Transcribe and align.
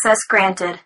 Access 0.00 0.26
granted. 0.28 0.76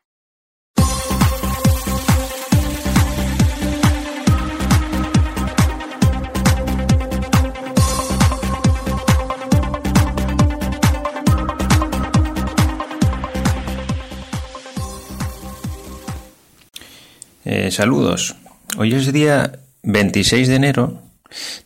Eh, 17.45 17.71
saludos. 17.71 18.37
Hoy 18.79 18.95
es 18.95 19.13
día 19.13 19.61
26 19.83 20.49
de 20.49 20.55
enero 20.55 21.03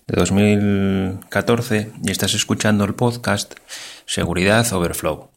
de 0.08 0.16
2014 0.16 1.92
y 2.02 2.10
estás 2.10 2.34
escuchando 2.34 2.84
el 2.84 2.94
podcast 2.94 3.55
Seguridad 4.05 4.72
Overflow. 4.72 5.35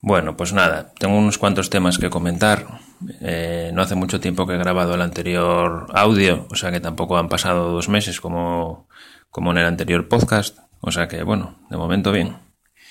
Bueno, 0.00 0.36
pues 0.36 0.52
nada, 0.52 0.92
tengo 0.98 1.18
unos 1.18 1.38
cuantos 1.38 1.70
temas 1.70 1.98
que 1.98 2.10
comentar. 2.10 2.80
Eh, 3.20 3.70
no 3.74 3.82
hace 3.82 3.96
mucho 3.96 4.20
tiempo 4.20 4.46
que 4.46 4.54
he 4.54 4.58
grabado 4.58 4.94
el 4.94 5.02
anterior 5.02 5.86
audio, 5.92 6.46
o 6.50 6.54
sea 6.54 6.70
que 6.70 6.80
tampoco 6.80 7.18
han 7.18 7.28
pasado 7.28 7.72
dos 7.72 7.88
meses 7.88 8.20
como, 8.20 8.88
como 9.30 9.50
en 9.50 9.58
el 9.58 9.66
anterior 9.66 10.08
podcast. 10.08 10.58
O 10.80 10.92
sea 10.92 11.08
que, 11.08 11.22
bueno, 11.24 11.58
de 11.70 11.76
momento 11.76 12.12
bien. 12.12 12.36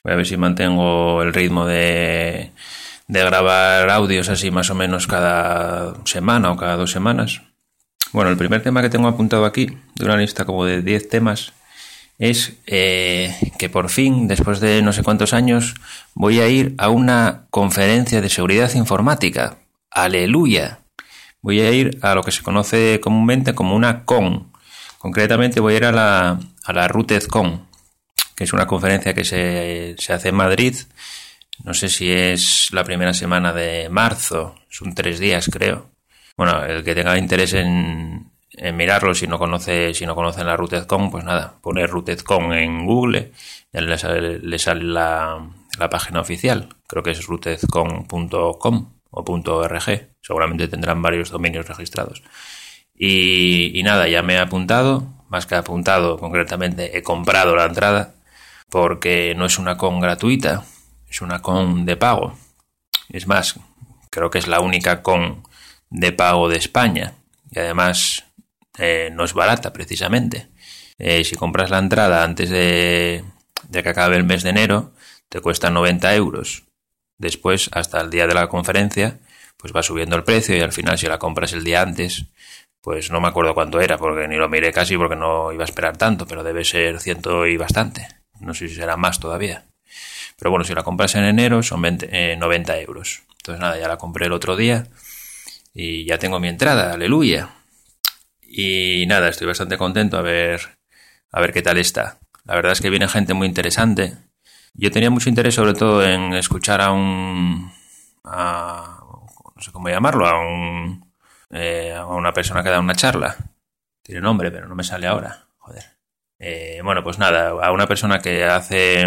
Voy 0.04 0.14
a 0.14 0.16
ver 0.18 0.26
si 0.26 0.38
mantengo 0.38 1.22
el 1.24 1.34
ritmo 1.34 1.66
de, 1.66 2.52
de 3.08 3.24
grabar 3.24 3.90
audios 3.90 4.30
así 4.30 4.52
más 4.52 4.70
o 4.70 4.76
menos 4.76 5.08
cada 5.08 5.96
semana 6.06 6.52
o 6.52 6.58
cada 6.58 6.76
dos 6.76 6.92
semanas. 6.92 7.42
Bueno, 8.12 8.30
el 8.30 8.38
primer 8.38 8.62
tema 8.62 8.82
que 8.82 8.90
tengo 8.90 9.08
apuntado 9.08 9.46
aquí, 9.46 9.78
de 9.96 10.06
una 10.06 10.18
lista 10.18 10.46
como 10.46 10.66
de 10.66 10.82
10 10.82 11.10
temas, 11.10 11.54
es 12.20 12.54
eh, 12.66 13.36
que 13.58 13.70
por 13.70 13.90
fin, 13.90 14.28
después 14.28 14.60
de 14.60 14.82
no 14.82 14.94
sé 14.94 15.04
cuántos 15.04 15.34
años, 15.34 15.76
voy 16.14 16.40
a 16.40 16.48
ir 16.48 16.74
a 16.78 16.90
una 16.90 17.46
conferencia 17.50 18.22
de 18.22 18.30
seguridad 18.30 18.74
informática. 18.74 19.58
Aleluya. 19.92 20.80
Voy 21.42 21.62
a 21.62 21.72
ir 21.72 22.00
a 22.02 22.16
lo 22.16 22.24
que 22.24 22.32
se 22.32 22.44
conoce 22.44 23.00
comúnmente 23.00 23.54
como 23.54 23.76
una 23.76 24.04
CON. 24.04 24.52
Concretamente 24.98 25.60
voy 25.60 25.76
a 25.76 25.78
ir 25.78 25.86
a 25.86 25.92
la, 25.92 26.40
a 26.66 26.74
la 26.74 26.88
RootedCon, 26.88 27.68
que 28.36 28.44
es 28.44 28.54
una 28.54 28.66
conferencia 28.66 29.14
que 29.14 29.24
se, 29.24 29.96
se 30.00 30.14
hace 30.14 30.30
en 30.30 30.36
Madrid. 30.36 30.76
No 31.64 31.74
sé 31.74 31.90
si 31.90 32.12
es 32.12 32.70
la 32.72 32.84
primera 32.84 33.14
semana 33.14 33.54
de 33.54 33.90
marzo, 33.90 34.56
son 34.70 34.94
tres 34.94 35.20
días 35.20 35.50
creo. 35.52 35.90
Bueno, 36.36 36.64
el 36.64 36.84
que 36.84 36.94
tenga 36.94 37.18
interés 37.18 37.54
en, 37.54 38.32
en 38.58 38.76
mirarlo, 38.76 39.14
si 39.14 39.28
no 39.28 39.38
conoce, 39.38 39.94
si 39.94 40.06
no 40.06 40.16
conocen 40.16 40.48
la 40.48 40.58
RootedCon, 40.58 41.12
pues 41.12 41.24
nada, 41.24 41.56
poner 41.62 41.90
RootedCon 41.90 42.54
en 42.54 42.86
Google, 42.86 43.32
le 43.72 43.98
sale, 43.98 44.40
le 44.40 44.60
sale 44.60 44.84
la, 44.84 45.48
la, 45.78 45.90
página 45.90 46.20
oficial, 46.20 46.70
creo 46.88 47.04
que 47.04 47.12
es 47.12 47.26
rootedcon.com 47.26 48.94
o 49.12 49.24
.org, 49.24 50.10
seguramente 50.22 50.68
tendrán 50.68 51.02
varios 51.02 51.30
dominios 51.30 51.68
registrados. 51.68 52.24
Y, 52.96 53.80
y, 53.80 53.84
nada, 53.84 54.08
ya 54.08 54.24
me 54.24 54.34
he 54.34 54.40
apuntado, 54.40 55.08
más 55.30 55.46
que 55.46 55.56
apuntado, 55.56 56.18
concretamente 56.18 56.98
he 56.98 57.04
comprado 57.04 57.56
la 57.56 57.66
entrada, 57.66 58.16
porque 58.70 59.34
no 59.38 59.46
es 59.46 59.60
una 59.60 59.78
con 59.78 60.00
gratuita, 60.00 60.64
es 61.08 61.22
una 61.22 61.42
con 61.42 61.86
de 61.86 61.96
pago. 61.96 62.36
Es 63.10 63.28
más, 63.28 63.60
creo 64.10 64.30
que 64.30 64.40
es 64.40 64.48
la 64.48 64.60
única 64.60 65.04
con 65.04 65.44
de 65.90 66.12
pago 66.12 66.50
de 66.50 66.58
España 66.58 67.14
y 67.52 67.60
además 67.60 68.27
eh, 68.78 69.10
no 69.14 69.24
es 69.24 69.34
barata 69.34 69.74
precisamente. 69.74 70.48
Eh, 70.98 71.24
si 71.24 71.36
compras 71.36 71.70
la 71.70 71.80
entrada 71.80 72.24
antes 72.24 72.50
de, 72.50 73.24
que 73.72 73.90
acabe 73.90 74.16
el 74.16 74.24
mes 74.24 74.44
de 74.44 74.50
enero, 74.50 74.94
te 75.30 75.42
cuesta 75.42 75.70
90 75.70 76.16
euros. 76.16 76.64
Después, 77.18 77.70
hasta 77.74 78.02
el 78.02 78.10
día 78.10 78.28
de 78.28 78.34
la 78.34 78.48
conferencia, 78.48 79.20
pues 79.58 79.74
va 79.76 79.84
subiendo 79.84 80.16
el 80.16 80.24
precio 80.24 80.56
y 80.56 80.62
al 80.62 80.72
final 80.72 80.98
si 80.98 81.08
la 81.08 81.20
compras 81.20 81.54
el 81.54 81.64
día 81.64 81.82
antes, 81.82 82.26
pues 82.82 83.12
no 83.12 83.20
me 83.20 83.28
acuerdo 83.28 83.54
cuánto 83.54 83.82
era, 83.82 83.98
porque 83.98 84.28
ni 84.28 84.36
lo 84.36 84.50
miré 84.50 84.72
casi 84.72 84.98
porque 84.98 85.16
no 85.16 85.52
iba 85.52 85.64
a 85.64 85.66
esperar 85.66 85.98
tanto, 85.98 86.28
pero 86.28 86.44
debe 86.44 86.64
ser 86.64 87.00
ciento 87.00 87.46
y 87.48 87.58
bastante. 87.58 88.08
No 88.40 88.54
sé 88.54 88.70
si 88.70 88.76
será 88.76 88.98
más 88.98 89.20
todavía. 89.20 89.66
Pero 90.38 90.52
bueno, 90.52 90.64
si 90.64 90.74
la 90.74 90.84
compras 90.84 91.16
en 91.16 91.24
enero 91.24 91.64
son 91.64 91.82
20, 91.82 92.10
eh, 92.12 92.38
90 92.38 92.80
euros. 92.80 93.24
Entonces 93.38 93.60
nada, 93.62 93.80
ya 93.80 93.88
la 93.88 93.98
compré 93.98 94.28
el 94.28 94.34
otro 94.34 94.56
día 94.56 94.88
y 95.74 96.06
ya 96.06 96.18
tengo 96.20 96.40
mi 96.40 96.48
entrada, 96.48 96.94
aleluya. 96.94 97.50
Y 98.48 99.06
nada, 99.08 99.28
estoy 99.28 99.46
bastante 99.48 99.78
contento 99.78 100.18
a 100.18 100.22
ver, 100.22 100.62
a 101.32 101.42
ver 101.42 101.52
qué 101.52 101.62
tal 101.62 101.78
está. 101.78 102.20
La 102.46 102.56
verdad 102.56 102.72
es 102.72 102.82
que 102.82 102.90
viene 102.90 103.08
gente 103.08 103.34
muy 103.34 103.48
interesante. 103.48 104.14
Yo 104.74 104.92
tenía 104.92 105.10
mucho 105.10 105.30
interés 105.30 105.56
sobre 105.56 105.74
todo 105.74 106.04
en 106.04 106.34
escuchar 106.34 106.82
a 106.82 106.92
un, 106.92 107.72
a, 108.24 109.00
no 109.56 109.62
sé 109.62 109.72
cómo 109.72 109.90
llamarlo, 109.90 110.28
a 110.28 110.40
un, 110.40 111.12
eh, 111.50 111.94
a 111.94 112.06
una 112.06 112.32
persona 112.32 112.64
que 112.64 112.70
da 112.70 112.80
una 112.80 112.96
charla. 112.96 113.36
Tiene 114.02 114.22
nombre, 114.22 114.52
pero 114.52 114.68
no 114.68 114.76
me 114.76 114.84
sale 114.84 115.08
ahora. 115.08 115.48
Joder. 115.58 115.84
Eh, 116.40 116.80
bueno, 116.84 117.04
pues 117.04 117.18
nada, 117.18 117.50
a 117.50 117.72
una 117.72 117.88
persona 117.88 118.20
que 118.20 118.46
hace 118.46 119.06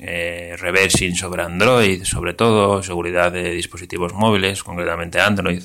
eh, 0.00 0.56
reversing 0.58 1.14
sobre 1.14 1.42
Android, 1.42 2.04
sobre 2.04 2.34
todo, 2.34 2.82
seguridad 2.82 3.32
de 3.32 3.50
dispositivos 3.50 4.12
móviles, 4.12 4.62
concretamente 4.62 5.20
Android. 5.20 5.62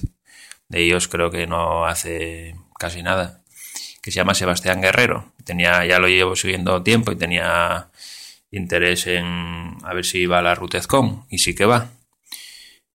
De 0.70 0.84
ellos 0.84 1.08
creo 1.08 1.32
que 1.32 1.48
no 1.48 1.86
hace 1.86 2.56
casi 2.78 3.04
nada. 3.04 3.42
Que 4.02 4.12
se 4.12 4.18
llama 4.18 4.34
Sebastián 4.34 4.82
Guerrero. 4.82 5.34
Tenía, 5.44 5.86
ya 5.86 6.00
lo 6.00 6.08
llevo 6.08 6.36
siguiendo 6.36 6.82
tiempo 6.84 7.12
y 7.12 7.18
tenía 7.18 7.90
interés 8.52 9.08
en 9.08 9.78
a 9.84 9.94
ver 9.94 10.06
si 10.06 10.20
iba 10.20 10.40
a 10.40 10.42
la 10.42 10.56
RootedCon 10.56 11.26
y 11.30 11.40
sí 11.40 11.56
que 11.56 11.66
va. 11.66 11.90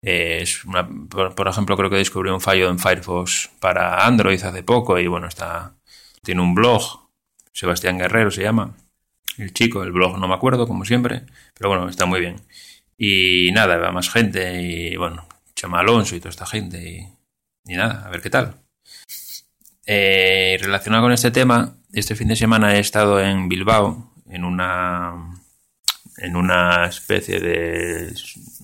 Eh, 0.03 0.41
es 0.43 0.65
una, 0.65 0.87
por, 0.87 1.49
ejemplo, 1.49 1.77
creo 1.77 1.91
que 1.91 1.97
descubrí 1.97 2.31
un 2.31 2.41
fallo 2.41 2.69
en 2.69 2.79
Firefox 2.79 3.51
para 3.61 4.06
Android 4.06 4.43
hace 4.43 4.62
poco 4.62 4.99
y 4.99 5.06
bueno, 5.06 5.29
está 5.29 5.75
tiene 6.23 6.41
un 6.41 6.55
blog, 6.55 7.09
Sebastián 7.53 7.99
Guerrero 7.99 8.31
se 8.31 8.43
llama, 8.43 8.77
el 9.39 9.53
chico, 9.53 9.83
el 9.83 9.93
blog 9.93 10.19
no 10.19 10.29
me 10.29 10.35
acuerdo, 10.35 10.67
como 10.67 10.85
siempre, 10.85 11.23
pero 11.55 11.71
bueno, 11.71 11.89
está 11.89 12.06
muy 12.06 12.21
bien. 12.21 12.37
Y 12.99 13.51
nada, 13.53 13.77
va 13.77 13.93
más 13.93 14.11
gente 14.11 14.62
y 14.62 14.97
bueno, 14.97 15.27
Chema 15.55 15.81
Alonso 15.81 16.17
y 16.17 16.21
toda 16.21 16.31
esta 16.31 16.47
gente 16.47 17.09
y 17.64 17.76
nada, 17.76 18.04
a 18.06 18.10
ver 18.10 18.20
qué 18.20 18.30
tal. 18.30 18.56
Eh, 19.86 20.58
relacionado 20.60 21.04
con 21.04 21.12
este 21.12 21.30
tema, 21.30 21.76
este 21.92 22.16
fin 22.16 22.28
de 22.28 22.36
semana 22.36 22.76
he 22.76 22.80
estado 22.80 23.20
en 23.20 23.48
Bilbao 23.48 24.12
en 24.28 24.44
una 24.44 25.41
en 26.16 26.36
una 26.36 26.86
especie 26.86 27.41
de 27.41 28.14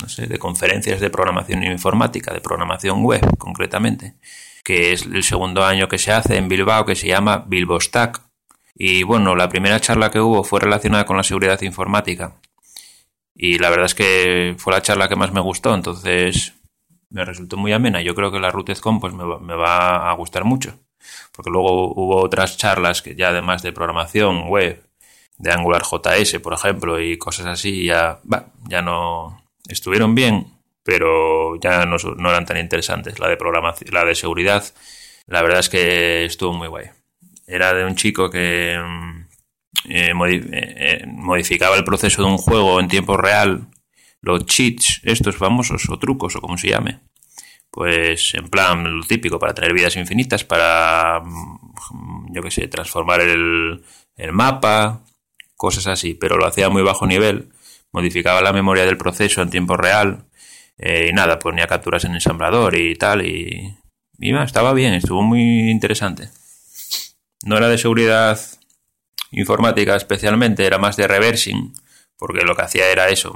no 0.00 0.08
sé, 0.08 0.26
de 0.26 0.38
conferencias 0.38 1.00
de 1.00 1.10
programación 1.10 1.64
informática, 1.64 2.32
de 2.32 2.40
programación 2.40 3.02
web 3.02 3.20
concretamente, 3.38 4.14
que 4.64 4.92
es 4.92 5.02
el 5.02 5.24
segundo 5.24 5.64
año 5.64 5.88
que 5.88 5.98
se 5.98 6.12
hace 6.12 6.36
en 6.36 6.48
Bilbao 6.48 6.84
que 6.84 6.96
se 6.96 7.08
llama 7.08 7.44
Bilbostack 7.46 8.22
y 8.74 9.02
bueno, 9.02 9.36
la 9.36 9.50
primera 9.50 9.78
charla 9.78 10.10
que 10.10 10.20
hubo 10.20 10.42
fue 10.42 10.60
relacionada 10.60 11.04
con 11.04 11.18
la 11.18 11.22
seguridad 11.22 11.60
informática. 11.60 12.36
Y 13.34 13.58
la 13.58 13.68
verdad 13.68 13.86
es 13.86 13.94
que 13.94 14.54
fue 14.56 14.72
la 14.72 14.80
charla 14.80 15.06
que 15.06 15.16
más 15.16 15.32
me 15.32 15.40
gustó, 15.40 15.74
entonces 15.74 16.54
me 17.10 17.25
resultó 17.25 17.56
muy 17.56 17.72
amena. 17.72 18.00
Yo 18.03 18.15
creo 18.15 18.31
que 18.31 18.41
la 18.41 18.50
RootedCon 18.50 19.00
pues 19.00 19.12
me 19.12 19.25
va, 19.25 19.38
me 19.38 19.54
va 19.54 20.10
a 20.10 20.15
gustar 20.15 20.44
mucho. 20.44 20.78
Porque 21.32 21.50
luego 21.50 21.93
hubo 21.94 22.16
otras 22.22 22.56
charlas 22.56 23.03
que 23.03 23.15
ya 23.15 23.28
además 23.28 23.62
de 23.62 23.72
programación 23.72 24.48
web, 24.48 24.83
de 25.39 25.53
Angular 25.53 25.83
JS, 25.83 26.39
por 26.41 26.53
ejemplo, 26.53 27.01
y 27.01 27.16
cosas 27.16 27.47
así, 27.47 27.86
ya, 27.86 28.21
ya 28.68 28.83
no 28.83 29.42
estuvieron 29.66 30.15
bien, 30.15 30.47
pero 30.83 31.57
ya 31.60 31.86
no, 31.86 31.97
no 32.16 32.30
eran 32.30 32.45
tan 32.45 32.59
interesantes. 32.59 33.18
La 33.18 33.28
de 33.28 33.36
programación, 33.36 33.95
la 33.95 34.04
de 34.04 34.15
seguridad, 34.15 34.65
la 35.27 35.42
verdad 35.42 35.60
es 35.60 35.71
que 35.71 36.24
estuvo 36.24 36.53
muy 36.53 36.68
guay 36.68 36.91
era 37.51 37.74
de 37.74 37.84
un 37.84 37.97
chico 37.97 38.30
que 38.30 38.78
eh, 39.89 40.15
modificaba 41.06 41.77
el 41.77 41.84
proceso 41.84 42.22
de 42.22 42.28
un 42.28 42.39
juego 42.39 42.78
en 42.78 42.89
tiempo 42.89 43.16
real, 43.16 43.66
los 44.22 44.46
cheats, 44.46 45.00
estos 45.04 45.36
famosos, 45.36 45.88
o 45.88 45.98
trucos, 45.98 46.36
o 46.36 46.40
como 46.40 46.58
se 46.58 46.68
llame. 46.68 47.00
Pues 47.70 48.34
en 48.34 48.48
plan 48.48 48.98
lo 48.98 49.06
típico, 49.06 49.38
para 49.38 49.54
tener 49.54 49.72
vidas 49.72 49.96
infinitas, 49.96 50.44
para, 50.44 51.22
yo 52.32 52.42
qué 52.42 52.50
sé, 52.50 52.68
transformar 52.68 53.20
el, 53.20 53.82
el 54.16 54.32
mapa, 54.32 55.04
cosas 55.56 55.86
así, 55.86 56.14
pero 56.14 56.36
lo 56.36 56.46
hacía 56.46 56.66
a 56.66 56.70
muy 56.70 56.82
bajo 56.82 57.06
nivel, 57.06 57.50
modificaba 57.92 58.40
la 58.40 58.52
memoria 58.52 58.84
del 58.84 58.96
proceso 58.96 59.42
en 59.42 59.50
tiempo 59.50 59.76
real, 59.76 60.26
eh, 60.78 61.08
y 61.10 61.12
nada, 61.12 61.38
ponía 61.38 61.66
capturas 61.66 62.04
en 62.04 62.14
ensamblador 62.14 62.76
y 62.76 62.94
tal, 62.96 63.24
y, 63.26 63.76
y 64.18 64.34
estaba 64.36 64.72
bien, 64.72 64.94
estuvo 64.94 65.22
muy 65.22 65.70
interesante. 65.70 66.30
No 67.42 67.56
era 67.56 67.68
de 67.68 67.78
seguridad 67.78 68.38
informática 69.30 69.96
especialmente, 69.96 70.66
era 70.66 70.78
más 70.78 70.96
de 70.96 71.06
reversing, 71.06 71.72
porque 72.16 72.44
lo 72.44 72.56
que 72.56 72.62
hacía 72.62 72.90
era 72.90 73.08
eso, 73.08 73.34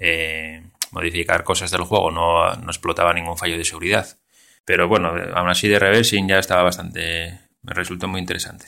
eh, 0.00 0.62
modificar 0.90 1.44
cosas 1.44 1.70
del 1.70 1.82
juego, 1.82 2.10
no, 2.10 2.52
no, 2.56 2.70
explotaba 2.70 3.12
ningún 3.12 3.36
fallo 3.36 3.56
de 3.58 3.64
seguridad. 3.64 4.18
Pero 4.64 4.88
bueno, 4.88 5.12
aún 5.34 5.48
así 5.48 5.68
de 5.68 5.78
reversing 5.78 6.26
ya 6.28 6.38
estaba 6.38 6.62
bastante, 6.62 7.38
me 7.62 7.74
resultó 7.74 8.08
muy 8.08 8.20
interesante. 8.20 8.66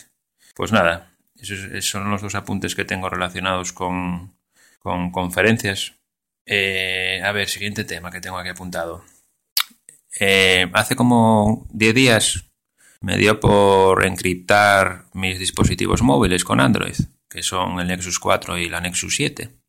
Pues 0.54 0.70
nada, 0.72 1.16
esos, 1.36 1.64
esos 1.64 1.86
son 1.90 2.10
los 2.10 2.22
dos 2.22 2.34
apuntes 2.34 2.74
que 2.74 2.84
tengo 2.84 3.08
relacionados 3.08 3.72
con, 3.72 4.36
con 4.78 5.10
conferencias. 5.10 5.94
Eh, 6.44 7.22
a 7.24 7.32
ver, 7.32 7.48
siguiente 7.48 7.84
tema 7.84 8.10
que 8.10 8.20
tengo 8.20 8.38
aquí 8.38 8.50
apuntado. 8.50 9.04
Eh, 10.20 10.70
hace 10.74 10.94
como 10.94 11.66
10 11.70 11.94
días 11.94 12.44
me 13.00 13.16
dio 13.16 13.40
por 13.40 14.04
encriptar 14.04 15.06
mis 15.14 15.38
dispositivos 15.38 16.02
móviles 16.02 16.44
con 16.44 16.60
Android, 16.60 16.96
que 17.28 17.42
son 17.42 17.80
el 17.80 17.88
Nexus 17.88 18.18
4 18.18 18.58
y 18.58 18.68
la 18.68 18.80
Nexus 18.80 19.16
7. 19.16 19.61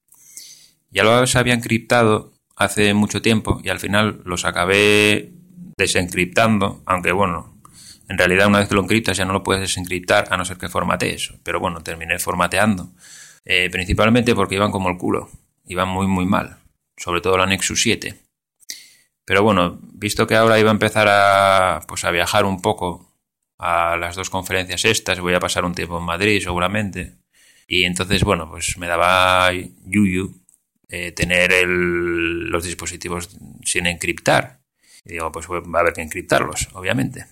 Ya 0.93 1.03
los 1.03 1.35
había 1.35 1.55
encriptado 1.55 2.33
hace 2.55 2.93
mucho 2.93 3.21
tiempo 3.21 3.59
y 3.63 3.69
al 3.69 3.79
final 3.79 4.21
los 4.25 4.45
acabé 4.45 5.33
desencriptando, 5.75 6.83
aunque 6.85 7.11
bueno, 7.11 7.59
en 8.07 8.17
realidad 8.19 8.47
una 8.47 8.59
vez 8.59 8.69
que 8.69 8.75
lo 8.75 8.81
encriptas 8.81 9.17
ya 9.17 9.25
no 9.25 9.33
lo 9.33 9.41
puedes 9.41 9.61
desencriptar 9.61 10.27
a 10.29 10.37
no 10.37 10.45
ser 10.45 10.57
que 10.57 10.69
formate 10.69 11.11
eso. 11.11 11.39
Pero 11.43 11.59
bueno, 11.59 11.81
terminé 11.81 12.19
formateando. 12.19 12.91
Eh, 13.43 13.69
principalmente 13.71 14.35
porque 14.35 14.55
iban 14.55 14.71
como 14.71 14.89
el 14.89 14.97
culo. 14.97 15.29
Iban 15.65 15.89
muy 15.89 16.05
muy 16.05 16.25
mal. 16.25 16.57
Sobre 16.95 17.21
todo 17.21 17.39
la 17.39 17.47
Nexus 17.47 17.81
7. 17.81 18.15
Pero 19.25 19.41
bueno, 19.41 19.79
visto 19.81 20.27
que 20.27 20.35
ahora 20.35 20.59
iba 20.59 20.69
a 20.69 20.73
empezar 20.73 21.07
a, 21.09 21.81
pues 21.87 22.03
a 22.03 22.11
viajar 22.11 22.45
un 22.45 22.61
poco 22.61 23.15
a 23.57 23.97
las 23.97 24.15
dos 24.15 24.29
conferencias 24.29 24.85
estas, 24.85 25.19
voy 25.21 25.33
a 25.33 25.39
pasar 25.39 25.65
un 25.65 25.73
tiempo 25.73 25.97
en 25.97 26.03
Madrid 26.03 26.41
seguramente. 26.43 27.15
Y 27.67 27.85
entonces, 27.85 28.23
bueno, 28.23 28.49
pues 28.49 28.77
me 28.77 28.87
daba 28.87 29.51
yuyu 29.53 30.42
eh, 30.95 31.11
tener 31.11 31.67
los 31.67 32.63
dispositivos 32.63 33.27
sin 33.65 33.87
encriptar. 33.87 34.59
Y 35.03 35.13
digo, 35.13 35.31
pues 35.31 35.47
va 35.49 35.79
a 35.79 35.81
haber 35.81 35.93
que 35.93 36.03
encriptarlos, 36.03 36.67
obviamente. 36.73 37.25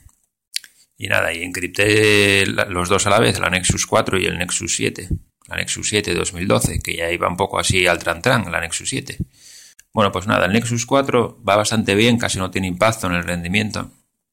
Y 0.98 1.08
nada, 1.08 1.32
y 1.32 1.44
encripté 1.44 2.48
los 2.48 2.90
dos 2.90 3.06
a 3.06 3.12
la 3.12 3.20
vez, 3.20 3.40
la 3.40 3.52
Nexus 3.52 3.86
4 3.86 4.18
y 4.18 4.26
el 4.26 4.40
Nexus 4.40 4.76
7. 4.76 5.10
La 5.48 5.58
Nexus 5.58 5.90
7 5.90 6.12
2012, 6.16 6.80
que 6.80 6.96
ya 6.96 7.12
iba 7.12 7.28
un 7.28 7.38
poco 7.38 7.60
así 7.60 7.86
al 7.86 8.00
tran-tran, 8.00 8.50
la 8.52 8.62
Nexus 8.62 8.90
7. 8.90 9.20
Bueno, 9.94 10.12
pues 10.12 10.26
nada, 10.26 10.48
el 10.48 10.54
Nexus 10.54 10.88
4 10.88 11.44
va 11.48 11.56
bastante 11.56 11.94
bien, 11.94 12.18
casi 12.18 12.40
no 12.40 12.50
tiene 12.50 12.68
impacto 12.68 13.06
en 13.06 13.14
el 13.14 13.24
rendimiento, 13.24 13.92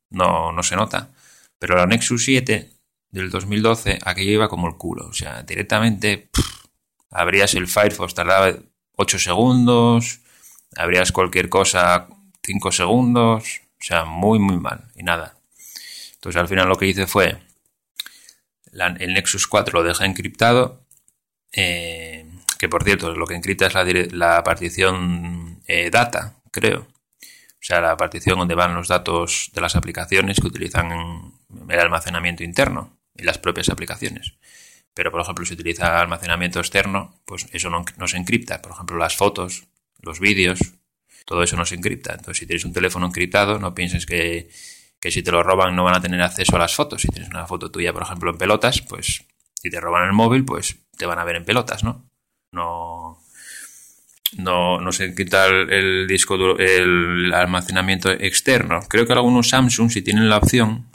no, 0.09 0.53
no 0.53 0.63
se 0.63 0.75
nota. 0.75 1.11
Pero 1.59 1.77
la 1.77 1.85
Nexus 1.85 2.25
7 2.25 2.71
del 3.11 3.29
2012, 3.29 3.99
aquello 4.03 4.31
iba 4.31 4.49
como 4.49 4.69
el 4.69 4.77
culo. 4.77 5.07
O 5.07 5.13
sea, 5.13 5.43
directamente 5.43 6.31
abrías 7.11 7.53
el 7.53 7.67
Firefox, 7.67 8.15
tardaba 8.15 8.57
8 9.01 9.19
segundos, 9.21 10.21
abrías 10.77 11.13
cualquier 11.13 11.49
cosa 11.49 12.09
5 12.43 12.73
segundos, 12.73 13.61
o 13.81 13.85
sea, 13.85 14.05
muy, 14.05 14.41
muy 14.41 14.59
mal. 14.59 14.91
Y 14.97 15.05
nada. 15.05 15.37
Entonces 16.15 16.41
al 16.41 16.49
final 16.49 16.69
lo 16.69 16.77
que 16.77 16.87
hice 16.87 17.07
fue, 17.07 17.39
el 18.73 19.15
Nexus 19.15 19.47
4 19.47 19.81
lo 19.81 19.87
dejé 19.87 20.05
encriptado. 20.05 20.83
Eh, 21.53 22.27
que 22.59 22.69
por 22.69 22.83
cierto, 22.83 23.15
lo 23.15 23.25
que 23.27 23.37
encripta 23.37 23.69
es 23.69 24.13
la, 24.13 24.43
partición 24.43 25.63
eh, 25.69 25.91
data, 25.91 26.35
creo. 26.51 26.81
O 26.81 27.61
sea, 27.61 27.81
la 27.81 27.97
partición 27.97 28.39
donde 28.39 28.57
van 28.57 28.75
los 28.75 28.89
datos 28.89 29.51
de 29.55 29.61
las 29.61 29.77
aplicaciones 29.77 30.41
que 30.41 30.49
utilizan 30.49 31.35
el 31.69 31.79
almacenamiento 31.79 32.43
interno 32.43 32.99
y 33.15 33.23
las 33.23 33.39
propias 33.39 33.69
aplicaciones. 33.69 34.35
Pero, 34.99 35.13
por 35.13 35.21
ejemplo, 35.21 35.45
si 35.45 35.55
utiliza 35.55 36.01
almacenamiento 36.01 36.59
externo, 36.59 37.15
pues 37.25 37.47
eso 37.53 37.71
no, 37.71 38.09
se 38.09 38.17
encripta. 38.17 38.61
Por 38.61 38.73
ejemplo, 38.73 38.97
las 38.97 39.15
fotos, 39.15 39.69
los 40.03 40.19
vídeos, 40.19 40.59
todo 41.25 41.45
eso 41.45 41.57
no 41.57 41.65
se 41.65 41.77
encripta. 41.77 42.15
Entonces, 42.15 42.39
si 42.39 42.47
tienes 42.47 42.65
un 42.65 42.73
teléfono 42.73 43.07
encriptado, 43.07 43.61
no 43.61 43.77
pienses 43.77 44.07
que, 44.07 44.51
que 44.99 45.13
si 45.13 45.23
te 45.23 45.31
lo 45.31 45.45
roban 45.45 45.77
no 45.77 45.85
van 45.85 45.95
a 45.95 46.01
tener 46.01 46.21
acceso 46.21 46.57
a 46.57 46.59
las 46.59 46.75
fotos. 46.75 47.03
Si 47.03 47.09
tienes 47.11 47.31
una 47.31 47.47
foto 47.47 47.71
tuya, 47.71 47.93
por 47.93 48.03
ejemplo, 48.03 48.33
en 48.33 48.39
pelotas, 48.39 48.81
pues 48.81 49.25
si 49.55 49.71
te 49.71 49.81
roban 49.81 50.05
el 50.05 50.15
móvil, 50.15 50.45
pues 50.45 50.81
te 50.97 51.07
van 51.07 51.21
a 51.21 51.25
ver 51.25 51.37
en 51.37 51.45
pelotas, 51.45 51.85
¿no? 51.85 52.05
no, 52.51 53.21
no, 54.37 54.81
no 54.81 54.91
se 54.91 55.15
quita 55.15 55.47
el, 55.47 56.09
disco 56.09 56.37
duro, 56.37 56.59
el 56.59 57.33
almacenamiento 57.33 58.11
externo. 58.11 58.81
Creo 58.89 59.07
que 59.07 59.13
algunos 59.13 59.51
Samsung, 59.51 59.93
si 59.93 60.03
tienen 60.03 60.29
la 60.29 60.39
opción 60.39 60.89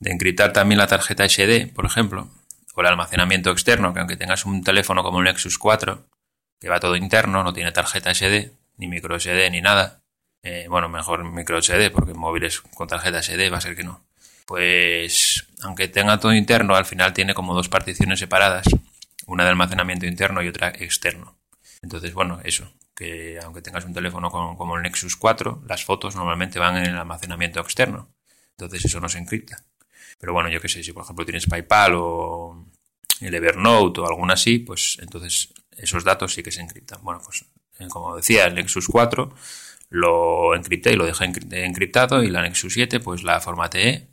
de 0.00 0.10
encriptar 0.10 0.52
también 0.52 0.78
la 0.78 0.88
tarjeta 0.88 1.28
SD, 1.28 1.68
por 1.68 1.86
ejemplo, 1.86 2.28
o 2.74 2.80
el 2.80 2.86
almacenamiento 2.86 3.50
externo, 3.50 3.92
que 3.92 4.00
aunque 4.00 4.16
tengas 4.16 4.46
un 4.46 4.62
teléfono 4.62 5.02
como 5.02 5.18
el 5.18 5.24
Nexus 5.24 5.58
4, 5.58 6.06
que 6.60 6.68
va 6.68 6.80
todo 6.80 6.96
interno, 6.96 7.42
no 7.42 7.52
tiene 7.52 7.72
tarjeta 7.72 8.14
SD, 8.14 8.52
ni 8.76 8.88
micro 8.88 9.18
SD, 9.18 9.50
ni 9.50 9.60
nada. 9.60 10.02
Eh, 10.42 10.66
bueno, 10.68 10.88
mejor 10.88 11.24
micro 11.24 11.60
SD, 11.60 11.90
porque 11.90 12.14
móviles 12.14 12.60
con 12.60 12.88
tarjeta 12.88 13.22
SD 13.22 13.50
va 13.50 13.58
a 13.58 13.60
ser 13.60 13.76
que 13.76 13.84
no. 13.84 14.04
Pues, 14.46 15.46
aunque 15.62 15.88
tenga 15.88 16.18
todo 16.18 16.34
interno, 16.34 16.74
al 16.74 16.84
final 16.84 17.12
tiene 17.12 17.34
como 17.34 17.54
dos 17.54 17.68
particiones 17.68 18.18
separadas 18.18 18.66
una 19.26 19.44
de 19.44 19.50
almacenamiento 19.50 20.06
interno 20.06 20.42
y 20.42 20.48
otra 20.48 20.68
externo. 20.68 21.36
Entonces, 21.80 22.12
bueno, 22.14 22.40
eso, 22.44 22.72
que 22.94 23.38
aunque 23.42 23.62
tengas 23.62 23.84
un 23.84 23.94
teléfono 23.94 24.30
como 24.30 24.76
el 24.76 24.82
Nexus 24.82 25.16
4, 25.16 25.62
las 25.66 25.84
fotos 25.84 26.16
normalmente 26.16 26.58
van 26.58 26.76
en 26.76 26.86
el 26.86 26.96
almacenamiento 26.96 27.60
externo. 27.60 28.08
Entonces 28.56 28.84
eso 28.84 29.00
no 29.00 29.08
se 29.08 29.18
encripta. 29.18 29.64
Pero 30.18 30.32
bueno, 30.32 30.48
yo 30.48 30.60
qué 30.60 30.68
sé, 30.68 30.82
si 30.82 30.92
por 30.92 31.04
ejemplo 31.04 31.24
tienes 31.24 31.46
PayPal 31.46 31.92
o 31.96 32.66
el 33.20 33.34
Evernote 33.34 34.00
o 34.00 34.06
alguna 34.06 34.34
así, 34.34 34.58
pues 34.58 34.98
entonces 35.00 35.52
esos 35.76 36.04
datos 36.04 36.34
sí 36.34 36.42
que 36.42 36.52
se 36.52 36.60
encriptan. 36.60 37.00
Bueno, 37.02 37.20
pues 37.24 37.44
eh, 37.78 37.88
como 37.88 38.16
decía, 38.16 38.46
el 38.46 38.54
Nexus 38.54 38.88
4 38.88 39.34
lo 39.90 40.54
encripté 40.54 40.92
y 40.92 40.96
lo 40.96 41.04
dejé 41.04 41.24
encriptado 41.24 42.22
y 42.22 42.30
la 42.30 42.42
Nexus 42.42 42.72
7 42.74 43.00
pues 43.00 43.22
la 43.22 43.40
formateé 43.40 44.08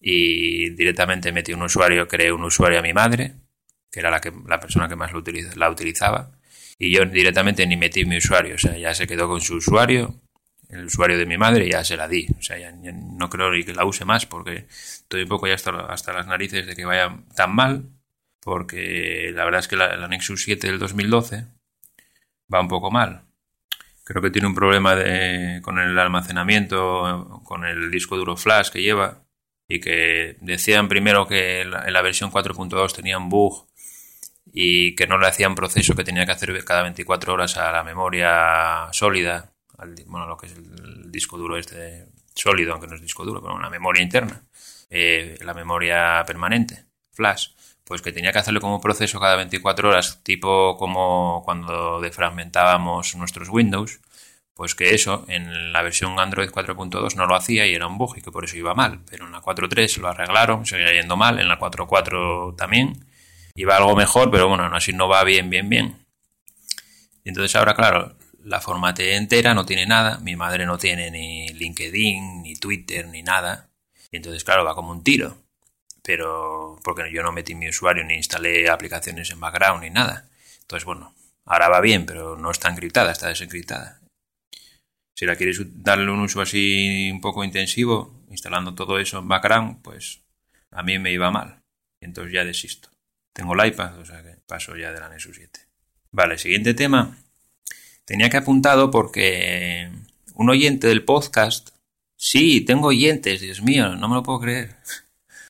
y 0.00 0.70
directamente 0.70 1.32
metí 1.32 1.52
un 1.52 1.62
usuario, 1.62 2.08
creé 2.08 2.32
un 2.32 2.44
usuario 2.44 2.78
a 2.78 2.82
mi 2.82 2.92
madre 2.92 3.36
que 3.96 4.00
era 4.00 4.10
la, 4.10 4.20
que, 4.20 4.30
la 4.46 4.60
persona 4.60 4.88
que 4.88 4.94
más 4.94 5.10
lo 5.12 5.22
la 5.56 5.70
utilizaba, 5.70 6.30
y 6.78 6.94
yo 6.94 7.06
directamente 7.06 7.66
ni 7.66 7.78
metí 7.78 8.04
mi 8.04 8.18
usuario, 8.18 8.56
o 8.56 8.58
sea, 8.58 8.76
ya 8.76 8.92
se 8.92 9.06
quedó 9.06 9.26
con 9.26 9.40
su 9.40 9.54
usuario, 9.54 10.20
el 10.70 10.86
usuario 10.86 11.18
de 11.18 11.26
mi 11.26 11.38
madre, 11.38 11.68
ya 11.68 11.84
se 11.84 11.96
la 11.96 12.08
di, 12.08 12.26
o 12.38 12.42
sea, 12.42 12.58
ya, 12.58 12.72
no 12.72 13.28
creo 13.30 13.50
ni 13.50 13.64
que 13.64 13.74
la 13.74 13.84
use 13.84 14.04
más, 14.04 14.26
porque 14.26 14.66
estoy 14.68 15.22
un 15.22 15.28
poco 15.28 15.46
ya 15.46 15.54
hasta, 15.54 15.70
hasta 15.86 16.12
las 16.12 16.26
narices 16.26 16.66
de 16.66 16.74
que 16.74 16.84
vaya 16.84 17.18
tan 17.34 17.54
mal, 17.54 17.90
porque 18.40 19.32
la 19.34 19.44
verdad 19.44 19.60
es 19.60 19.68
que 19.68 19.76
la, 19.76 20.06
Nexus 20.08 20.42
7 20.42 20.66
del 20.66 20.78
2012 20.78 21.46
va 22.52 22.60
un 22.60 22.68
poco 22.68 22.90
mal. 22.90 23.24
Creo 24.04 24.22
que 24.22 24.30
tiene 24.30 24.46
un 24.46 24.54
problema 24.54 24.94
de, 24.94 25.60
con 25.62 25.80
el 25.80 25.98
almacenamiento, 25.98 27.40
con 27.44 27.64
el 27.64 27.90
disco 27.90 28.16
duro 28.16 28.36
flash 28.36 28.70
que 28.70 28.82
lleva, 28.82 29.26
y 29.68 29.80
que 29.80 30.36
decían 30.40 30.88
primero 30.88 31.26
que 31.26 31.62
en 31.62 31.70
la 31.70 32.02
versión 32.02 32.30
4.2 32.30 32.94
tenía 32.94 33.18
un 33.18 33.28
bug 33.28 33.66
y 34.52 34.94
que 34.94 35.06
no 35.06 35.18
le 35.18 35.26
hacían 35.26 35.54
proceso 35.54 35.94
que 35.94 36.04
tenía 36.04 36.24
que 36.24 36.32
hacer 36.32 36.64
cada 36.64 36.82
24 36.82 37.32
horas 37.32 37.56
a 37.56 37.72
la 37.72 37.82
memoria 37.82 38.88
sólida, 38.92 39.55
bueno, 40.06 40.26
lo 40.26 40.36
que 40.36 40.46
es 40.46 40.52
el 40.54 41.10
disco 41.10 41.36
duro 41.36 41.56
este 41.56 42.06
sólido, 42.34 42.72
aunque 42.72 42.86
no 42.86 42.94
es 42.94 43.00
disco 43.00 43.24
duro, 43.24 43.40
pero 43.40 43.54
una 43.54 43.70
memoria 43.70 44.02
interna, 44.02 44.42
eh, 44.90 45.38
la 45.42 45.54
memoria 45.54 46.22
permanente, 46.26 46.84
flash, 47.12 47.48
pues 47.84 48.02
que 48.02 48.12
tenía 48.12 48.32
que 48.32 48.38
hacerle 48.38 48.60
como 48.60 48.80
proceso 48.80 49.20
cada 49.20 49.36
24 49.36 49.88
horas, 49.88 50.20
tipo 50.22 50.76
como 50.76 51.42
cuando 51.44 52.00
defragmentábamos 52.00 53.14
nuestros 53.16 53.48
Windows, 53.48 54.00
pues 54.54 54.74
que 54.74 54.94
eso 54.94 55.24
en 55.28 55.72
la 55.72 55.82
versión 55.82 56.18
Android 56.18 56.48
4.2 56.48 57.14
no 57.14 57.26
lo 57.26 57.36
hacía 57.36 57.66
y 57.66 57.74
era 57.74 57.86
un 57.86 57.98
bug 57.98 58.16
y 58.16 58.22
que 58.22 58.32
por 58.32 58.44
eso 58.44 58.56
iba 58.56 58.74
mal, 58.74 59.00
pero 59.08 59.26
en 59.26 59.32
la 59.32 59.42
4.3 59.42 59.98
lo 59.98 60.08
arreglaron, 60.08 60.66
seguía 60.66 60.92
yendo 60.92 61.16
mal, 61.16 61.38
en 61.38 61.48
la 61.48 61.58
4.4 61.58 62.56
también, 62.56 63.04
iba 63.54 63.76
algo 63.76 63.94
mejor, 63.94 64.30
pero 64.30 64.48
bueno, 64.48 64.64
así 64.74 64.92
no 64.92 65.08
va 65.08 65.24
bien, 65.24 65.50
bien, 65.50 65.68
bien. 65.68 66.06
Entonces 67.24 67.54
ahora, 67.56 67.74
claro, 67.74 68.16
la 68.46 68.60
formateé 68.60 69.16
entera, 69.16 69.54
no 69.54 69.66
tiene 69.66 69.86
nada, 69.86 70.18
mi 70.18 70.36
madre 70.36 70.66
no 70.66 70.78
tiene 70.78 71.10
ni 71.10 71.48
LinkedIn, 71.48 72.42
ni 72.42 72.54
Twitter, 72.54 73.08
ni 73.08 73.22
nada. 73.22 73.70
Y 74.12 74.18
entonces, 74.18 74.44
claro, 74.44 74.64
va 74.64 74.74
como 74.74 74.92
un 74.92 75.02
tiro. 75.02 75.42
Pero 76.02 76.78
porque 76.84 77.10
yo 77.12 77.24
no 77.24 77.32
metí 77.32 77.56
mi 77.56 77.68
usuario, 77.68 78.04
ni 78.04 78.14
instalé 78.14 78.70
aplicaciones 78.70 79.30
en 79.30 79.40
background, 79.40 79.82
ni 79.82 79.90
nada. 79.90 80.28
Entonces, 80.60 80.84
bueno, 80.84 81.12
ahora 81.44 81.68
va 81.68 81.80
bien, 81.80 82.06
pero 82.06 82.36
no 82.36 82.52
está 82.52 82.70
encriptada, 82.70 83.10
está 83.10 83.28
desencriptada. 83.28 84.00
Si 85.16 85.26
la 85.26 85.34
quieres 85.34 85.60
darle 85.82 86.12
un 86.12 86.20
uso 86.20 86.40
así 86.40 87.10
un 87.10 87.20
poco 87.20 87.42
intensivo, 87.42 88.22
instalando 88.30 88.76
todo 88.76 89.00
eso 89.00 89.18
en 89.18 89.26
background, 89.26 89.82
pues 89.82 90.20
a 90.70 90.84
mí 90.84 91.00
me 91.00 91.10
iba 91.10 91.32
mal. 91.32 91.62
Entonces 92.00 92.32
ya 92.32 92.44
desisto. 92.44 92.90
Tengo 93.32 93.54
el 93.54 93.66
iPad, 93.66 93.98
o 93.98 94.04
sea 94.04 94.22
que 94.22 94.36
paso 94.46 94.76
ya 94.76 94.92
de 94.92 95.00
la 95.00 95.08
Nexus 95.08 95.34
7. 95.34 95.60
Vale, 96.12 96.38
siguiente 96.38 96.74
tema. 96.74 97.18
Tenía 98.06 98.30
que 98.30 98.36
apuntado 98.36 98.92
porque 98.92 99.90
un 100.34 100.48
oyente 100.48 100.86
del 100.86 101.04
podcast, 101.04 101.70
sí, 102.14 102.60
tengo 102.60 102.86
oyentes, 102.88 103.40
Dios 103.40 103.62
mío, 103.62 103.96
no 103.96 104.08
me 104.08 104.14
lo 104.14 104.22
puedo 104.22 104.38
creer. 104.38 104.76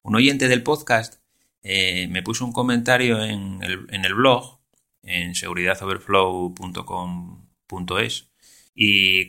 Un 0.02 0.16
oyente 0.16 0.48
del 0.48 0.62
podcast 0.62 1.20
eh, 1.62 2.08
me 2.08 2.22
puso 2.22 2.46
un 2.46 2.54
comentario 2.54 3.22
en 3.22 3.62
el, 3.62 3.86
en 3.90 4.06
el 4.06 4.14
blog, 4.14 4.58
en 5.02 5.34
seguridadoverflow.com.es, 5.34 8.30
y 8.74 9.28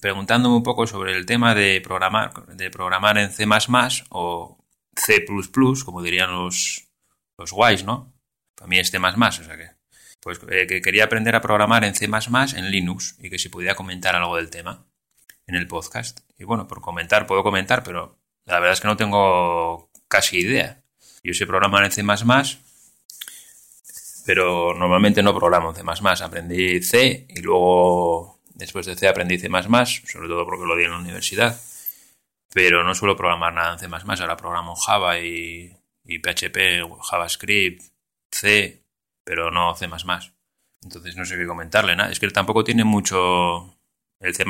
preguntándome 0.00 0.56
un 0.56 0.64
poco 0.64 0.88
sobre 0.88 1.16
el 1.16 1.24
tema 1.24 1.54
de 1.54 1.80
programar, 1.80 2.48
de 2.48 2.68
programar 2.70 3.16
en 3.18 3.30
C 3.30 3.46
o 4.08 4.58
C, 4.96 5.24
como 5.84 6.02
dirían 6.02 6.32
los, 6.32 6.88
los 7.38 7.52
guays, 7.52 7.84
¿no? 7.84 8.12
Para 8.56 8.66
mí 8.66 8.80
es 8.80 8.90
C++, 8.90 8.98
o 8.98 9.30
sea 9.30 9.56
que, 9.56 9.75
pues 10.26 10.40
eh, 10.50 10.66
que 10.66 10.82
quería 10.82 11.04
aprender 11.04 11.36
a 11.36 11.40
programar 11.40 11.84
en 11.84 11.94
C++ 11.94 12.06
en 12.06 12.70
Linux 12.72 13.14
y 13.20 13.30
que 13.30 13.38
si 13.38 13.48
podía 13.48 13.76
comentar 13.76 14.16
algo 14.16 14.34
del 14.34 14.50
tema 14.50 14.84
en 15.46 15.54
el 15.54 15.68
podcast. 15.68 16.18
Y 16.36 16.42
bueno, 16.42 16.66
por 16.66 16.80
comentar 16.80 17.28
puedo 17.28 17.44
comentar, 17.44 17.84
pero 17.84 18.18
la 18.44 18.54
verdad 18.54 18.72
es 18.72 18.80
que 18.80 18.88
no 18.88 18.96
tengo 18.96 19.88
casi 20.08 20.38
idea. 20.38 20.82
Yo 21.22 21.32
sé 21.32 21.46
programar 21.46 21.84
en 21.84 21.92
C++, 21.92 22.02
pero 24.26 24.74
normalmente 24.74 25.22
no 25.22 25.32
programo 25.32 25.70
en 25.70 25.76
C++. 25.76 26.24
Aprendí 26.24 26.82
C 26.82 27.28
y 27.28 27.40
luego 27.42 28.40
después 28.52 28.84
de 28.86 28.96
C 28.96 29.06
aprendí 29.06 29.38
C++, 29.38 29.48
sobre 29.48 30.26
todo 30.26 30.44
porque 30.44 30.66
lo 30.66 30.74
di 30.74 30.86
en 30.86 30.90
la 30.90 30.98
universidad. 30.98 31.56
Pero 32.52 32.82
no 32.82 32.96
suelo 32.96 33.16
programar 33.16 33.52
nada 33.52 33.74
en 33.74 33.78
C++. 33.78 33.86
Ahora 33.86 34.36
programo 34.36 34.74
Java 34.74 35.20
y, 35.20 35.72
y 36.04 36.18
PHP, 36.18 36.82
JavaScript, 37.00 37.82
C, 38.28 38.85
pero 39.26 39.50
no 39.50 39.74
C++. 39.74 39.88
Entonces 40.82 41.16
no 41.16 41.24
sé 41.24 41.36
qué 41.36 41.46
comentarle. 41.46 41.96
Nada. 41.96 42.12
Es 42.12 42.20
que 42.20 42.28
tampoco 42.30 42.62
tiene 42.62 42.84
mucho... 42.84 43.76
El 44.20 44.34
C++ 44.34 44.44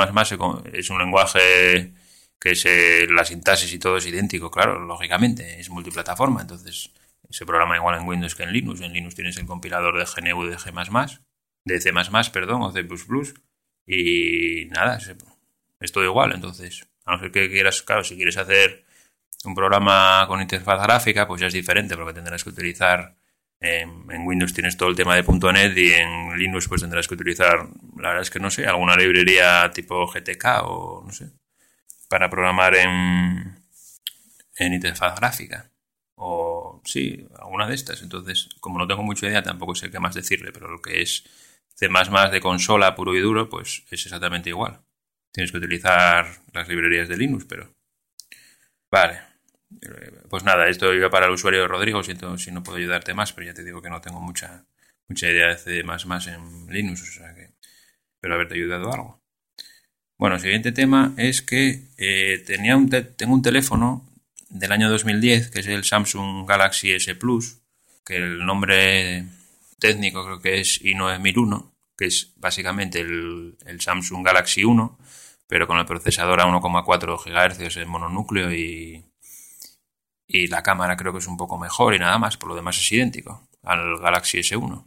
es 0.75 0.91
un 0.91 0.99
lenguaje 0.99 1.93
que 2.39 2.51
es 2.51 2.67
eh, 2.67 3.07
la 3.09 3.25
sintaxis 3.25 3.73
y 3.73 3.79
todo 3.79 3.97
es 3.97 4.07
idéntico, 4.07 4.51
claro, 4.51 4.79
lógicamente, 4.79 5.59
es 5.59 5.71
multiplataforma, 5.71 6.43
entonces 6.43 6.93
se 7.31 7.47
programa 7.47 7.77
igual 7.77 7.99
en 7.99 8.07
Windows 8.07 8.35
que 8.35 8.45
en 8.45 8.53
Linux. 8.53 8.81
En 8.83 8.93
Linux 8.93 9.15
tienes 9.15 9.37
el 9.39 9.47
compilador 9.47 9.99
de 9.99 10.05
GNU 10.05 10.45
de 10.45 10.59
G++, 10.59 10.71
de 11.65 11.81
C++, 11.81 11.93
perdón, 12.33 12.63
o 12.63 12.73
C++, 12.73 12.87
y 13.87 14.67
nada, 14.67 14.99
es 15.81 15.93
todo 15.93 16.05
igual, 16.05 16.33
entonces, 16.33 16.87
a 17.05 17.13
no 17.13 17.19
ser 17.19 17.33
que 17.33 17.51
quieras, 17.51 17.83
claro, 17.83 18.05
si 18.05 18.17
quieres 18.17 18.37
hacer 18.37 18.85
un 19.45 19.55
programa 19.55 20.27
con 20.29 20.41
interfaz 20.41 20.83
gráfica, 20.83 21.27
pues 21.27 21.41
ya 21.41 21.47
es 21.47 21.53
diferente, 21.53 21.97
porque 21.97 22.15
tendrás 22.15 22.45
que 22.45 22.51
utilizar 22.51 23.17
en, 23.61 24.27
Windows 24.27 24.53
tienes 24.53 24.77
todo 24.77 24.89
el 24.89 24.97
tema 24.97 25.15
de 25.15 25.23
.NET 25.23 25.77
y 25.77 25.93
en 25.93 26.39
Linux 26.39 26.69
pues 26.69 26.83
tendrás 26.83 27.09
que 27.09 27.15
utilizar, 27.15 27.69
la 27.97 28.09
verdad 28.09 28.23
es 28.23 28.31
que 28.31 28.41
no 28.41 28.51
sé, 28.51 28.67
alguna 28.67 28.97
librería 28.97 29.71
tipo 29.73 30.07
GTK 30.07 30.45
o 30.65 31.03
no 31.07 31.13
sé, 31.13 31.31
para 32.09 32.31
programar 32.31 32.77
en, 32.77 33.57
en 34.57 34.75
interfaz 34.75 35.17
gráfica. 35.17 35.71
O 36.19 36.81
sí, 36.85 37.27
alguna 37.39 37.67
de 37.69 37.75
estas. 37.75 38.03
Entonces, 38.03 38.49
como 38.61 38.79
no 38.79 38.87
tengo 38.87 39.03
mucha 39.03 39.27
idea, 39.27 39.43
tampoco 39.43 39.75
sé 39.75 39.91
qué 39.91 40.01
más 40.01 40.15
decirle, 40.15 40.51
pero 40.53 40.69
lo 40.69 40.81
que 40.81 41.03
es 41.03 41.25
C++ 41.75 41.89
de 41.89 42.41
consola 42.41 42.95
puro 42.95 43.15
y 43.15 43.21
duro, 43.21 43.49
pues 43.49 43.85
es 43.91 44.07
exactamente 44.07 44.51
igual. 44.51 44.81
Tienes 45.33 45.53
que 45.53 45.59
utilizar 45.59 46.27
las 46.53 46.69
librerías 46.69 47.09
de 47.09 47.19
Linux, 47.19 47.45
pero... 47.45 47.75
Vale. 48.91 49.36
Pues 50.29 50.45
nada, 50.45 50.69
esto 50.69 50.93
iba 50.95 51.11
para 51.11 51.27
el 51.27 51.33
usuario 51.33 51.69
Rodrigo, 51.69 52.03
siento 52.03 52.37
si 52.39 52.51
no 52.51 52.63
puedo 52.63 52.79
ayudarte 52.79 53.15
más, 53.15 53.33
pero 53.33 53.47
ya 53.47 53.55
te 53.55 53.65
digo 53.65 53.83
que 53.83 53.91
no 53.91 54.01
tengo 54.01 54.21
mucha, 54.21 54.65
mucha 55.09 55.29
idea 55.29 55.49
de 55.49 55.57
C++ 55.57 55.81
en 55.81 56.67
Linux, 56.69 57.03
o 57.03 57.13
sea 57.13 57.35
que 57.35 57.51
espero 58.15 58.35
haberte 58.35 58.55
ayudado 58.55 58.93
algo. 58.93 59.23
Bueno, 60.19 60.37
el 60.37 60.43
siguiente 60.43 60.73
tema 60.73 61.15
es 61.19 61.43
que 61.43 61.89
eh, 61.99 62.43
tenía 62.47 62.77
un 62.77 62.89
tengo 62.89 63.35
un 63.35 63.43
teléfono 63.43 64.09
del 64.49 64.73
año 64.73 64.89
2010, 64.89 65.51
que 65.51 65.61
es 65.61 65.67
el 65.67 65.85
Samsung 65.85 66.49
Galaxy 66.49 66.93
S 66.93 67.15
Plus, 67.17 67.61
que 68.05 68.17
el 68.17 68.45
nombre 68.45 69.27
técnico 69.79 70.25
creo 70.25 70.41
que 70.41 70.61
es 70.61 70.81
i9001, 70.83 71.73
que 71.97 72.07
es 72.07 72.33
básicamente 72.37 73.01
el, 73.01 73.59
el 73.67 73.81
Samsung 73.81 74.25
Galaxy 74.25 74.65
1, 74.65 74.99
pero 75.47 75.67
con 75.67 75.79
el 75.79 75.85
procesador 75.85 76.41
a 76.41 76.47
1,4 76.47 77.19
GHz 77.23 77.77
en 77.77 77.89
mononúcleo 77.89 78.53
y, 78.53 79.05
y 80.27 80.49
la 80.49 80.63
cámara 80.63 80.97
creo 80.97 81.13
que 81.13 81.19
es 81.19 81.27
un 81.27 81.37
poco 81.37 81.59
mejor 81.59 81.95
y 81.95 81.99
nada 81.99 82.19
más, 82.19 82.37
por 82.37 82.49
lo 82.49 82.55
demás 82.55 82.79
es 82.79 82.93
idéntico 82.93 83.49
al 83.63 83.99
Galaxy 83.99 84.39
S1. 84.39 84.85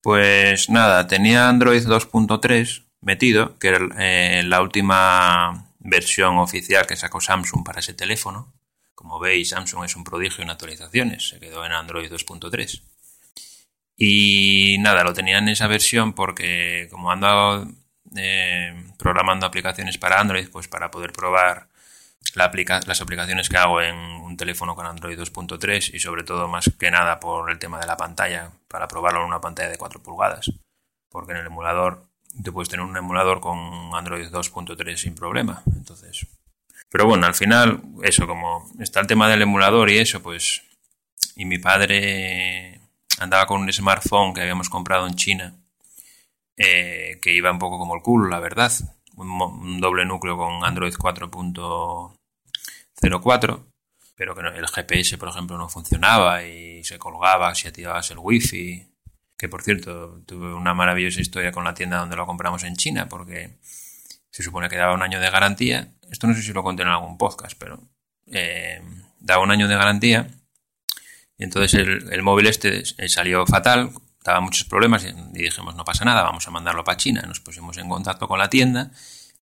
Pues 0.00 0.68
nada, 0.68 1.06
tenía 1.06 1.48
Android 1.48 1.86
2.3 1.86 2.84
metido, 3.00 3.58
que 3.58 3.68
era 3.68 3.78
eh, 3.98 4.42
la 4.44 4.60
última 4.62 5.66
versión 5.78 6.38
oficial 6.38 6.86
que 6.86 6.96
sacó 6.96 7.20
Samsung 7.20 7.64
para 7.64 7.80
ese 7.80 7.94
teléfono. 7.94 8.52
Como 8.94 9.18
veis, 9.18 9.50
Samsung 9.50 9.84
es 9.84 9.96
un 9.96 10.04
prodigio 10.04 10.42
en 10.42 10.50
actualizaciones, 10.50 11.28
se 11.28 11.40
quedó 11.40 11.64
en 11.64 11.72
Android 11.72 12.10
2.3. 12.10 12.82
Y 13.96 14.76
nada, 14.80 15.04
lo 15.04 15.12
tenía 15.12 15.38
en 15.38 15.48
esa 15.48 15.66
versión 15.66 16.14
porque 16.14 16.88
como 16.90 17.10
ando 17.10 17.68
eh, 18.16 18.74
programando 18.98 19.46
aplicaciones 19.46 19.98
para 19.98 20.20
Android, 20.20 20.48
pues 20.50 20.68
para 20.68 20.90
poder 20.90 21.12
probar 21.12 21.68
las 22.34 23.00
aplicaciones 23.00 23.48
que 23.48 23.56
hago 23.56 23.80
en 23.82 23.96
un 23.96 24.36
teléfono 24.36 24.74
con 24.74 24.86
Android 24.86 25.18
2.3 25.18 25.94
y 25.94 25.98
sobre 25.98 26.24
todo 26.24 26.48
más 26.48 26.70
que 26.78 26.90
nada 26.90 27.20
por 27.20 27.50
el 27.50 27.58
tema 27.58 27.78
de 27.78 27.86
la 27.86 27.96
pantalla, 27.96 28.50
para 28.68 28.88
probarlo 28.88 29.20
en 29.20 29.26
una 29.26 29.40
pantalla 29.40 29.68
de 29.68 29.78
4 29.78 30.02
pulgadas. 30.02 30.50
Porque 31.10 31.32
en 31.32 31.38
el 31.38 31.46
emulador 31.46 32.06
te 32.42 32.52
puedes 32.52 32.68
tener 32.68 32.86
un 32.86 32.96
emulador 32.96 33.40
con 33.40 33.58
Android 33.94 34.28
2.3 34.28 34.96
sin 34.96 35.14
problema. 35.14 35.62
Entonces, 35.66 36.26
pero 36.92 37.06
bueno, 37.06 37.26
al 37.26 37.34
final, 37.34 37.80
eso, 38.02 38.26
como 38.26 38.70
está 38.78 39.00
el 39.00 39.06
tema 39.06 39.28
del 39.28 39.42
emulador 39.42 39.90
y 39.90 39.98
eso, 39.98 40.22
pues. 40.22 40.62
Y 41.36 41.46
mi 41.46 41.58
padre 41.58 42.80
andaba 43.18 43.46
con 43.46 43.62
un 43.62 43.72
smartphone 43.72 44.34
que 44.34 44.42
habíamos 44.42 44.68
comprado 44.68 45.06
en 45.06 45.14
China, 45.14 45.54
eh, 46.56 47.18
que 47.22 47.32
iba 47.32 47.50
un 47.50 47.58
poco 47.58 47.78
como 47.78 47.94
el 47.94 48.02
culo, 48.02 48.28
la 48.28 48.40
verdad. 48.40 48.70
Un, 49.22 49.80
doble 49.80 50.04
núcleo 50.04 50.36
con 50.36 50.64
Android 50.64 50.92
4.04, 50.92 53.64
pero 54.14 54.34
que 54.34 54.40
el 54.40 54.68
GPS, 54.68 55.16
por 55.18 55.28
ejemplo, 55.28 55.56
no 55.56 55.68
funcionaba 55.68 56.44
y 56.44 56.82
se 56.84 56.98
colgaba 56.98 57.54
si 57.54 57.68
activabas 57.68 58.10
el 58.10 58.18
wifi 58.18 58.92
que 59.42 59.48
por 59.48 59.64
cierto 59.64 60.22
tuve 60.24 60.54
una 60.54 60.72
maravillosa 60.72 61.20
historia 61.20 61.50
con 61.50 61.64
la 61.64 61.74
tienda 61.74 61.98
donde 61.98 62.14
lo 62.14 62.26
compramos 62.26 62.62
en 62.62 62.76
China, 62.76 63.08
porque 63.08 63.58
se 64.30 64.44
supone 64.44 64.68
que 64.68 64.76
daba 64.76 64.94
un 64.94 65.02
año 65.02 65.18
de 65.18 65.30
garantía. 65.30 65.94
Esto 66.12 66.28
no 66.28 66.34
sé 66.34 66.42
si 66.42 66.52
lo 66.52 66.62
conté 66.62 66.82
en 66.82 66.90
algún 66.90 67.18
podcast, 67.18 67.58
pero 67.58 67.80
eh, 68.30 68.80
daba 69.18 69.42
un 69.42 69.50
año 69.50 69.66
de 69.66 69.74
garantía. 69.74 70.28
Y 71.36 71.42
entonces 71.42 71.74
el, 71.74 72.22
móvil 72.22 72.46
este 72.46 72.84
eh, 72.98 73.08
salió 73.08 73.44
fatal, 73.44 73.90
daba 74.24 74.40
muchos 74.40 74.64
problemas 74.64 75.04
y 75.04 75.12
dijimos, 75.32 75.74
no 75.74 75.84
pasa 75.84 76.04
nada, 76.04 76.22
vamos 76.22 76.46
a 76.46 76.50
mandarlo 76.50 76.84
para 76.84 76.96
China. 76.96 77.22
Nos 77.26 77.40
pusimos 77.40 77.76
en 77.78 77.88
contacto 77.88 78.28
con 78.28 78.38
la 78.38 78.48
tienda, 78.48 78.90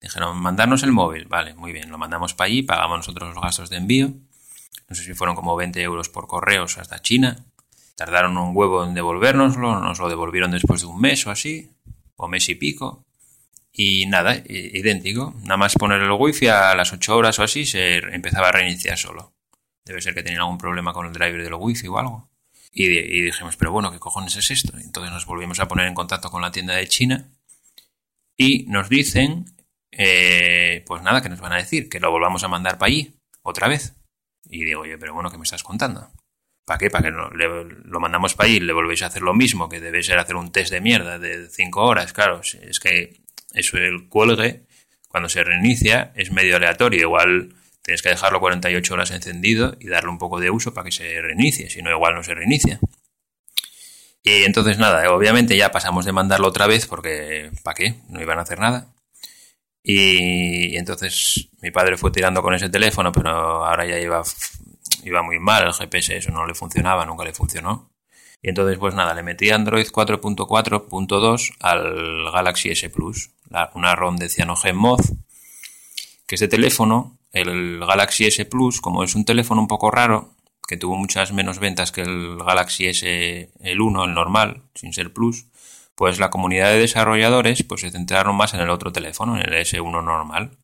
dijeron, 0.00 0.38
mandarnos 0.38 0.82
el 0.82 0.92
móvil. 0.92 1.26
Vale, 1.26 1.54
muy 1.54 1.72
bien, 1.72 1.90
lo 1.90 1.98
mandamos 1.98 2.34
para 2.34 2.46
allí, 2.46 2.62
pagamos 2.62 2.98
nosotros 2.98 3.34
los 3.34 3.42
gastos 3.42 3.70
de 3.70 3.76
envío. 3.76 4.12
No 4.88 4.96
sé 4.96 5.04
si 5.04 5.14
fueron 5.14 5.36
como 5.36 5.54
20 5.56 5.80
euros 5.82 6.08
por 6.08 6.26
correos 6.26 6.78
hasta 6.78 7.00
China. 7.00 7.44
Tardaron 7.96 8.36
un 8.38 8.56
huevo 8.56 8.84
en 8.84 8.94
devolvernoslo, 8.94 9.78
nos 9.80 9.98
lo 9.98 10.08
devolvieron 10.08 10.50
después 10.50 10.80
de 10.80 10.86
un 10.86 11.00
mes 11.00 11.26
o 11.26 11.30
así, 11.30 11.70
o 12.16 12.28
mes 12.28 12.48
y 12.48 12.54
pico. 12.54 13.04
Y 13.72 14.06
nada, 14.06 14.36
idéntico. 14.44 15.34
Nada 15.42 15.56
más 15.58 15.74
poner 15.74 16.02
el 16.02 16.10
wifi 16.10 16.48
a 16.48 16.74
las 16.74 16.92
8 16.92 17.16
horas 17.16 17.38
o 17.38 17.44
así 17.44 17.66
se 17.66 17.98
empezaba 17.98 18.48
a 18.48 18.52
reiniciar 18.52 18.98
solo. 18.98 19.34
Debe 19.84 20.02
ser 20.02 20.14
que 20.14 20.22
tenían 20.22 20.42
algún 20.42 20.58
problema 20.58 20.92
con 20.92 21.06
el 21.06 21.12
driver 21.12 21.42
del 21.42 21.54
wifi 21.54 21.86
o 21.86 21.98
algo. 21.98 22.29
Y, 22.72 23.22
dijimos, 23.22 23.56
pero 23.56 23.72
bueno, 23.72 23.90
¿qué 23.90 23.98
cojones 23.98 24.36
es 24.36 24.50
esto? 24.50 24.76
Entonces 24.78 25.12
nos 25.12 25.26
volvimos 25.26 25.58
a 25.58 25.66
poner 25.66 25.86
en 25.86 25.94
contacto 25.94 26.30
con 26.30 26.40
la 26.40 26.52
tienda 26.52 26.74
de 26.74 26.86
China 26.86 27.28
y 28.36 28.64
nos 28.66 28.88
dicen, 28.88 29.44
eh, 29.90 30.84
pues 30.86 31.02
nada, 31.02 31.20
que 31.20 31.28
nos 31.28 31.40
van 31.40 31.52
a 31.52 31.56
decir, 31.56 31.88
que 31.88 32.00
lo 32.00 32.10
volvamos 32.10 32.44
a 32.44 32.48
mandar 32.48 32.78
para 32.78 32.88
allí, 32.88 33.14
otra 33.42 33.68
vez. 33.68 33.96
Y 34.44 34.64
digo, 34.64 34.82
oye, 34.82 34.98
pero 34.98 35.14
bueno, 35.14 35.30
¿qué 35.30 35.36
me 35.36 35.44
estás 35.44 35.62
contando? 35.62 36.10
¿Para 36.64 36.78
qué? 36.78 36.90
¿Para 36.90 37.04
que 37.04 37.10
lo 37.10 38.00
mandamos 38.00 38.34
para 38.34 38.46
allí 38.46 38.58
y 38.58 38.60
le 38.60 38.72
volvéis 38.72 39.02
a 39.02 39.06
hacer 39.06 39.22
lo 39.22 39.34
mismo? 39.34 39.68
Que 39.68 39.80
debe 39.80 40.02
ser 40.02 40.18
hacer 40.18 40.36
un 40.36 40.52
test 40.52 40.70
de 40.70 40.80
mierda 40.80 41.18
de 41.18 41.48
5 41.50 41.82
horas. 41.82 42.12
Claro, 42.12 42.40
es 42.40 42.80
que 42.80 43.20
eso 43.52 43.76
el 43.76 44.08
cuelgue, 44.08 44.66
cuando 45.08 45.28
se 45.28 45.42
reinicia, 45.42 46.12
es 46.14 46.30
medio 46.30 46.56
aleatorio. 46.56 47.00
Igual 47.00 47.54
tienes 47.82 48.02
que 48.02 48.10
dejarlo 48.10 48.40
48 48.40 48.94
horas 48.94 49.10
encendido 49.10 49.76
y 49.80 49.88
darle 49.88 50.10
un 50.10 50.18
poco 50.18 50.40
de 50.40 50.50
uso 50.50 50.74
para 50.74 50.84
que 50.84 50.92
se 50.92 51.20
reinicie. 51.20 51.70
Si 51.70 51.82
no, 51.82 51.90
igual 51.90 52.14
no 52.14 52.22
se 52.22 52.34
reinicia. 52.34 52.80
Y 54.22 54.44
entonces 54.44 54.78
nada, 54.78 55.10
obviamente 55.12 55.56
ya 55.56 55.72
pasamos 55.72 56.04
de 56.04 56.12
mandarlo 56.12 56.48
otra 56.48 56.66
vez 56.66 56.86
porque 56.86 57.50
¿para 57.62 57.74
qué? 57.74 57.96
No 58.08 58.20
iban 58.20 58.38
a 58.38 58.42
hacer 58.42 58.58
nada. 58.58 58.92
Y, 59.82 60.76
entonces 60.76 61.48
mi 61.62 61.70
padre 61.70 61.96
fue 61.96 62.10
tirando 62.10 62.42
con 62.42 62.54
ese 62.54 62.68
teléfono, 62.68 63.12
pero 63.12 63.30
ahora 63.64 63.86
ya 63.86 63.98
lleva 63.98 64.22
iba 65.04 65.22
muy 65.22 65.38
mal, 65.38 65.66
el 65.66 65.72
GPS 65.72 66.16
eso 66.16 66.30
no 66.30 66.46
le 66.46 66.54
funcionaba, 66.54 67.06
nunca 67.06 67.24
le 67.24 67.32
funcionó. 67.32 67.90
Y 68.42 68.48
entonces, 68.48 68.78
pues 68.78 68.94
nada, 68.94 69.14
le 69.14 69.22
metí 69.22 69.50
Android 69.50 69.86
4.4.2 69.86 71.56
al 71.60 72.30
Galaxy 72.32 72.70
S 72.70 72.88
Plus, 72.88 73.30
una 73.74 73.94
ROM 73.94 74.16
de 74.16 74.28
CyanogenMod, 74.28 75.00
que 76.26 76.34
este 76.36 76.48
teléfono, 76.48 77.18
el 77.32 77.78
Galaxy 77.80 78.26
S 78.26 78.44
Plus, 78.44 78.80
como 78.80 79.04
es 79.04 79.14
un 79.14 79.24
teléfono 79.24 79.60
un 79.60 79.68
poco 79.68 79.90
raro, 79.90 80.34
que 80.66 80.76
tuvo 80.76 80.96
muchas 80.96 81.32
menos 81.32 81.58
ventas 81.58 81.92
que 81.92 82.02
el 82.02 82.38
Galaxy 82.38 82.86
S, 82.86 83.50
el 83.60 83.80
1, 83.80 84.04
el 84.04 84.14
normal, 84.14 84.62
sin 84.74 84.92
ser 84.92 85.12
Plus, 85.12 85.46
pues 85.94 86.18
la 86.18 86.30
comunidad 86.30 86.70
de 86.70 86.78
desarrolladores 86.78 87.62
pues 87.62 87.82
se 87.82 87.90
centraron 87.90 88.36
más 88.36 88.54
en 88.54 88.60
el 88.60 88.70
otro 88.70 88.92
teléfono, 88.92 89.36
en 89.36 89.42
el 89.42 89.66
S1 89.66 90.04
normal. 90.04 90.58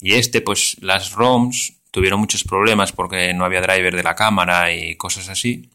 Y 0.00 0.14
este, 0.14 0.42
pues 0.42 0.76
las 0.80 1.12
ROMs 1.12 1.80
tuvieron 1.90 2.20
muchos 2.20 2.44
problemas 2.44 2.92
porque 2.92 3.32
no 3.32 3.44
había 3.44 3.62
driver 3.62 3.96
de 3.96 4.02
la 4.02 4.14
cámara 4.14 4.72
y 4.74 4.96
cosas 4.96 5.28
así. 5.28 5.70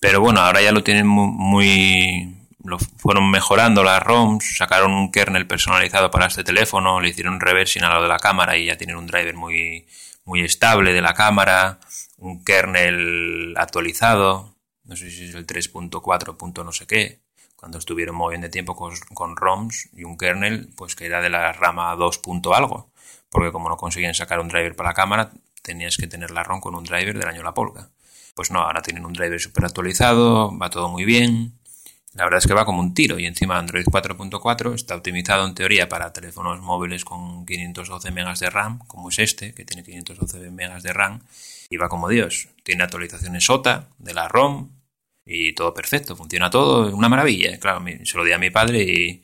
Pero 0.00 0.20
bueno, 0.20 0.40
ahora 0.40 0.60
ya 0.60 0.72
lo 0.72 0.84
tienen 0.84 1.06
muy, 1.06 2.37
lo 2.68 2.78
fueron 2.78 3.30
mejorando 3.30 3.82
las 3.82 4.02
ROMs, 4.02 4.56
sacaron 4.56 4.92
un 4.92 5.10
kernel 5.10 5.46
personalizado 5.46 6.10
para 6.10 6.26
este 6.26 6.44
teléfono, 6.44 7.00
le 7.00 7.08
hicieron 7.08 7.40
reversing 7.40 7.82
a 7.82 7.94
lo 7.94 8.02
de 8.02 8.08
la 8.08 8.18
cámara 8.18 8.56
y 8.56 8.66
ya 8.66 8.76
tienen 8.76 8.96
un 8.96 9.06
driver 9.06 9.34
muy, 9.34 9.86
muy 10.24 10.42
estable 10.42 10.92
de 10.92 11.00
la 11.00 11.14
cámara, 11.14 11.80
un 12.18 12.44
kernel 12.44 13.54
actualizado, 13.56 14.54
no 14.84 14.96
sé 14.96 15.10
si 15.10 15.24
es 15.24 15.34
el 15.34 15.46
3.4. 15.46 16.64
no 16.64 16.72
sé 16.72 16.86
qué, 16.86 17.20
cuando 17.56 17.78
estuvieron 17.78 18.14
muy 18.14 18.30
bien 18.30 18.42
de 18.42 18.48
tiempo 18.48 18.76
con, 18.76 18.94
con, 19.14 19.36
ROMs 19.36 19.88
y 19.92 20.04
un 20.04 20.16
kernel 20.16 20.70
pues 20.76 20.94
que 20.94 21.06
era 21.06 21.20
de 21.20 21.30
la 21.30 21.52
rama 21.52 21.94
2. 21.96 22.20
algo, 22.54 22.90
porque 23.30 23.50
como 23.50 23.68
no 23.68 23.76
consiguen 23.76 24.14
sacar 24.14 24.40
un 24.40 24.48
driver 24.48 24.76
para 24.76 24.90
la 24.90 24.94
cámara, 24.94 25.32
tenías 25.62 25.96
que 25.96 26.06
tener 26.06 26.30
la 26.30 26.42
ROM 26.42 26.60
con 26.60 26.74
un 26.74 26.84
driver 26.84 27.18
del 27.18 27.28
año 27.28 27.42
La 27.42 27.54
Polka. 27.54 27.90
Pues 28.34 28.50
no, 28.50 28.60
ahora 28.60 28.82
tienen 28.82 29.04
un 29.04 29.12
driver 29.12 29.40
súper 29.40 29.64
actualizado, 29.64 30.56
va 30.56 30.70
todo 30.70 30.88
muy 30.88 31.04
bien, 31.04 31.57
la 32.18 32.24
verdad 32.24 32.38
es 32.38 32.48
que 32.48 32.54
va 32.54 32.64
como 32.64 32.80
un 32.80 32.94
tiro 32.94 33.20
y 33.20 33.26
encima 33.26 33.56
Android 33.58 33.84
4.4 33.84 34.74
está 34.74 34.96
optimizado 34.96 35.46
en 35.46 35.54
teoría 35.54 35.88
para 35.88 36.12
teléfonos 36.12 36.60
móviles 36.60 37.04
con 37.04 37.46
512 37.46 38.10
megas 38.10 38.40
de 38.40 38.50
RAM, 38.50 38.80
como 38.88 39.10
es 39.10 39.20
este, 39.20 39.54
que 39.54 39.64
tiene 39.64 39.84
512 39.84 40.50
megas 40.50 40.82
de 40.82 40.92
RAM, 40.92 41.20
y 41.70 41.76
va 41.76 41.88
como 41.88 42.08
Dios. 42.08 42.48
Tiene 42.64 42.82
actualizaciones 42.82 43.44
SOTA 43.44 43.90
de 43.98 44.14
la 44.14 44.26
ROM 44.26 44.68
y 45.24 45.52
todo 45.52 45.72
perfecto, 45.72 46.16
funciona 46.16 46.50
todo, 46.50 46.92
una 46.92 47.08
maravilla. 47.08 47.56
Claro, 47.60 47.84
se 48.02 48.18
lo 48.18 48.24
di 48.24 48.32
a 48.32 48.38
mi 48.38 48.50
padre 48.50 48.82
y, 48.82 49.22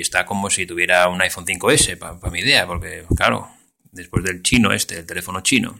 está 0.00 0.24
como 0.24 0.48
si 0.48 0.64
tuviera 0.64 1.08
un 1.08 1.20
iPhone 1.20 1.44
5S, 1.44 1.98
para 1.98 2.32
mi 2.32 2.40
idea, 2.40 2.66
porque 2.66 3.04
claro, 3.14 3.50
después 3.92 4.24
del 4.24 4.42
chino 4.42 4.72
este, 4.72 5.00
el 5.00 5.06
teléfono 5.06 5.42
chino, 5.42 5.78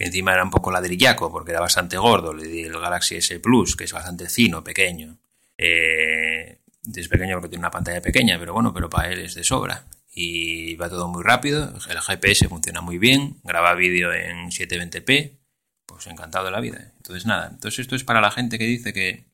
que 0.00 0.06
encima 0.06 0.32
era 0.32 0.42
un 0.42 0.48
poco 0.48 0.70
ladrillaco 0.70 1.30
porque 1.30 1.50
era 1.50 1.60
bastante 1.60 1.98
gordo, 1.98 2.32
le 2.32 2.48
di 2.48 2.62
el 2.62 2.72
Galaxy 2.72 3.16
S 3.16 3.38
Plus, 3.38 3.76
que 3.76 3.84
es 3.84 3.92
bastante 3.92 4.30
fino, 4.30 4.64
pequeño. 4.64 5.18
Eh, 5.58 6.62
es 6.96 7.08
pequeño 7.08 7.34
porque 7.34 7.50
tiene 7.50 7.60
una 7.60 7.70
pantalla 7.70 8.00
pequeña, 8.00 8.38
pero 8.38 8.54
bueno, 8.54 8.72
pero 8.72 8.88
para 8.88 9.12
él 9.12 9.18
es 9.18 9.34
de 9.34 9.44
sobra. 9.44 9.84
Y 10.10 10.74
va 10.76 10.88
todo 10.88 11.06
muy 11.08 11.22
rápido, 11.22 11.74
el 11.90 12.00
GPS 12.00 12.48
funciona 12.48 12.80
muy 12.80 12.96
bien, 12.96 13.42
graba 13.44 13.74
vídeo 13.74 14.10
en 14.14 14.50
720p, 14.50 15.38
pues 15.84 16.06
encantado 16.06 16.46
de 16.46 16.52
la 16.52 16.60
vida. 16.60 16.94
Entonces 16.96 17.26
nada, 17.26 17.50
entonces 17.52 17.80
esto 17.80 17.94
es 17.94 18.02
para 18.02 18.22
la 18.22 18.30
gente 18.30 18.58
que 18.58 18.64
dice 18.64 18.94
que, 18.94 19.26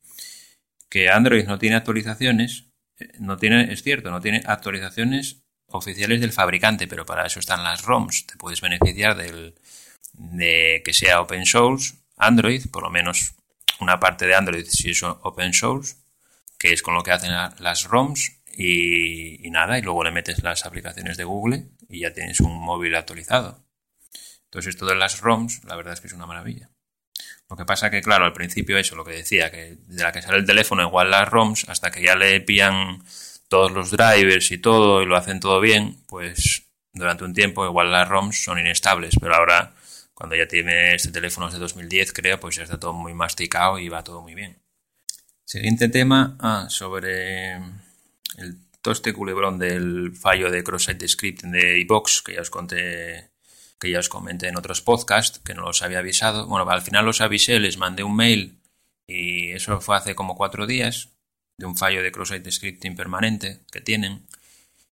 que 0.89 1.11
Android 1.11 1.47
no 1.47 1.61
tiene 1.61 1.77
actualizaciones, 1.77 2.65
eh, 2.99 3.13
no 3.21 3.37
tiene, 3.37 3.73
es 3.73 3.85
cierto, 3.85 4.11
no 4.11 4.21
tiene 4.21 4.43
actualizaciones 4.45 5.45
oficiales 5.69 6.21
del 6.21 6.33
fabricante, 6.33 6.89
pero 6.89 7.07
para 7.07 7.25
eso 7.25 7.39
están 7.39 7.63
las 7.63 7.83
ROMs, 7.83 8.27
te 8.27 8.37
puedes 8.37 8.61
beneficiar 8.61 9.17
del, 9.17 9.55
de 10.19 10.83
que 10.85 10.93
sea 10.93 11.21
open 11.21 11.47
source, 11.47 11.95
Android, 12.17 12.67
por 12.71 12.83
lo 12.83 12.91
menos 12.91 13.35
una 13.81 14.01
parte 14.01 14.27
de 14.27 14.35
Android 14.35 14.67
si 14.67 14.91
es 14.91 15.03
open 15.03 15.53
source, 15.53 15.97
que 16.59 16.73
es 16.73 16.83
con 16.83 16.95
lo 16.95 17.03
que 17.03 17.13
hacen 17.13 17.33
las 17.33 17.85
ROMs 17.85 18.41
y, 18.57 19.51
nada, 19.51 19.79
y 19.79 19.83
luego 19.83 20.03
le 20.03 20.11
metes 20.11 20.43
las 20.43 20.65
aplicaciones 20.65 21.17
de 21.17 21.25
Google 21.25 21.69
y 21.89 22.01
ya 22.01 22.13
tienes 22.13 22.41
un 22.41 22.59
móvil 22.59 22.95
actualizado. 22.95 23.63
Entonces 24.45 24.75
esto 24.75 24.87
de 24.87 24.95
las 24.95 25.21
ROMs, 25.21 25.65
la 25.65 25.77
verdad 25.77 25.93
es 25.93 26.01
que 26.01 26.07
es 26.07 26.15
una 26.15 26.27
maravilla. 26.27 26.71
Lo 27.49 27.57
que 27.57 27.65
pasa 27.65 27.91
que, 27.91 28.01
claro, 28.01 28.25
al 28.25 28.33
principio 28.33 28.79
eso, 28.79 28.97
lo 28.97 29.05
que 29.05 29.13
decía, 29.13 29.51
que 29.51 29.77
de 29.87 30.03
la 30.03 30.11
que 30.11 30.23
sale 30.23 30.39
el 30.39 30.47
teléfono 30.47 30.83
igual 30.83 31.11
las 31.11 31.29
ROMs, 31.29 31.69
hasta 31.69 31.91
que 31.91 32.03
ya 32.03 32.17
le 32.17 32.41
pillan 32.41 33.05
todos 33.49 33.71
los 33.71 33.91
drivers 33.91 34.51
y 34.51 34.59
todo 34.59 35.03
y 35.03 35.07
lo 35.07 35.17
hacen 35.17 35.39
todo 35.39 35.61
bien, 35.61 35.99
pues 36.07 36.65
durante 36.93 37.25
un 37.25 37.35
tiempo 37.35 37.67
igual 37.67 37.93
las 37.93 38.09
ROMs 38.09 38.43
son 38.43 38.59
inestables, 38.59 39.15
pero 39.21 39.37
ahora 39.37 39.75
cuando 40.17 40.35
ya 40.35 40.49
tiene 40.49 40.95
este 40.95 41.11
teléfono 41.11 41.51
de 41.51 41.59
2010, 41.59 42.15
creo, 42.15 42.41
pues 42.41 42.57
ya 42.57 42.63
está 42.63 42.81
todo 42.81 42.95
muy 42.95 43.13
masticado 43.13 43.79
y 43.79 43.91
va 43.91 44.03
todo 44.03 44.23
muy 44.23 44.35
bien. 44.35 44.57
Siguiente 45.45 45.91
tema, 45.91 46.39
ah, 46.41 46.69
sobre 46.71 47.57
el 48.39 48.57
toste 48.81 49.13
culebrón 49.13 49.59
del 49.59 50.17
fallo 50.17 50.51
de 50.51 50.65
cross-site 50.65 51.07
scripting 51.07 51.53
de 51.53 51.79
iBox, 51.81 52.23
que 52.23 52.33
ya 52.33 52.41
os 52.41 52.49
conté, 52.49 53.31
que 53.79 53.91
ya 53.91 53.99
os 53.99 54.09
comenté 54.09 54.49
en 54.49 54.57
otros 54.57 54.81
podcasts, 54.81 55.39
que 55.41 55.53
no 55.53 55.61
los 55.65 55.83
había 55.83 55.99
avisado. 55.99 56.47
Bueno, 56.47 56.69
al 56.71 56.81
final 56.81 57.05
los 57.05 57.21
avisé, 57.21 57.61
les 57.61 57.77
mandé 57.77 58.03
un 58.03 58.17
mail 58.17 58.59
y 59.07 59.51
eso 59.51 59.83
fue 59.83 59.99
hace 59.99 60.15
como 60.15 60.35
cuatro 60.35 60.67
días, 60.67 61.11
de 61.59 61.67
un 61.67 61.77
fallo 61.77 62.03
de 62.03 62.11
cross-site 62.11 62.51
scripting 62.51 62.97
permanente 62.97 63.61
que 63.71 63.83
tienen 63.83 64.27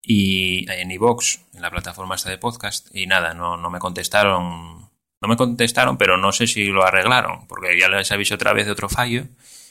y 0.02 0.70
en 0.70 0.90
iBox, 0.90 1.40
en 1.54 1.62
la 1.62 1.70
plataforma 1.70 2.14
esta 2.14 2.28
de 2.28 2.36
podcast, 2.36 2.94
y 2.94 3.06
nada, 3.06 3.32
no, 3.32 3.56
no 3.56 3.70
me 3.70 3.78
contestaron 3.78 4.83
no 5.24 5.28
me 5.28 5.38
contestaron, 5.38 5.96
pero 5.96 6.18
no 6.18 6.32
sé 6.32 6.46
si 6.46 6.66
lo 6.66 6.84
arreglaron, 6.84 7.46
porque 7.46 7.80
ya 7.80 7.88
les 7.88 8.12
avisé 8.12 8.34
otra 8.34 8.52
vez 8.52 8.66
de 8.66 8.72
otro 8.72 8.90
fallo 8.90 9.24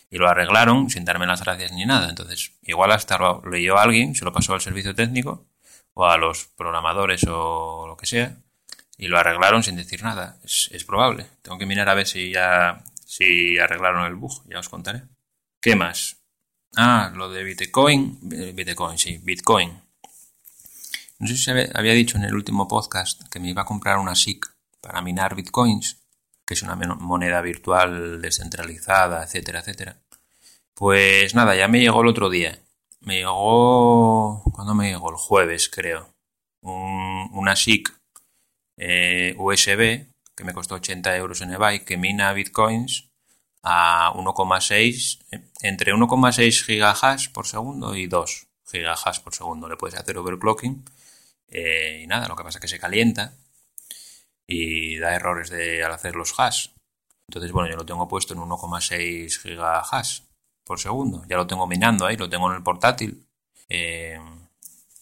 y 0.09 0.17
lo 0.17 0.27
arreglaron 0.27 0.89
sin 0.89 1.05
darme 1.05 1.27
las 1.27 1.43
gracias 1.43 1.71
ni 1.73 1.85
nada. 1.85 2.09
Entonces, 2.09 2.53
igual 2.63 2.91
hasta 2.91 3.19
lo 3.19 3.43
leyó 3.47 3.77
alguien, 3.77 4.15
se 4.15 4.25
lo 4.25 4.33
pasó 4.33 4.55
al 4.55 4.61
servicio 4.61 4.95
técnico 4.95 5.45
o 5.93 6.07
a 6.07 6.17
los 6.17 6.45
programadores 6.57 7.23
o 7.29 7.85
lo 7.87 7.95
que 7.95 8.07
sea 8.07 8.35
y 8.97 9.09
lo 9.09 9.19
arreglaron 9.19 9.61
sin 9.61 9.75
decir 9.75 10.01
nada. 10.01 10.39
Es, 10.43 10.83
probable. 10.85 11.27
Tengo 11.43 11.59
que 11.59 11.67
mirar 11.67 11.87
a 11.87 11.93
ver 11.93 12.07
si 12.07 12.31
ya 12.31 12.83
si 13.05 13.59
arreglaron 13.59 14.07
el 14.07 14.15
bug. 14.15 14.43
Ya 14.49 14.57
os 14.57 14.69
contaré. 14.69 15.03
¿Qué 15.61 15.75
más? 15.75 16.17
Ah, 16.75 17.11
lo 17.13 17.29
de 17.29 17.43
Bitcoin. 17.43 18.17
Bitcoin, 18.55 18.97
sí, 18.97 19.19
Bitcoin. 19.21 19.79
No 21.19 21.27
sé 21.27 21.37
si 21.37 21.51
había 21.51 21.93
dicho 21.93 22.17
en 22.17 22.23
el 22.23 22.33
último 22.33 22.67
podcast 22.67 23.29
que 23.29 23.39
me 23.39 23.51
iba 23.51 23.61
a 23.61 23.65
comprar 23.65 23.99
una 23.99 24.15
SIC 24.15 24.52
para 24.83 25.01
minar 25.01 25.33
bitcoins, 25.33 26.03
que 26.45 26.55
es 26.55 26.61
una 26.61 26.75
moneda 26.75 27.41
virtual 27.41 28.21
descentralizada, 28.21 29.23
etcétera, 29.23 29.61
etcétera. 29.61 29.97
Pues 30.75 31.33
nada, 31.35 31.55
ya 31.55 31.69
me 31.69 31.79
llegó 31.79 32.01
el 32.01 32.09
otro 32.09 32.29
día. 32.29 32.59
Me 32.99 33.19
llegó, 33.19 34.43
¿cuándo 34.51 34.75
me 34.75 34.89
llegó? 34.89 35.09
El 35.09 35.15
jueves, 35.15 35.69
creo. 35.69 36.13
una 36.61 37.55
SIC 37.55 37.93
eh, 38.77 39.35
USB 39.37 40.07
que 40.35 40.43
me 40.43 40.53
costó 40.53 40.75
80 40.75 41.15
euros 41.15 41.41
en 41.41 41.53
eBay, 41.53 41.85
que 41.85 41.97
mina 41.97 42.33
bitcoins 42.33 43.09
a 43.61 44.11
1,6, 44.15 45.19
entre 45.61 45.93
1,6 45.93 46.65
gigahash 46.65 47.29
por 47.31 47.47
segundo 47.47 47.95
y 47.95 48.07
2 48.07 48.47
gigahash 48.69 49.19
por 49.21 49.33
segundo. 49.33 49.69
Le 49.69 49.77
puedes 49.77 49.97
hacer 49.97 50.17
overclocking 50.17 50.83
eh, 51.47 52.01
y 52.03 52.07
nada, 52.07 52.27
lo 52.27 52.35
que 52.35 52.43
pasa 52.43 52.57
es 52.57 52.61
que 52.61 52.67
se 52.67 52.79
calienta 52.79 53.37
y 54.47 54.97
da 54.97 55.15
errores 55.15 55.49
de, 55.49 55.83
al 55.83 55.91
hacer 55.91 56.15
los 56.15 56.33
hash. 56.37 56.69
Entonces, 57.27 57.51
bueno, 57.51 57.69
yo 57.69 57.77
lo 57.77 57.85
tengo 57.85 58.07
puesto 58.07 58.33
en 58.33 58.41
1,6 58.41 59.41
gigahash 59.41 60.21
por 60.63 60.79
segundo. 60.79 61.23
Ya 61.27 61.37
lo 61.37 61.47
tengo 61.47 61.67
minando 61.67 62.05
ahí, 62.05 62.17
lo 62.17 62.29
tengo 62.29 62.49
en 62.49 62.57
el 62.57 62.63
portátil. 62.63 63.25
Eh, 63.69 64.19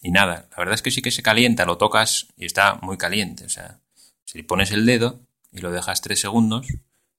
y 0.02 0.12
nada, 0.12 0.48
la 0.52 0.58
verdad 0.58 0.76
es 0.76 0.82
que 0.82 0.92
sí 0.92 1.02
que 1.02 1.12
se 1.12 1.24
calienta, 1.24 1.66
lo 1.66 1.78
tocas 1.78 2.28
y 2.36 2.46
está 2.46 2.76
muy 2.76 2.98
caliente. 2.98 3.46
O 3.46 3.50
sea, 3.50 3.80
si 4.26 4.44
pones 4.44 4.72
el 4.72 4.86
dedo 4.86 5.20
y 5.52 5.60
lo 5.60 5.72
dejas 5.72 6.02
3 6.02 6.20
segundos, 6.20 6.68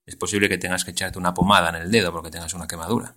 es 0.06 0.16
posible 0.16 0.48
que 0.48 0.58
tengas 0.58 0.85
que 0.85 0.90
echarte 0.90 1.18
una 1.18 1.35
pomada 1.35 1.68
en 1.68 1.76
el 1.76 1.90
dedo 1.90 2.12
porque 2.12 2.30
tengas 2.30 2.54
una 2.54 2.66
quemadura. 2.66 3.14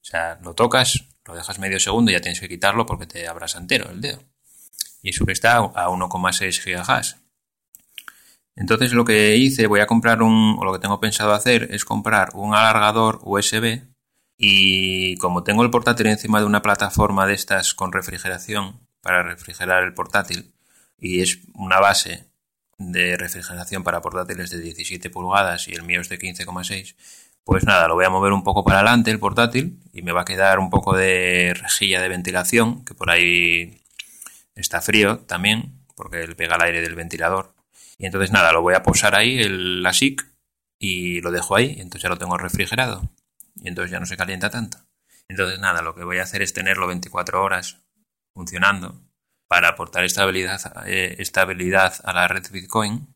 O 0.00 0.08
sea, 0.08 0.38
lo 0.42 0.54
tocas, 0.54 1.04
lo 1.24 1.34
dejas 1.34 1.58
medio 1.58 1.80
segundo 1.80 2.10
y 2.10 2.14
ya 2.14 2.20
tienes 2.20 2.40
que 2.40 2.48
quitarlo 2.48 2.86
porque 2.86 3.06
te 3.06 3.26
abras 3.26 3.56
entero 3.56 3.90
el 3.90 4.00
dedo. 4.00 4.22
Y 5.02 5.10
eso 5.10 5.26
que 5.26 5.32
está 5.32 5.56
a 5.56 5.88
1,6 5.88 6.60
gigahash. 6.62 7.14
Entonces 8.56 8.92
lo 8.92 9.04
que 9.04 9.36
hice, 9.36 9.66
voy 9.66 9.80
a 9.80 9.86
comprar 9.86 10.22
un, 10.22 10.56
o 10.58 10.64
lo 10.64 10.72
que 10.72 10.78
tengo 10.78 10.98
pensado 10.98 11.32
hacer 11.32 11.68
es 11.70 11.84
comprar 11.84 12.30
un 12.34 12.54
alargador 12.54 13.20
USB 13.22 13.82
y 14.38 15.16
como 15.18 15.44
tengo 15.44 15.62
el 15.62 15.70
portátil 15.70 16.06
encima 16.06 16.40
de 16.40 16.46
una 16.46 16.62
plataforma 16.62 17.26
de 17.26 17.34
estas 17.34 17.74
con 17.74 17.92
refrigeración 17.92 18.80
para 19.02 19.22
refrigerar 19.22 19.84
el 19.84 19.94
portátil 19.94 20.54
y 20.98 21.20
es 21.20 21.40
una 21.54 21.80
base 21.80 22.26
de 22.78 23.16
refrigeración 23.16 23.82
para 23.82 24.00
portátiles 24.00 24.50
de 24.50 24.60
17 24.60 25.10
pulgadas 25.10 25.68
y 25.68 25.72
el 25.72 25.82
mío 25.82 26.00
es 26.00 26.08
de 26.08 26.18
15,6, 26.18 26.96
pues 27.44 27.64
nada, 27.64 27.88
lo 27.88 27.94
voy 27.94 28.04
a 28.04 28.10
mover 28.10 28.32
un 28.32 28.42
poco 28.42 28.64
para 28.64 28.78
adelante 28.78 29.10
el 29.10 29.18
portátil 29.18 29.78
y 29.92 30.02
me 30.02 30.12
va 30.12 30.22
a 30.22 30.24
quedar 30.24 30.58
un 30.58 30.68
poco 30.68 30.96
de 30.96 31.54
rejilla 31.54 32.02
de 32.02 32.08
ventilación, 32.08 32.84
que 32.84 32.94
por 32.94 33.10
ahí 33.10 33.80
está 34.54 34.80
frío 34.80 35.20
también, 35.20 35.84
porque 35.94 36.26
le 36.26 36.34
pega 36.34 36.56
el 36.56 36.62
aire 36.62 36.82
del 36.82 36.94
ventilador. 36.94 37.55
Y 37.98 38.06
entonces 38.06 38.30
nada, 38.30 38.52
lo 38.52 38.62
voy 38.62 38.74
a 38.74 38.82
posar 38.82 39.14
ahí, 39.14 39.38
el, 39.38 39.82
la 39.82 39.92
SIC, 39.92 40.26
y 40.78 41.20
lo 41.20 41.30
dejo 41.30 41.56
ahí, 41.56 41.74
y 41.76 41.80
entonces 41.80 42.02
ya 42.02 42.08
lo 42.08 42.18
tengo 42.18 42.36
refrigerado. 42.36 43.10
Y 43.56 43.68
entonces 43.68 43.90
ya 43.90 44.00
no 44.00 44.06
se 44.06 44.16
calienta 44.16 44.50
tanto. 44.50 44.78
Entonces 45.28 45.58
nada, 45.58 45.82
lo 45.82 45.94
que 45.94 46.04
voy 46.04 46.18
a 46.18 46.22
hacer 46.22 46.42
es 46.42 46.52
tenerlo 46.52 46.86
24 46.86 47.42
horas 47.42 47.82
funcionando 48.34 49.02
para 49.48 49.68
aportar 49.68 50.04
estabilidad, 50.04 50.60
eh, 50.86 51.16
estabilidad 51.18 51.94
a 52.04 52.12
la 52.12 52.28
red 52.28 52.44
Bitcoin. 52.50 53.14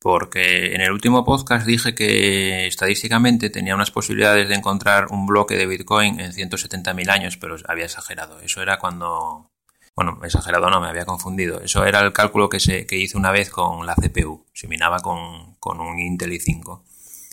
Porque 0.00 0.74
en 0.74 0.82
el 0.82 0.92
último 0.92 1.24
podcast 1.24 1.66
dije 1.66 1.94
que 1.94 2.66
estadísticamente 2.66 3.48
tenía 3.48 3.74
unas 3.74 3.90
posibilidades 3.90 4.48
de 4.48 4.54
encontrar 4.54 5.06
un 5.10 5.26
bloque 5.26 5.56
de 5.56 5.66
Bitcoin 5.66 6.20
en 6.20 6.32
170.000 6.32 7.08
años, 7.08 7.38
pero 7.38 7.56
había 7.66 7.86
exagerado. 7.86 8.38
Eso 8.40 8.60
era 8.60 8.78
cuando 8.78 9.50
bueno, 9.96 10.18
exagerado 10.24 10.68
no, 10.70 10.80
me 10.80 10.88
había 10.88 11.06
confundido. 11.06 11.60
Eso 11.60 11.84
era 11.84 12.00
el 12.00 12.12
cálculo 12.12 12.48
que, 12.48 12.58
se, 12.58 12.86
que 12.86 12.96
hice 12.96 13.16
una 13.16 13.30
vez 13.30 13.50
con 13.50 13.86
la 13.86 13.94
CPU. 13.94 14.44
Se 14.52 14.66
minaba 14.66 14.98
con, 14.98 15.80
un 15.80 15.98
Intel 15.98 16.32
i5. 16.32 16.82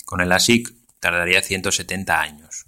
Con 0.06 0.22
el 0.22 0.32
ASIC, 0.32 0.72
tardaría 1.00 1.42
170 1.42 2.20
años, 2.20 2.68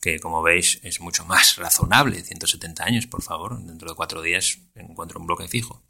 que 0.00 0.18
como 0.18 0.42
veis 0.42 0.80
es 0.82 1.00
mucho 1.00 1.26
más 1.26 1.56
razonable, 1.58 2.22
170 2.22 2.84
años, 2.84 3.06
por 3.06 3.22
favor, 3.22 3.58
dentro 3.60 3.90
de 3.90 3.94
cuatro 3.94 4.22
días 4.22 4.60
encuentro 4.74 5.20
un 5.20 5.26
bloque 5.26 5.48
fijo. 5.48 5.82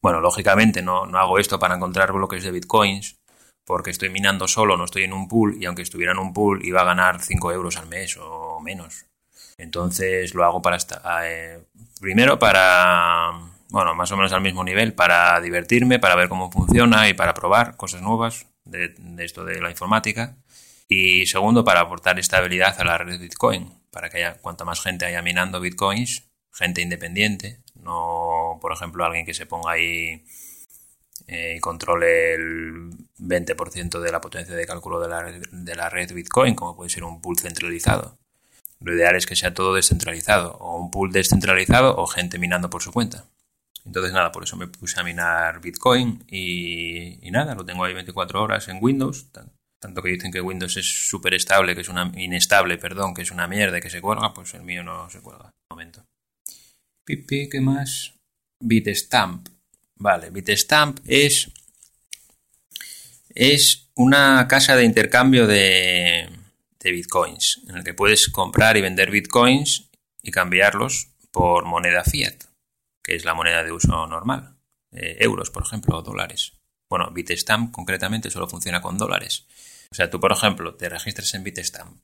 Bueno, 0.00 0.20
lógicamente 0.20 0.80
no, 0.80 1.06
no 1.06 1.18
hago 1.18 1.38
esto 1.38 1.58
para 1.58 1.74
encontrar 1.74 2.12
bloques 2.12 2.44
de 2.44 2.52
bitcoins, 2.52 3.16
porque 3.66 3.90
estoy 3.90 4.08
minando 4.08 4.48
solo, 4.48 4.78
no 4.78 4.84
estoy 4.84 5.02
en 5.02 5.12
un 5.12 5.28
pool, 5.28 5.58
y 5.60 5.66
aunque 5.66 5.82
estuviera 5.82 6.12
en 6.12 6.18
un 6.18 6.32
pool 6.32 6.64
iba 6.64 6.80
a 6.80 6.84
ganar 6.84 7.20
5 7.20 7.52
euros 7.52 7.76
al 7.76 7.88
mes 7.88 8.16
o 8.16 8.60
menos. 8.60 9.04
Entonces 9.58 10.34
lo 10.34 10.44
hago 10.44 10.62
para 10.62 10.76
estar, 10.76 11.02
eh, 11.24 11.60
primero 12.00 12.38
para, 12.38 13.32
bueno, 13.70 13.94
más 13.94 14.10
o 14.12 14.16
menos 14.16 14.32
al 14.32 14.40
mismo 14.40 14.62
nivel, 14.62 14.94
para 14.94 15.40
divertirme, 15.40 15.98
para 15.98 16.14
ver 16.14 16.28
cómo 16.28 16.50
funciona 16.50 17.08
y 17.08 17.14
para 17.14 17.34
probar 17.34 17.76
cosas 17.76 18.00
nuevas 18.00 18.46
de, 18.64 18.94
esto 19.18 19.44
de 19.44 19.60
la 19.60 19.70
informática. 19.70 20.36
Y 20.88 21.26
segundo, 21.26 21.64
para 21.64 21.80
aportar 21.80 22.18
estabilidad 22.20 22.80
a 22.80 22.84
la 22.84 22.98
red 22.98 23.20
Bitcoin, 23.20 23.68
para 23.90 24.08
que 24.08 24.18
haya 24.18 24.34
cuanta 24.38 24.64
más 24.64 24.80
gente 24.80 25.06
haya 25.06 25.22
minando 25.22 25.60
Bitcoins, 25.60 26.30
gente 26.52 26.80
independiente, 26.80 27.60
no, 27.74 28.58
por 28.60 28.72
ejemplo, 28.72 29.04
alguien 29.04 29.26
que 29.26 29.34
se 29.34 29.46
ponga 29.46 29.72
ahí 29.72 30.24
eh, 31.26 31.54
y 31.56 31.60
controle 31.60 32.34
el 32.34 32.90
20% 33.18 34.00
de 34.00 34.12
la 34.12 34.20
potencia 34.20 34.54
de 34.54 34.66
cálculo 34.66 35.00
de 35.00 35.08
la, 35.08 35.22
de 35.50 35.74
la 35.74 35.90
red 35.90 36.12
Bitcoin, 36.14 36.54
como 36.54 36.76
puede 36.76 36.90
ser 36.90 37.04
un 37.04 37.20
pool 37.20 37.38
centralizado. 37.38 38.17
Lo 38.80 38.94
ideal 38.94 39.16
es 39.16 39.26
que 39.26 39.36
sea 39.36 39.54
todo 39.54 39.74
descentralizado, 39.74 40.56
o 40.58 40.78
un 40.78 40.90
pool 40.90 41.12
descentralizado 41.12 41.96
o 41.96 42.06
gente 42.06 42.38
minando 42.38 42.70
por 42.70 42.82
su 42.82 42.92
cuenta. 42.92 43.24
Entonces 43.84 44.12
nada, 44.12 44.30
por 44.32 44.44
eso 44.44 44.56
me 44.56 44.66
puse 44.66 45.00
a 45.00 45.04
minar 45.04 45.60
Bitcoin 45.60 46.24
y, 46.28 47.18
nada, 47.30 47.54
lo 47.54 47.64
tengo 47.64 47.84
ahí 47.84 47.94
24 47.94 48.42
horas 48.42 48.68
en 48.68 48.78
Windows. 48.80 49.26
Tanto 49.80 50.02
que 50.02 50.10
dicen 50.10 50.32
que 50.32 50.40
Windows 50.40 50.76
es 50.76 51.08
súper 51.08 51.34
estable, 51.34 51.74
que 51.74 51.80
es 51.80 51.88
una 51.88 52.12
inestable, 52.16 52.78
perdón, 52.78 53.14
que 53.14 53.22
es 53.22 53.30
una 53.30 53.46
mierda, 53.46 53.80
que 53.80 53.90
se 53.90 54.00
cuelga, 54.00 54.34
pues 54.34 54.54
el 54.54 54.62
mío 54.62 54.82
no 54.82 55.08
se 55.08 55.20
cuelga. 55.20 55.46
Un 55.46 55.76
momento. 55.76 56.04
Pipi, 57.04 57.48
¿qué 57.48 57.60
más? 57.60 58.14
Bitstamp. 58.60 59.48
Vale, 59.96 60.30
Bitstamp 60.30 61.00
es 61.06 61.50
es 63.38 63.88
una 63.94 64.48
casa 64.48 64.74
de 64.74 64.84
intercambio 64.84 65.46
de, 65.46 66.28
de 66.80 66.92
bitcoins, 66.92 67.62
en 67.68 67.76
el 67.76 67.84
que 67.84 67.94
puedes 67.94 68.28
comprar 68.28 68.76
y 68.76 68.80
vender 68.80 69.10
bitcoins 69.10 69.90
y 70.22 70.30
cambiarlos 70.30 71.08
por 71.30 71.64
moneda 71.64 72.04
fiat, 72.04 72.44
que 73.02 73.14
es 73.14 73.24
la 73.24 73.34
moneda 73.34 73.64
de 73.64 73.72
uso 73.72 74.06
normal, 74.06 74.56
eh, 74.92 75.16
euros, 75.20 75.50
por 75.50 75.62
ejemplo, 75.62 75.96
o 75.96 76.02
dólares. 76.02 76.54
Bueno, 76.88 77.10
Bitstamp 77.10 77.70
concretamente 77.72 78.30
solo 78.30 78.48
funciona 78.48 78.80
con 78.80 78.96
dólares. 78.96 79.46
O 79.90 79.94
sea, 79.94 80.10
tú, 80.10 80.20
por 80.20 80.32
ejemplo, 80.32 80.74
te 80.74 80.88
registras 80.88 81.34
en 81.34 81.44
Bitstamp, 81.44 82.00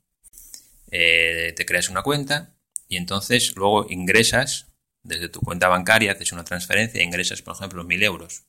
eh, 0.91 1.55
te 1.57 1.67
creas 1.67 1.89
una 1.89 2.03
cuenta 2.03 2.55
y 2.89 2.97
entonces 2.97 3.55
luego 3.57 3.87
ingresas 3.89 4.67
desde 5.03 5.29
tu 5.29 5.41
cuenta 5.41 5.69
bancaria, 5.69 6.13
haces 6.13 6.33
una 6.33 6.45
transferencia 6.45 7.01
e 7.01 7.05
ingresas, 7.05 7.43
por 7.43 7.55
ejemplo, 7.55 7.85
mil 7.85 8.03
euros. 8.03 8.45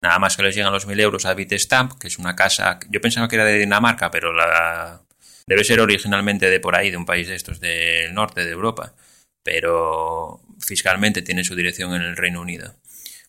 Nada 0.00 0.18
más 0.18 0.36
que 0.36 0.42
les 0.42 0.54
llegan 0.54 0.72
los 0.72 0.86
mil 0.86 1.00
euros 1.00 1.26
a 1.26 1.34
Bitstamp, 1.34 1.98
que 1.98 2.08
es 2.08 2.18
una 2.18 2.36
casa, 2.36 2.78
yo 2.88 3.00
pensaba 3.00 3.28
que 3.28 3.36
era 3.36 3.44
de 3.44 3.58
Dinamarca, 3.58 4.10
pero 4.10 4.32
la, 4.32 5.02
Debe 5.48 5.64
ser 5.64 5.80
originalmente 5.80 6.50
de 6.50 6.60
por 6.60 6.76
ahí, 6.76 6.90
de 6.90 6.98
un 6.98 7.06
país 7.06 7.26
de 7.26 7.34
estos 7.34 7.58
del 7.58 8.12
norte 8.12 8.44
de 8.44 8.50
Europa, 8.50 8.94
pero 9.42 10.42
fiscalmente 10.60 11.22
tiene 11.22 11.42
su 11.42 11.56
dirección 11.56 11.94
en 11.94 12.02
el 12.02 12.18
Reino 12.18 12.42
Unido. 12.42 12.74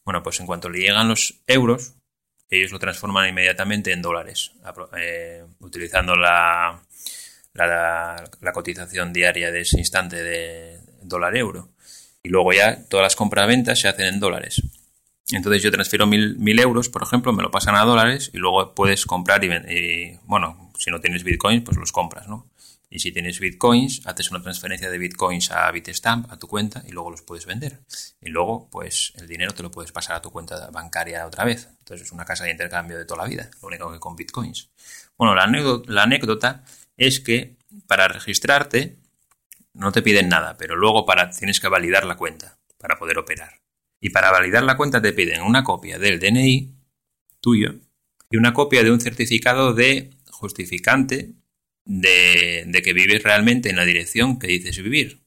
Bueno, 0.03 0.21
pues 0.21 0.37
en 0.41 0.45
cuanto 0.45 0.69
le 0.69 0.79
llegan 0.79 1.07
los 1.07 1.35
euros, 1.47 1.93
ellos 2.49 2.73
lo 2.73 2.79
transforman 2.79 3.29
inmediatamente 3.29 3.93
en 3.93 4.01
dólares, 4.01 4.51
eh, 4.97 5.45
utilizando 5.59 6.13
la, 6.17 6.83
la, 7.53 8.29
la, 8.41 8.51
cotización 8.51 9.13
diaria 9.13 9.49
de 9.49 9.61
ese 9.61 9.79
instante 9.79 10.21
de 10.21 10.77
dólar-euro. 11.01 11.69
Y 12.21 12.27
luego 12.27 12.51
ya 12.51 12.83
todas 12.89 13.05
las 13.05 13.15
compraventas 13.15 13.79
se 13.79 13.87
hacen 13.87 14.07
en 14.07 14.19
dólares. 14.19 14.61
Entonces 15.31 15.61
yo 15.61 15.71
transfiero 15.71 16.07
mil, 16.07 16.37
mil, 16.37 16.59
euros, 16.59 16.89
por 16.89 17.03
ejemplo, 17.03 17.33
me 17.33 17.43
lo 17.43 17.51
pasan 17.51 17.75
a 17.75 17.85
dólares 17.85 18.31
y 18.33 18.37
luego 18.37 18.73
puedes 18.73 19.05
comprar 19.05 19.43
y, 19.43 19.47
y 19.47 20.19
bueno, 20.23 20.71
si 20.77 20.89
no 20.89 20.99
tienes 20.99 21.23
bitcoins, 21.23 21.63
pues 21.63 21.77
los 21.77 21.91
compras, 21.91 22.27
¿no? 22.27 22.49
Y 22.91 22.99
si 22.99 23.11
tienes 23.11 23.39
bitcoins, 23.39 24.01
haces 24.05 24.31
una 24.31 24.41
transferencia 24.41 24.89
de 24.89 24.97
bitcoins 24.97 25.51
a 25.51 25.69
Bitstamp, 25.69 26.31
a 26.31 26.39
tu 26.39 26.47
cuenta, 26.47 26.83
y 26.87 26.91
luego 26.91 27.11
los 27.11 27.21
puedes 27.21 27.45
vender. 27.45 27.81
Y 28.19 28.29
luego, 28.29 28.67
pues 28.71 29.13
el 29.17 29.27
dinero 29.27 29.53
te 29.53 29.61
lo 29.61 29.69
puedes 29.69 29.91
pasar 29.91 30.15
a 30.15 30.21
tu 30.21 30.31
cuenta 30.31 30.71
bancaria 30.71 31.27
otra 31.27 31.45
vez. 31.45 31.69
Entonces 31.79 32.07
es 32.07 32.11
una 32.11 32.25
casa 32.25 32.45
de 32.45 32.51
intercambio 32.51 32.97
de 32.97 33.05
toda 33.05 33.23
la 33.23 33.29
vida, 33.29 33.51
lo 33.61 33.67
único 33.67 33.91
que 33.91 33.99
con 33.99 34.15
bitcoins. 34.15 34.71
Bueno, 35.17 35.35
la 35.35 35.43
anécdota, 35.43 35.91
la 35.91 36.03
anécdota 36.03 36.63
es 36.97 37.19
que 37.19 37.57
para 37.85 38.07
registrarte 38.07 38.97
no 39.73 39.91
te 39.91 40.01
piden 40.01 40.27
nada, 40.27 40.57
pero 40.57 40.75
luego 40.75 41.05
para, 41.05 41.29
tienes 41.29 41.59
que 41.59 41.67
validar 41.67 42.05
la 42.05 42.17
cuenta 42.17 42.57
para 42.79 42.97
poder 42.97 43.19
operar. 43.19 43.59
Y 44.01 44.11
para 44.11 44.31
validar 44.31 44.63
la 44.63 44.77
cuenta 44.77 45.01
te 45.01 45.13
piden 45.13 45.41
una 45.41 45.63
copia 45.63 45.99
del 45.99 46.19
DNI 46.19 46.73
tuyo 47.41 47.75
y 48.29 48.37
una 48.37 48.53
copia 48.53 48.83
de 48.83 48.91
un 48.91 49.01
certificado 49.01 49.73
de 49.73 50.11
justificante 50.29 51.33
de, 51.85 52.81
que 52.83 52.93
vives 52.93 53.23
realmente 53.23 53.69
en 53.69 53.75
la 53.75 53.85
dirección 53.85 54.39
que 54.39 54.47
dices 54.47 54.81
vivir. 54.81 55.21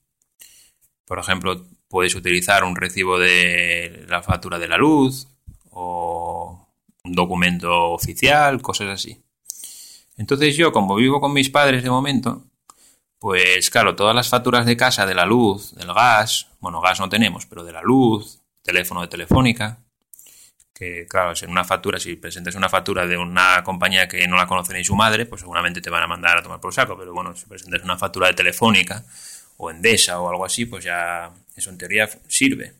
Por 1.05 1.19
ejemplo, 1.19 1.67
puedes 1.89 2.15
utilizar 2.15 2.65
un 2.65 2.77
recibo 2.77 3.19
de 3.19 4.07
la 4.09 4.23
factura 4.23 4.59
de 4.59 4.69
la 4.69 4.79
luz 4.79 5.29
o 5.71 6.69
un 7.05 7.13
documento 7.13 7.91
oficial, 7.91 8.63
cosas 8.63 8.89
así. 8.89 9.23
Entonces 10.17 10.57
yo, 10.57 10.73
como 10.73 10.95
vivo 10.95 11.21
con 11.21 11.33
mis 11.33 11.51
padres 11.51 11.83
de 11.83 11.91
momento, 11.91 12.47
pues 13.19 13.71
claro, 13.71 13.97
todas 13.97 14.15
las 14.15 14.29
facturas 14.29 14.65
de 14.67 14.77
casa, 14.77 15.07
de 15.07 15.15
la 15.15 15.27
luz, 15.27 15.75
del 15.75 15.93
gas, 15.93 16.49
bueno, 16.61 16.81
gas 16.81 17.01
no 17.01 17.09
tenemos, 17.09 17.47
pero 17.47 17.65
de 17.65 17.73
la 17.73 17.83
luz, 17.83 18.42
teléfono 18.63 19.03
de 19.03 19.09
telefónica, 19.09 19.79
que 20.73 21.07
claro, 21.07 21.35
en 21.41 21.51
una 21.51 21.65
factura, 21.65 22.01
si 22.01 22.17
presentas 22.17 22.55
una 22.55 22.69
factura 22.69 23.07
de 23.07 23.17
una 23.17 23.63
compañía 23.63 24.09
que 24.09 24.27
no 24.27 24.37
la 24.37 24.47
conoce 24.47 24.73
ni 24.73 24.85
su 24.85 24.97
madre, 24.97 25.27
pues 25.27 25.41
seguramente 25.41 25.81
te 25.81 25.91
van 25.91 26.03
a 26.03 26.07
mandar 26.07 26.39
a 26.39 26.43
tomar 26.43 26.61
por 26.61 26.73
saco, 26.73 26.97
pero 26.97 27.13
bueno, 27.13 27.37
si 27.37 27.47
presentas 27.47 27.83
una 27.83 27.99
factura 27.99 28.29
de 28.29 28.35
telefónica 28.35 29.05
o 29.59 29.71
Endesa 29.71 30.21
o 30.21 30.29
algo 30.29 30.45
así, 30.45 30.67
pues 30.67 30.85
ya 30.85 31.31
eso 31.55 31.71
en 31.71 31.79
teoría 31.79 32.09
sirve. 32.29 32.75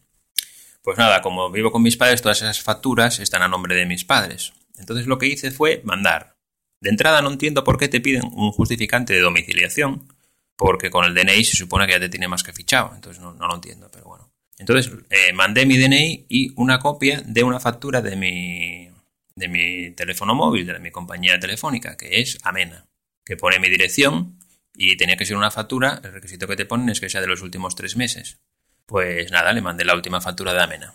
Pues 0.83 0.99
nada, 0.99 1.23
como 1.23 1.51
vivo 1.51 1.71
con 1.71 1.83
mis 1.83 1.97
padres, 1.97 2.23
todas 2.23 2.43
esas 2.43 2.61
facturas 2.61 3.21
están 3.21 3.43
a 3.43 3.49
nombre 3.49 3.77
de 3.77 3.87
mis 3.87 4.05
padres. 4.05 4.53
Entonces 4.79 5.07
lo 5.07 5.19
que 5.19 5.27
hice 5.27 5.51
fue 5.51 5.81
mandar. 5.85 6.35
De 6.81 6.91
entrada 6.91 7.23
no 7.23 7.31
entiendo 7.31 7.63
por 7.63 7.79
qué 7.79 7.89
te 7.89 8.01
piden 8.01 8.25
un 8.33 8.51
justificante 8.51 9.13
de 9.13 9.21
domiciliación, 9.21 10.09
porque 10.57 10.91
con 10.91 11.05
el 11.05 11.15
DNI 11.15 11.45
se 11.45 11.57
supone 11.57 11.87
que 11.87 11.93
ya 11.93 12.01
te 12.01 12.09
tiene 12.09 12.27
más 12.27 12.43
que 12.43 12.53
fichado, 12.53 12.93
entonces 12.95 13.23
no, 13.23 13.33
no 13.35 13.47
lo 13.47 13.55
entiendo, 13.55 13.89
pero 13.93 14.07
bueno. 14.07 14.32
Entonces 14.63 14.93
eh, 15.11 15.33
mandé 15.33 15.67
mi 15.67 15.77
DNI 15.77 16.27
y 16.29 16.53
una 16.55 16.79
copia 16.79 17.21
de 17.27 17.43
una 17.43 17.59
factura 17.59 18.01
de 18.01 18.15
mi, 18.15 18.89
de 19.35 19.49
mi 19.49 19.91
teléfono 19.91 20.37
móvil, 20.37 20.65
de 20.69 20.79
mi 20.79 20.93
compañía 20.93 21.37
telefónica, 21.41 21.97
que 21.97 22.21
es 22.21 22.39
Amena, 22.45 22.87
que 23.25 23.37
pone 23.37 23.59
mi 23.59 23.69
dirección 23.69 24.39
y 24.77 24.97
tenía 24.97 25.17
que 25.17 25.27
ser 25.27 25.37
una 25.37 25.51
factura, 25.51 26.01
el 26.05 26.13
requisito 26.13 26.47
que 26.47 26.55
te 26.55 26.65
ponen 26.65 26.91
es 26.91 27.01
que 27.01 27.09
sea 27.09 27.21
de 27.21 27.27
los 27.27 27.43
últimos 27.43 27.75
tres 27.75 27.97
meses. 27.97 28.39
Pues 28.87 29.33
nada, 29.33 29.53
le 29.53 29.63
mandé 29.63 29.85
la 29.85 29.97
última 29.97 30.21
factura 30.21 30.55
de 30.55 30.63
Amena. 30.63 30.95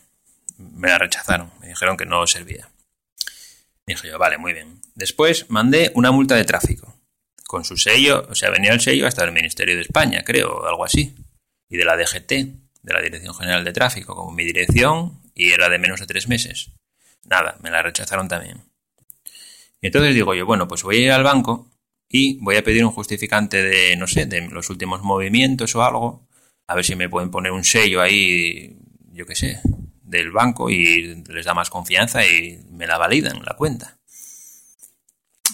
Me 0.58 0.88
la 0.88 0.98
rechazaron, 0.98 1.52
me 1.60 1.68
dijeron 1.68 1.98
que 1.98 2.06
no 2.06 2.26
servía. 2.26 2.70
Dije 3.86 4.08
yo, 4.08 4.18
vale, 4.18 4.38
muy 4.38 4.54
bien. 4.54 4.80
Después 4.96 5.50
mandé 5.50 5.92
una 5.94 6.12
multa 6.12 6.36
de 6.36 6.46
tráfico, 6.46 6.96
con 7.48 7.66
su 7.66 7.76
sello, 7.76 8.26
o 8.30 8.36
sea, 8.36 8.50
venía 8.50 8.72
el 8.72 8.80
sello 8.80 9.08
hasta 9.08 9.26
el 9.26 9.34
Ministerio 9.34 9.76
de 9.76 9.82
España, 9.82 10.24
creo, 10.24 10.66
algo 10.66 10.86
así, 10.86 11.16
y 11.68 11.76
de 11.76 11.84
la 11.84 11.98
DGT 11.98 12.67
de 12.88 12.94
la 12.94 13.02
Dirección 13.02 13.36
General 13.36 13.64
de 13.66 13.74
Tráfico 13.74 14.16
como 14.16 14.32
mi 14.32 14.46
dirección 14.46 15.22
y 15.36 15.52
era 15.52 15.68
de 15.68 15.78
menos 15.78 16.00
de 16.00 16.08
tres 16.08 16.30
meses. 16.30 16.72
Nada, 17.26 17.58
me 17.62 17.70
la 17.70 17.84
rechazaron 17.84 18.30
también. 18.30 18.64
Y 19.82 19.88
entonces 19.88 20.16
digo 20.16 20.34
yo, 20.34 20.46
bueno, 20.46 20.70
pues 20.70 20.84
voy 20.84 20.98
a 20.98 21.02
ir 21.02 21.12
al 21.12 21.24
banco 21.24 21.70
y 22.08 22.38
voy 22.40 22.56
a 22.56 22.64
pedir 22.64 22.86
un 22.86 22.92
justificante 22.92 23.62
de, 23.62 23.98
no 23.98 24.08
sé, 24.08 24.26
de 24.26 24.42
los 24.48 24.70
últimos 24.70 25.04
movimientos 25.04 25.76
o 25.76 25.84
algo, 25.84 26.28
a 26.66 26.76
ver 26.76 26.86
si 26.86 26.96
me 26.96 27.10
pueden 27.10 27.30
poner 27.30 27.52
un 27.52 27.66
sello 27.66 28.02
ahí, 28.02 28.80
yo 29.12 29.26
qué 29.26 29.36
sé, 29.36 29.60
del 30.02 30.32
banco 30.32 30.70
y 30.70 31.24
les 31.28 31.46
da 31.46 31.54
más 31.54 31.70
confianza 31.70 32.26
y 32.26 32.64
me 32.72 32.88
la 32.88 32.98
validan 32.98 33.44
la 33.44 33.58
cuenta. 33.58 34.00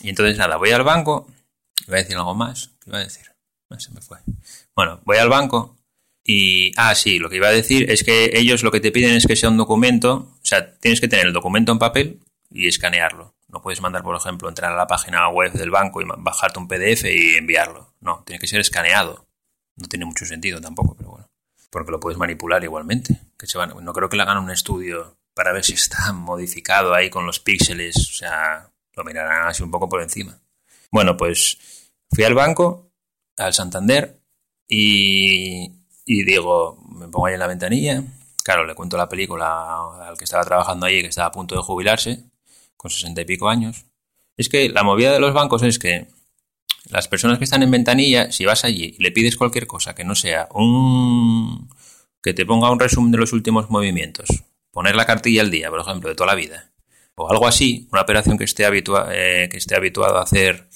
Y 0.04 0.10
entonces 0.10 0.38
nada, 0.38 0.58
voy 0.58 0.69
al 0.69 0.84
banco, 0.84 1.26
voy 1.88 1.96
a 1.96 2.02
decir 2.04 2.15
algo 2.15 2.36
más, 2.36 2.69
¿qué 2.84 2.91
iba 2.91 3.00
a 3.00 3.04
decir? 3.04 3.26
No, 3.72 3.80
se 3.80 3.91
me 3.91 4.02
fue. 4.02 4.19
Bueno, 4.76 5.02
voy 5.04 5.17
al 5.17 5.30
banco 5.30 5.83
y, 6.24 6.72
ah, 6.78 6.96
sí, 6.96 7.20
lo 7.20 7.30
que 7.30 7.38
iba 7.38 7.48
a 7.48 7.52
decir 7.52 7.90
es 7.92 8.04
que 8.04 8.32
ellos 8.34 8.64
lo 8.64 8.72
que 8.72 8.80
te 8.80 8.92
piden 8.92 9.16
es 9.16 9.28
que 9.28 9.36
sea 9.36 9.50
un 9.50 9.58
documento, 9.58 10.14
o 10.16 10.46
sea, 10.46 10.76
tienes 10.76 11.02
que 11.02 11.08
tener 11.08 11.28
el 11.28 11.34
documento 11.34 11.72
en 11.72 11.80
papel 11.80 12.20
y 12.50 12.68
escanearlo. 12.68 13.36
No 13.48 13.62
puedes 13.62 13.82
mandar, 13.82 14.04
por 14.04 14.16
ejemplo, 14.16 14.50
entrar 14.50 14.72
a 14.72 14.76
la 14.76 14.88
página 14.88 15.28
web 15.30 15.52
del 15.54 15.70
banco 15.70 16.02
y 16.02 16.06
bajarte 16.06 16.60
un 16.60 16.68
PDF 16.68 17.06
y 17.06 17.36
enviarlo. 17.38 17.94
No, 18.00 18.24
tiene 18.26 18.40
que 18.40 18.48
ser 18.48 18.60
escaneado. 18.60 19.28
No 19.76 19.88
tiene 19.88 20.06
mucho 20.06 20.26
sentido 20.26 20.60
tampoco, 20.60 20.96
pero 20.96 21.12
bueno. 21.12 21.30
Porque 21.70 21.92
lo 21.92 22.00
puedes 22.00 22.18
manipular 22.18 22.64
igualmente. 22.64 23.20
Que 23.38 23.46
se 23.46 23.58
van, 23.58 23.74
no 23.84 23.94
creo 23.94 24.10
que 24.10 24.18
le 24.18 24.24
hagan 24.24 24.38
un 24.38 24.50
estudio 24.50 25.18
para 25.36 25.52
ver 25.52 25.64
si 25.64 25.74
está 25.74 26.14
modificado 26.14 26.96
ahí 26.96 27.12
con 27.12 27.28
los 27.28 27.40
píxeles. 27.40 27.96
O 27.96 28.14
sea, 28.14 28.72
lo 28.96 29.04
mirarán 29.04 29.48
así 29.48 29.62
un 29.62 29.72
poco 29.72 29.88
por 29.88 30.02
encima. 30.02 30.40
Bueno, 30.90 31.16
pues 31.16 31.58
Fui 32.14 32.24
al 32.24 32.36
banco, 32.36 32.92
al 33.38 33.54
Santander, 33.54 34.22
y, 34.68 35.72
y 36.06 36.24
digo, 36.24 36.78
me 36.89 37.08
pongo 37.08 37.28
ahí 37.28 37.34
en 37.34 37.39
la 37.39 37.48
ventanilla. 37.48 38.04
Claro, 38.44 38.66
le 38.66 38.76
cuento 38.76 38.98
la 38.98 39.08
película 39.08 40.08
al 40.08 40.18
que 40.18 40.26
estaba 40.26 40.44
trabajando 40.44 40.86
ahí, 40.86 41.02
que 41.02 41.08
estaba 41.08 41.28
a 41.28 41.32
punto 41.32 41.56
de 41.56 41.62
jubilarse, 41.62 42.24
con 42.76 42.92
sesenta 42.92 43.22
y 43.22 43.26
pico 43.26 43.48
años. 43.48 43.86
Es 44.36 44.50
que 44.50 44.70
la 44.70 44.84
movida 44.84 45.13
de 45.13 45.20
los 45.20 45.34
bancos 45.34 45.63
es 45.63 45.80
que 45.80 46.08
las 46.89 47.08
personas 47.08 47.38
que 47.38 47.46
están 47.46 47.63
en 47.63 47.72
ventanilla, 47.72 48.32
si 48.32 48.46
vas 48.46 48.66
allí 48.66 48.96
y 48.98 49.02
le 49.02 49.12
pides 49.12 49.38
cualquier 49.38 49.68
cosa 49.68 49.96
que 49.96 50.04
no 50.04 50.16
sea 50.16 50.50
un... 50.52 51.70
que 52.22 52.34
te 52.34 52.46
ponga 52.46 52.72
un 52.72 52.80
resumen 52.80 53.12
de 53.12 53.18
los 53.20 53.32
últimos 53.32 53.70
movimientos, 53.70 54.28
poner 54.72 54.96
la 54.96 55.06
cartilla 55.06 55.42
al 55.42 55.52
día, 55.52 55.70
por 55.70 55.80
ejemplo, 55.80 56.10
de 56.10 56.16
toda 56.16 56.28
la 56.28 56.36
vida, 56.36 56.74
o 57.16 57.30
algo 57.30 57.48
así, 57.48 57.88
una 57.92 58.02
operación 58.02 58.38
que 58.38 58.44
esté, 58.44 58.66
eh, 58.66 59.50
que 59.50 59.58
esté 59.58 59.76
habituado 59.76 60.18
a 60.18 60.24
hacer 60.24 60.68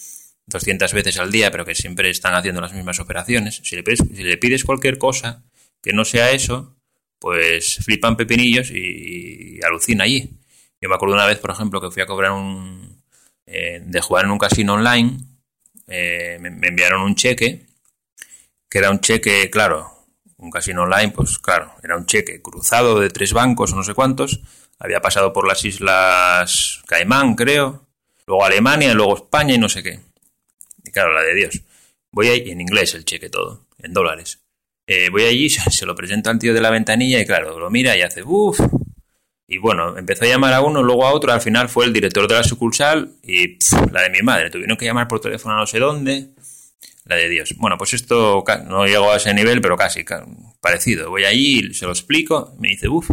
200 0.48 0.94
veces 0.94 1.20
al 1.20 1.32
día, 1.32 1.52
pero 1.52 1.66
que 1.66 1.76
siempre 1.76 2.10
están 2.10 2.34
haciendo 2.34 2.62
las 2.62 2.74
mismas 2.74 3.00
operaciones, 3.00 3.62
si 3.64 3.76
le 3.76 3.84
pides, 3.84 4.00
si 4.00 4.24
le 4.24 4.38
pides 4.38 4.64
cualquier 4.64 4.98
cosa 4.98 5.44
que 5.82 5.94
no 5.94 6.06
sea 6.06 6.32
eso, 6.32 6.76
pues 7.20 7.78
flipan 7.84 8.18
pepinillos 8.18 8.72
y, 8.72 9.60
alucina 9.64 10.06
allí. 10.06 10.38
Yo 10.82 10.90
me 10.90 10.96
acuerdo 10.96 11.16
una 11.16 11.26
vez, 11.26 11.40
por 11.40 11.52
ejemplo, 11.52 11.82
que 11.82 11.92
fui 11.92 12.02
a 12.02 12.06
cobrar 12.06 12.32
un... 12.32 13.04
Eh, 13.46 13.82
de 13.86 14.02
jugar 14.02 14.26
en 14.26 14.32
un 14.32 14.38
casino 14.38 14.74
online, 14.74 15.18
eh, 15.88 16.38
me, 16.42 16.50
enviaron 16.68 17.02
un 17.02 17.16
cheque, 17.16 17.66
que 18.70 18.78
era 18.78 18.92
un 18.92 19.00
cheque, 19.00 19.50
claro, 19.50 20.06
un 20.36 20.52
casino 20.52 20.84
online, 20.84 21.14
pues 21.14 21.40
claro, 21.40 21.72
era 21.82 21.96
un 21.96 22.06
cheque 22.06 22.42
cruzado 22.42 23.00
de 23.00 23.10
tres 23.10 23.32
bancos 23.32 23.74
no 23.74 23.84
sé 23.86 23.94
cuántos, 23.94 24.42
había 24.80 25.00
pasado 25.00 25.32
por 25.32 25.48
las 25.48 25.64
islas 25.64 26.82
Caimán, 26.88 27.36
creo, 27.36 27.88
luego 28.26 28.44
Alemania, 28.44 28.94
luego 28.94 29.16
España 29.16 29.56
y 29.56 29.60
no 29.60 29.70
sé 29.70 29.82
qué. 29.82 30.07
Claro, 30.92 31.14
la 31.14 31.24
de 31.24 31.36
Dios. 31.36 31.62
Voy 32.12 32.28
ahí, 32.28 32.50
en 32.50 32.62
inglés 32.62 32.94
el 32.96 33.06
cheque 33.06 33.30
todo, 33.30 33.68
en 33.80 33.94
dólares. 33.94 34.42
Eh, 34.88 35.10
voy 35.10 35.24
allí, 35.24 35.50
se 35.50 35.86
lo 35.86 35.96
presento 35.96 36.30
al 36.30 36.40
tío 36.40 36.54
de 36.54 36.62
la 36.62 36.70
ventanilla 36.70 37.20
y 37.20 37.26
claro, 37.26 37.60
lo 37.60 37.70
mira 37.70 37.98
y 37.98 38.02
hace, 38.02 38.24
uff. 38.24 38.60
Y 39.50 39.58
bueno, 39.60 39.98
empezó 39.98 40.26
a 40.26 40.28
llamar 40.28 40.54
a 40.54 40.62
uno, 40.62 40.84
luego 40.84 41.06
a 41.06 41.14
otro, 41.14 41.32
al 41.32 41.42
final 41.42 41.70
fue 41.70 41.86
el 41.86 41.94
director 41.94 42.28
de 42.28 42.36
la 42.36 42.44
sucursal 42.44 43.14
y 43.24 43.58
la 43.92 44.04
de 44.04 44.10
mi 44.10 44.22
madre. 44.22 44.50
Tuvieron 44.50 44.76
que 44.78 44.86
llamar 44.86 45.08
por 45.08 45.22
teléfono 45.22 45.56
a 45.56 45.60
no 45.60 45.66
sé 45.66 45.80
dónde. 45.80 46.32
La 47.06 47.16
de 47.16 47.30
Dios. 47.30 47.56
Bueno, 47.58 47.78
pues 47.78 47.94
esto 47.94 48.44
no 48.66 48.86
llegó 48.86 49.12
a 49.12 49.16
ese 49.16 49.34
nivel, 49.34 49.62
pero 49.62 49.78
casi 49.78 50.04
parecido. 50.60 51.10
Voy 51.10 51.24
allí, 51.24 51.74
se 51.74 51.86
lo 51.86 51.92
explico, 51.92 52.54
me 52.60 52.68
dice, 52.68 52.90
uff, 52.90 53.10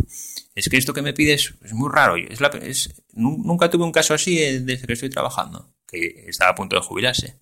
es 0.56 0.68
que 0.68 0.76
esto 0.76 0.92
que 0.92 1.02
me 1.02 1.12
pides 1.12 1.54
es 1.62 1.72
muy 1.72 1.88
raro. 1.92 2.16
Es 2.16 2.40
la, 2.40 2.48
es, 2.48 2.92
nunca 3.12 3.70
tuve 3.70 3.84
un 3.84 3.92
caso 3.92 4.12
así 4.12 4.42
eh, 4.42 4.58
desde 4.58 4.88
que 4.88 4.94
estoy 4.94 5.10
trabajando, 5.10 5.72
que 5.87 6.24
estaba 6.26 6.50
a 6.50 6.54
punto 6.56 6.74
de 6.74 6.82
jubilarse. 6.82 7.38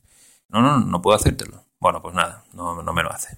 No, 0.53 0.61
no, 0.61 0.79
no 0.79 1.03
puedo 1.03 1.17
hacértelo. 1.17 1.65
Bueno, 1.81 2.01
pues 2.01 2.15
nada, 2.15 2.45
no, 2.53 2.83
no 2.83 2.93
me 2.93 3.03
lo 3.03 3.11
hace. 3.11 3.37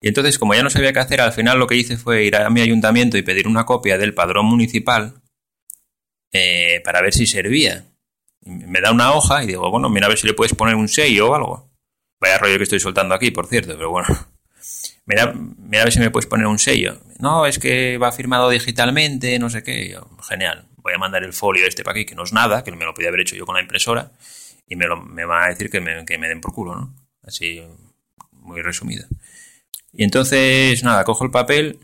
Y 0.00 0.08
entonces, 0.08 0.38
como 0.38 0.54
ya 0.54 0.62
no 0.62 0.70
sabía 0.70 0.92
qué 0.92 1.00
hacer, 1.00 1.20
al 1.20 1.32
final 1.32 1.58
lo 1.58 1.66
que 1.66 1.76
hice 1.76 1.96
fue 1.96 2.24
ir 2.24 2.36
a 2.36 2.50
mi 2.50 2.60
ayuntamiento 2.60 3.16
y 3.16 3.22
pedir 3.22 3.48
una 3.48 3.64
copia 3.64 3.98
del 3.98 4.14
padrón 4.14 4.46
municipal 4.46 5.14
eh, 6.32 6.82
para 6.84 7.00
ver 7.00 7.14
si 7.14 7.26
servía. 7.26 7.86
me 8.42 8.80
da 8.80 8.92
una 8.92 9.12
hoja 9.14 9.42
y 9.42 9.46
digo, 9.46 9.70
bueno, 9.70 9.88
mira 9.88 10.06
a 10.06 10.08
ver 10.10 10.18
si 10.18 10.26
le 10.26 10.34
puedes 10.34 10.54
poner 10.54 10.74
un 10.74 10.88
sello 10.88 11.30
o 11.30 11.34
algo. 11.34 11.70
Vaya 12.20 12.38
rollo 12.38 12.58
que 12.58 12.64
estoy 12.64 12.80
soltando 12.80 13.14
aquí, 13.14 13.30
por 13.30 13.46
cierto, 13.46 13.74
pero 13.76 13.90
bueno. 13.90 14.08
Mira, 15.06 15.34
mira 15.34 15.82
a 15.82 15.84
ver 15.84 15.92
si 15.92 16.00
me 16.00 16.10
puedes 16.10 16.26
poner 16.26 16.46
un 16.46 16.58
sello. 16.58 16.98
No, 17.18 17.44
es 17.44 17.58
que 17.58 17.98
va 17.98 18.10
firmado 18.10 18.48
digitalmente, 18.48 19.38
no 19.38 19.50
sé 19.50 19.62
qué. 19.62 19.98
genial. 20.26 20.66
Voy 20.78 20.94
a 20.94 20.98
mandar 20.98 21.24
el 21.24 21.34
folio 21.34 21.66
este 21.66 21.84
para 21.84 21.98
aquí, 21.98 22.06
que 22.06 22.14
no 22.14 22.24
es 22.24 22.32
nada, 22.32 22.64
que 22.64 22.72
me 22.72 22.86
lo 22.86 22.94
podía 22.94 23.08
haber 23.08 23.20
hecho 23.20 23.36
yo 23.36 23.44
con 23.44 23.54
la 23.54 23.60
impresora, 23.60 24.12
y 24.66 24.76
me, 24.76 24.86
lo, 24.86 25.00
me 25.00 25.24
van 25.24 25.44
a 25.44 25.48
decir 25.48 25.70
que 25.70 25.80
me, 25.80 26.28
den 26.28 26.40
por 26.40 26.52
culo, 26.52 26.74
¿no? 26.74 26.94
Así, 27.22 27.62
muy 28.32 28.62
resumido. 28.62 29.06
Y 29.92 30.04
entonces, 30.04 30.82
nada, 30.82 31.04
cojo 31.04 31.24
el 31.24 31.30
papel 31.30 31.78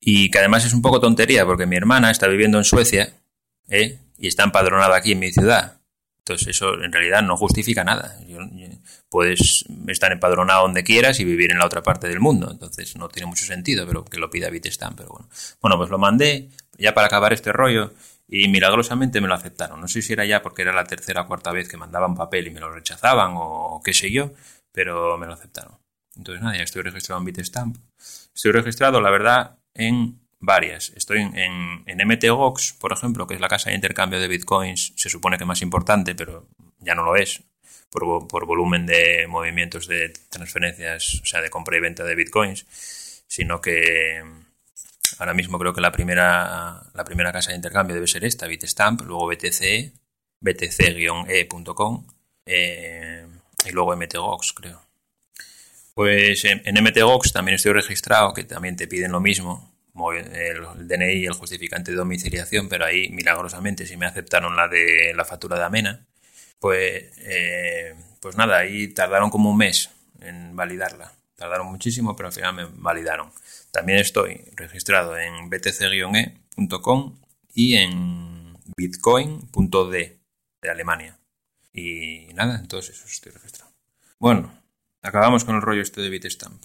y 0.00 0.30
que 0.30 0.38
además 0.38 0.64
es 0.64 0.72
un 0.72 0.82
poco 0.82 1.00
tontería 1.00 1.44
porque 1.44 1.66
mi 1.66 1.76
hermana 1.76 2.10
está 2.10 2.26
viviendo 2.26 2.58
en 2.58 2.64
Suecia 2.64 3.12
¿eh? 3.68 3.98
y 4.18 4.28
está 4.28 4.44
empadronada 4.44 4.96
aquí 4.96 5.12
en 5.12 5.18
mi 5.18 5.30
ciudad. 5.30 5.80
Entonces 6.18 6.48
eso 6.48 6.82
en 6.82 6.92
realidad 6.92 7.22
no 7.22 7.36
justifica 7.36 7.84
nada. 7.84 8.16
puedes 9.08 9.64
estar 9.88 10.12
empadronado 10.12 10.62
donde 10.62 10.84
quieras 10.84 11.18
y 11.20 11.24
vivir 11.24 11.50
en 11.50 11.58
la 11.58 11.66
otra 11.66 11.82
parte 11.82 12.08
del 12.08 12.20
mundo. 12.20 12.50
Entonces 12.50 12.96
no 12.96 13.08
tiene 13.08 13.26
mucho 13.26 13.44
sentido, 13.44 13.86
pero 13.86 14.04
que 14.04 14.18
lo 14.18 14.30
pida 14.30 14.48
Bitestamp. 14.48 14.96
Pero 14.96 15.10
bueno. 15.10 15.28
bueno, 15.60 15.76
pues 15.76 15.90
lo 15.90 15.98
mandé 15.98 16.48
ya 16.78 16.94
para 16.94 17.08
acabar 17.08 17.32
este 17.32 17.52
rollo 17.52 17.92
y 18.30 18.48
milagrosamente 18.48 19.20
me 19.20 19.26
lo 19.26 19.34
aceptaron. 19.34 19.80
No 19.80 19.88
sé 19.88 20.02
si 20.02 20.12
era 20.12 20.24
ya 20.24 20.40
porque 20.40 20.62
era 20.62 20.72
la 20.72 20.84
tercera 20.84 21.22
o 21.22 21.26
cuarta 21.26 21.50
vez 21.50 21.68
que 21.68 21.76
mandaban 21.76 22.14
papel 22.14 22.46
y 22.46 22.50
me 22.50 22.60
lo 22.60 22.72
rechazaban 22.72 23.32
o 23.34 23.82
qué 23.84 23.92
sé 23.92 24.12
yo, 24.12 24.32
pero 24.72 25.18
me 25.18 25.26
lo 25.26 25.32
aceptaron. 25.32 25.78
Entonces, 26.16 26.42
nada, 26.42 26.56
ya 26.56 26.62
estoy 26.62 26.82
registrado 26.82 27.18
en 27.20 27.24
Bitstamp. 27.24 27.76
Estoy 28.34 28.52
registrado, 28.52 29.00
la 29.00 29.10
verdad, 29.10 29.58
en 29.74 30.20
varias. 30.38 30.90
Estoy 30.90 31.20
en, 31.20 31.84
en, 31.86 32.08
MTGOX, 32.08 32.74
por 32.74 32.92
ejemplo, 32.92 33.26
que 33.26 33.34
es 33.34 33.40
la 33.40 33.48
casa 33.48 33.70
de 33.70 33.76
intercambio 33.76 34.20
de 34.20 34.28
bitcoins, 34.28 34.92
se 34.96 35.10
supone 35.10 35.36
que 35.36 35.44
más 35.44 35.62
importante, 35.62 36.14
pero 36.14 36.46
ya 36.78 36.94
no 36.94 37.02
lo 37.02 37.16
es, 37.16 37.42
por, 37.90 38.28
por 38.28 38.46
volumen 38.46 38.86
de 38.86 39.26
movimientos 39.28 39.86
de 39.86 40.12
transferencias, 40.28 41.20
o 41.22 41.26
sea, 41.26 41.42
de 41.42 41.50
compra 41.50 41.76
y 41.76 41.80
venta 41.80 42.04
de 42.04 42.14
bitcoins, 42.14 42.66
sino 43.26 43.60
que 43.60 44.22
ahora 45.20 45.34
mismo 45.34 45.58
creo 45.58 45.74
que 45.74 45.82
la 45.82 45.92
primera, 45.92 46.82
la 46.94 47.04
primera 47.04 47.30
casa 47.30 47.50
de 47.50 47.56
intercambio 47.56 47.94
debe 47.94 48.06
ser 48.06 48.24
esta, 48.24 48.46
Bitstamp, 48.46 49.02
luego 49.02 49.26
BTC, 49.28 49.92
btc-e.com 50.40 52.06
eh, 52.46 53.26
y 53.66 53.70
luego 53.70 53.94
MTGOX, 53.96 54.54
creo. 54.54 54.80
Pues 55.94 56.44
en, 56.46 56.62
MTGOX 56.82 57.32
también 57.32 57.56
estoy 57.56 57.74
registrado, 57.74 58.32
que 58.32 58.44
también 58.44 58.76
te 58.76 58.88
piden 58.88 59.12
lo 59.12 59.20
mismo, 59.20 59.70
el, 60.14 60.88
DNI 60.88 61.12
y 61.12 61.26
el 61.26 61.34
justificante 61.34 61.90
de 61.90 61.98
domiciliación, 61.98 62.70
pero 62.70 62.86
ahí 62.86 63.10
milagrosamente 63.10 63.86
si 63.86 63.98
me 63.98 64.06
aceptaron 64.06 64.56
la 64.56 64.68
de 64.68 65.12
la 65.14 65.26
factura 65.26 65.58
de 65.58 65.64
Amena, 65.64 66.06
pues, 66.58 67.12
eh, 67.18 67.94
pues 68.20 68.36
nada, 68.36 68.58
ahí 68.58 68.88
tardaron 68.88 69.28
como 69.28 69.50
un 69.50 69.58
mes 69.58 69.90
en 70.20 70.56
validarla. 70.56 71.12
Tardaron 71.40 71.66
muchísimo, 71.66 72.14
pero 72.14 72.28
al 72.28 72.32
final 72.32 72.54
me 72.54 72.66
validaron. 72.66 73.32
También 73.72 73.98
estoy 73.98 74.44
registrado 74.54 75.18
en 75.18 75.50
btc-e.com 75.50 77.18
y 77.54 77.76
en 77.76 78.56
bitcoin.d 78.76 80.20
de 80.62 80.70
Alemania. 80.70 81.18
Y 81.72 82.28
nada, 82.34 82.58
entonces 82.60 82.96
eso 82.96 83.06
estoy 83.06 83.32
registrado. 83.32 83.72
Bueno, 84.18 84.60
Acabamos 85.02 85.44
con 85.44 85.56
el 85.56 85.62
rollo 85.62 85.80
este 85.80 86.02
de 86.02 86.10
Bitstamp. 86.10 86.62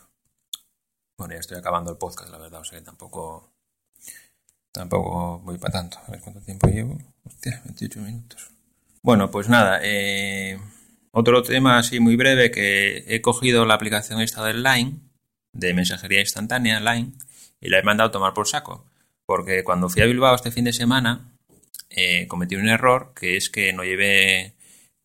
Bueno, 1.18 1.34
ya 1.34 1.40
estoy 1.40 1.58
acabando 1.58 1.90
el 1.92 1.98
podcast, 1.98 2.30
la 2.30 2.38
verdad, 2.38 2.60
o 2.60 2.66
sea 2.66 2.78
que 2.78 2.86
tampoco. 2.86 3.54
Tampoco 4.74 5.40
voy 5.40 5.58
para 5.58 5.72
tanto. 5.72 5.98
A 6.06 6.12
ver 6.12 6.20
cuánto 6.20 6.42
tiempo 6.42 6.68
llevo. 6.68 6.98
Hostia, 7.24 7.62
28 7.64 8.02
minutos. 8.02 8.52
Bueno, 9.02 9.32
pues 9.32 9.48
nada. 9.48 9.80
Eh, 9.84 10.60
otro 11.18 11.44
tema 11.44 11.78
así 11.78 12.02
muy 12.02 12.18
breve 12.18 12.52
que 12.52 13.06
he 13.08 13.22
cogido 13.22 13.66
la 13.66 13.76
aplicación 13.76 14.20
esta 14.20 14.44
del 14.44 14.64
Line, 14.64 15.00
de 15.54 15.74
mensajería 15.74 16.20
instantánea, 16.20 16.82
Line, 16.82 17.14
y 17.62 17.70
la 17.70 17.80
he 17.80 17.84
mandado 17.84 18.10
a 18.10 18.12
tomar 18.12 18.34
por 18.34 18.50
saco. 18.50 18.86
Porque 19.26 19.64
cuando 19.64 19.88
fui 19.88 20.02
a 20.02 20.06
Bilbao 20.06 20.36
este 20.36 20.52
fin 20.52 20.66
de 20.66 20.74
semana, 20.74 21.32
eh, 21.90 22.28
cometí 22.28 22.58
un 22.58 22.68
error 22.68 23.14
que 23.16 23.38
es 23.38 23.50
que 23.50 23.72
no 23.72 23.86
llevé 23.86 24.56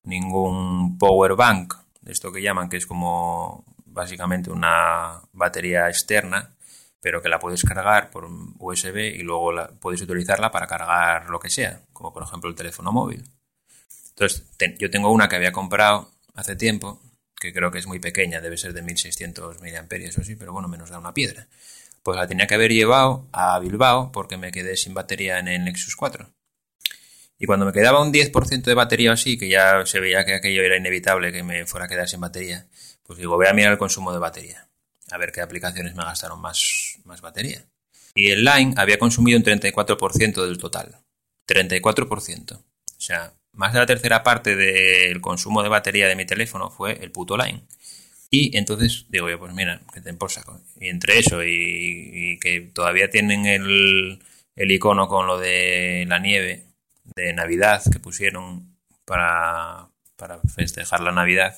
ningún 0.03 0.99
power 0.99 1.37
bank 1.37 1.75
esto 2.05 2.33
que 2.33 2.43
llaman, 2.43 2.69
que 2.69 2.79
es 2.79 2.87
como 2.87 3.65
básicamente 3.87 4.51
una 4.51 5.23
batería 5.33 5.89
externa, 5.89 6.57
pero 7.01 7.23
que 7.23 7.29
la 7.29 7.39
puedes 7.39 7.63
cargar 7.63 8.11
por 8.11 8.29
USB 8.59 9.15
y 9.15 9.23
luego 9.23 9.53
la, 9.53 9.69
puedes 9.69 10.03
utilizarla 10.03 10.51
para 10.51 10.67
cargar 10.67 11.31
lo 11.31 11.39
que 11.39 11.51
sea, 11.51 11.83
como 11.93 12.13
por 12.13 12.25
ejemplo 12.25 12.51
el 12.51 12.57
teléfono 12.57 12.91
móvil. 12.91 13.23
Entonces, 14.21 14.45
yo 14.79 14.91
tengo 14.91 15.11
una 15.11 15.31
que 15.31 15.37
había 15.37 15.51
comprado 15.51 16.11
hace 16.35 16.55
tiempo, 16.55 17.01
que 17.41 17.55
creo 17.55 17.71
que 17.71 17.79
es 17.79 17.87
muy 17.87 18.01
pequeña, 18.01 18.43
debe 18.43 18.59
ser 18.59 18.75
de 18.75 18.83
1600 18.83 19.63
mAh 19.63 20.21
o 20.21 20.23
sí, 20.23 20.37
pero 20.37 20.53
bueno, 20.53 20.69
menos 20.69 20.91
da 20.91 20.99
una 20.99 21.15
piedra. 21.15 21.49
Pues 22.03 22.19
la 22.19 22.27
tenía 22.27 22.47
que 22.47 22.55
haber 22.55 22.71
llevado 22.71 23.27
a 23.33 23.59
Bilbao 23.61 24.13
porque 24.13 24.37
me 24.37 24.53
quedé 24.53 24.77
sin 24.77 24.93
batería 24.93 25.39
en 25.39 25.49
el 25.49 25.65
Nexus 25.65 25.97
4. 25.97 26.31
Y 27.39 27.47
cuando 27.47 27.65
me 27.65 27.73
quedaba 27.73 28.03
un 28.03 28.13
10% 28.13 28.63
de 28.63 28.75
batería 28.75 29.13
así, 29.13 29.39
que 29.39 29.49
ya 29.49 29.87
se 29.87 30.01
veía 30.01 30.27
que 30.27 30.35
aquello 30.35 30.63
era 30.65 30.77
inevitable 30.77 31.33
que 31.33 31.43
me 31.43 31.65
fuera 31.65 31.87
a 31.87 31.89
quedar 31.89 32.07
sin 32.07 32.21
batería, 32.21 32.69
pues 33.03 33.19
digo, 33.19 33.37
voy 33.37 33.47
a 33.47 33.55
mirar 33.55 33.73
el 33.73 33.79
consumo 33.79 34.13
de 34.13 34.19
batería, 34.19 34.69
a 35.11 35.17
ver 35.17 35.33
qué 35.33 35.41
aplicaciones 35.41 35.95
me 35.95 36.05
gastaron 36.05 36.43
más, 36.43 36.99
más 37.05 37.23
batería. 37.23 37.65
Y 38.15 38.33
el 38.33 38.45
Line 38.45 38.75
había 38.77 38.99
consumido 38.99 39.39
un 39.39 39.45
34% 39.45 40.47
del 40.47 40.59
total. 40.59 40.99
34%. 41.49 42.53
O 42.53 42.65
sea, 42.99 43.33
más 43.53 43.73
de 43.73 43.81
la 43.81 43.87
tercera 43.87 44.23
parte 44.23 44.57
del 44.57 45.21
consumo 45.21 45.63
de 45.63 45.69
batería 45.69 46.09
de 46.09 46.17
mi 46.17 46.27
teléfono 46.27 46.71
fue 46.71 46.93
el 47.03 47.11
puto 47.13 47.37
Line. 47.37 47.63
Y 48.31 48.57
entonces 48.57 49.07
digo 49.09 49.29
yo, 49.29 49.39
pues 49.39 49.53
mira, 49.55 49.81
que 49.93 50.01
te 50.01 50.15
saco. 50.29 50.61
Y 50.79 50.89
entre 50.89 51.19
eso 51.19 51.43
y, 51.45 52.39
que 52.41 52.61
todavía 52.73 53.11
tienen 53.11 53.47
el, 53.47 54.23
el 54.57 54.71
icono 54.71 55.09
con 55.09 55.27
lo 55.27 55.39
de 55.39 56.05
la 56.09 56.21
nieve, 56.21 56.67
de 57.17 57.33
Navidad 57.33 57.83
que 57.91 57.99
pusieron 57.99 58.77
para, 59.05 59.89
para 60.17 60.39
festejar 60.41 61.01
la 61.01 61.13
Navidad, 61.13 61.57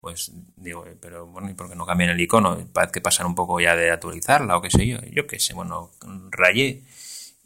pues 0.00 0.32
digo, 0.56 0.84
pero 1.00 1.26
bueno, 1.26 1.50
¿y 1.50 1.54
por 1.54 1.68
qué 1.68 1.76
no 1.76 1.86
cambian 1.86 2.10
el 2.10 2.20
icono? 2.20 2.66
Parece 2.72 2.92
que 2.92 3.00
pasan 3.00 3.26
un 3.26 3.34
poco 3.34 3.60
ya 3.60 3.76
de 3.76 3.90
actualizarla 3.90 4.56
o 4.56 4.62
qué 4.62 4.70
sé 4.70 4.86
yo. 4.86 4.98
Yo 5.10 5.26
qué 5.26 5.38
sé, 5.38 5.54
bueno, 5.54 5.90
rayé 6.30 6.82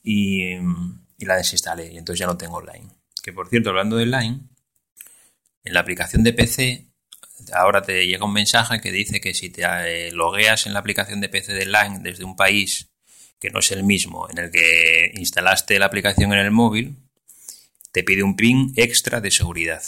y, 0.03 0.55
y 1.19 1.25
la 1.27 1.37
desinstalé 1.37 1.93
y 1.93 1.99
entonces 1.99 2.21
ya 2.21 2.27
no 2.27 2.37
tengo 2.37 2.61
Line. 2.61 2.91
Que 3.25 3.33
por 3.33 3.49
cierto, 3.49 3.71
hablando 3.71 3.97
de 3.97 4.05
Line, 4.05 4.41
en 5.65 5.73
la 5.73 5.81
aplicación 5.81 6.23
de 6.23 6.35
PC 6.35 6.89
ahora 7.55 7.81
te 7.81 8.07
llega 8.07 8.27
un 8.27 8.35
mensaje 8.35 8.83
que 8.83 8.93
dice 8.93 9.19
que 9.19 9.33
si 9.33 9.49
te 9.49 9.63
eh, 9.65 10.13
logueas 10.13 10.67
en 10.67 10.75
la 10.75 10.81
aplicación 10.81 11.23
de 11.23 11.31
PC 11.31 11.55
de 11.55 11.65
Line 11.65 12.01
desde 12.01 12.25
un 12.25 12.37
país 12.37 12.91
que 13.41 13.49
no 13.51 13.61
es 13.61 13.73
el 13.73 13.83
mismo 13.83 14.29
en 14.29 14.39
el 14.39 14.51
que 14.51 15.11
instalaste 15.15 15.79
la 15.79 15.87
aplicación 15.87 16.35
en 16.35 16.41
el 16.41 16.51
móvil, 16.51 16.97
te 17.93 18.05
pide 18.05 18.23
un 18.23 18.37
PIN 18.37 18.75
extra 18.77 19.23
de 19.23 19.31
seguridad. 19.31 19.83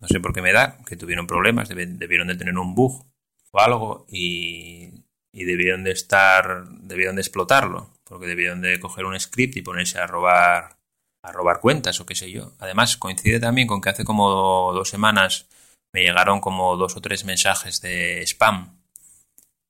No 0.00 0.08
sé 0.08 0.18
por 0.18 0.34
qué 0.34 0.42
me 0.42 0.52
da, 0.52 0.78
que 0.84 0.96
tuvieron 0.96 1.28
problemas, 1.28 1.68
debieron 1.68 2.26
de 2.26 2.34
tener 2.34 2.58
un 2.58 2.74
bug 2.74 3.06
o 3.52 3.60
algo 3.60 4.06
y, 4.10 5.04
y 5.32 5.44
debieron 5.44 5.84
de 5.84 5.92
estar, 5.92 6.68
debieron 6.80 7.14
de 7.14 7.22
explotarlo, 7.22 7.92
porque 8.02 8.26
debieron 8.26 8.62
de 8.62 8.80
coger 8.80 9.04
un 9.04 9.18
script 9.18 9.56
y 9.56 9.62
ponerse 9.62 9.98
a 9.98 10.08
robar 10.08 10.79
a 11.22 11.32
robar 11.32 11.60
cuentas 11.60 12.00
o 12.00 12.06
qué 12.06 12.14
sé 12.14 12.30
yo. 12.30 12.52
Además, 12.58 12.96
coincide 12.96 13.40
también 13.40 13.68
con 13.68 13.80
que 13.80 13.90
hace 13.90 14.04
como 14.04 14.72
dos 14.72 14.88
semanas 14.88 15.46
me 15.92 16.02
llegaron 16.02 16.40
como 16.40 16.76
dos 16.76 16.96
o 16.96 17.00
tres 17.00 17.24
mensajes 17.24 17.80
de 17.80 18.22
spam 18.22 18.80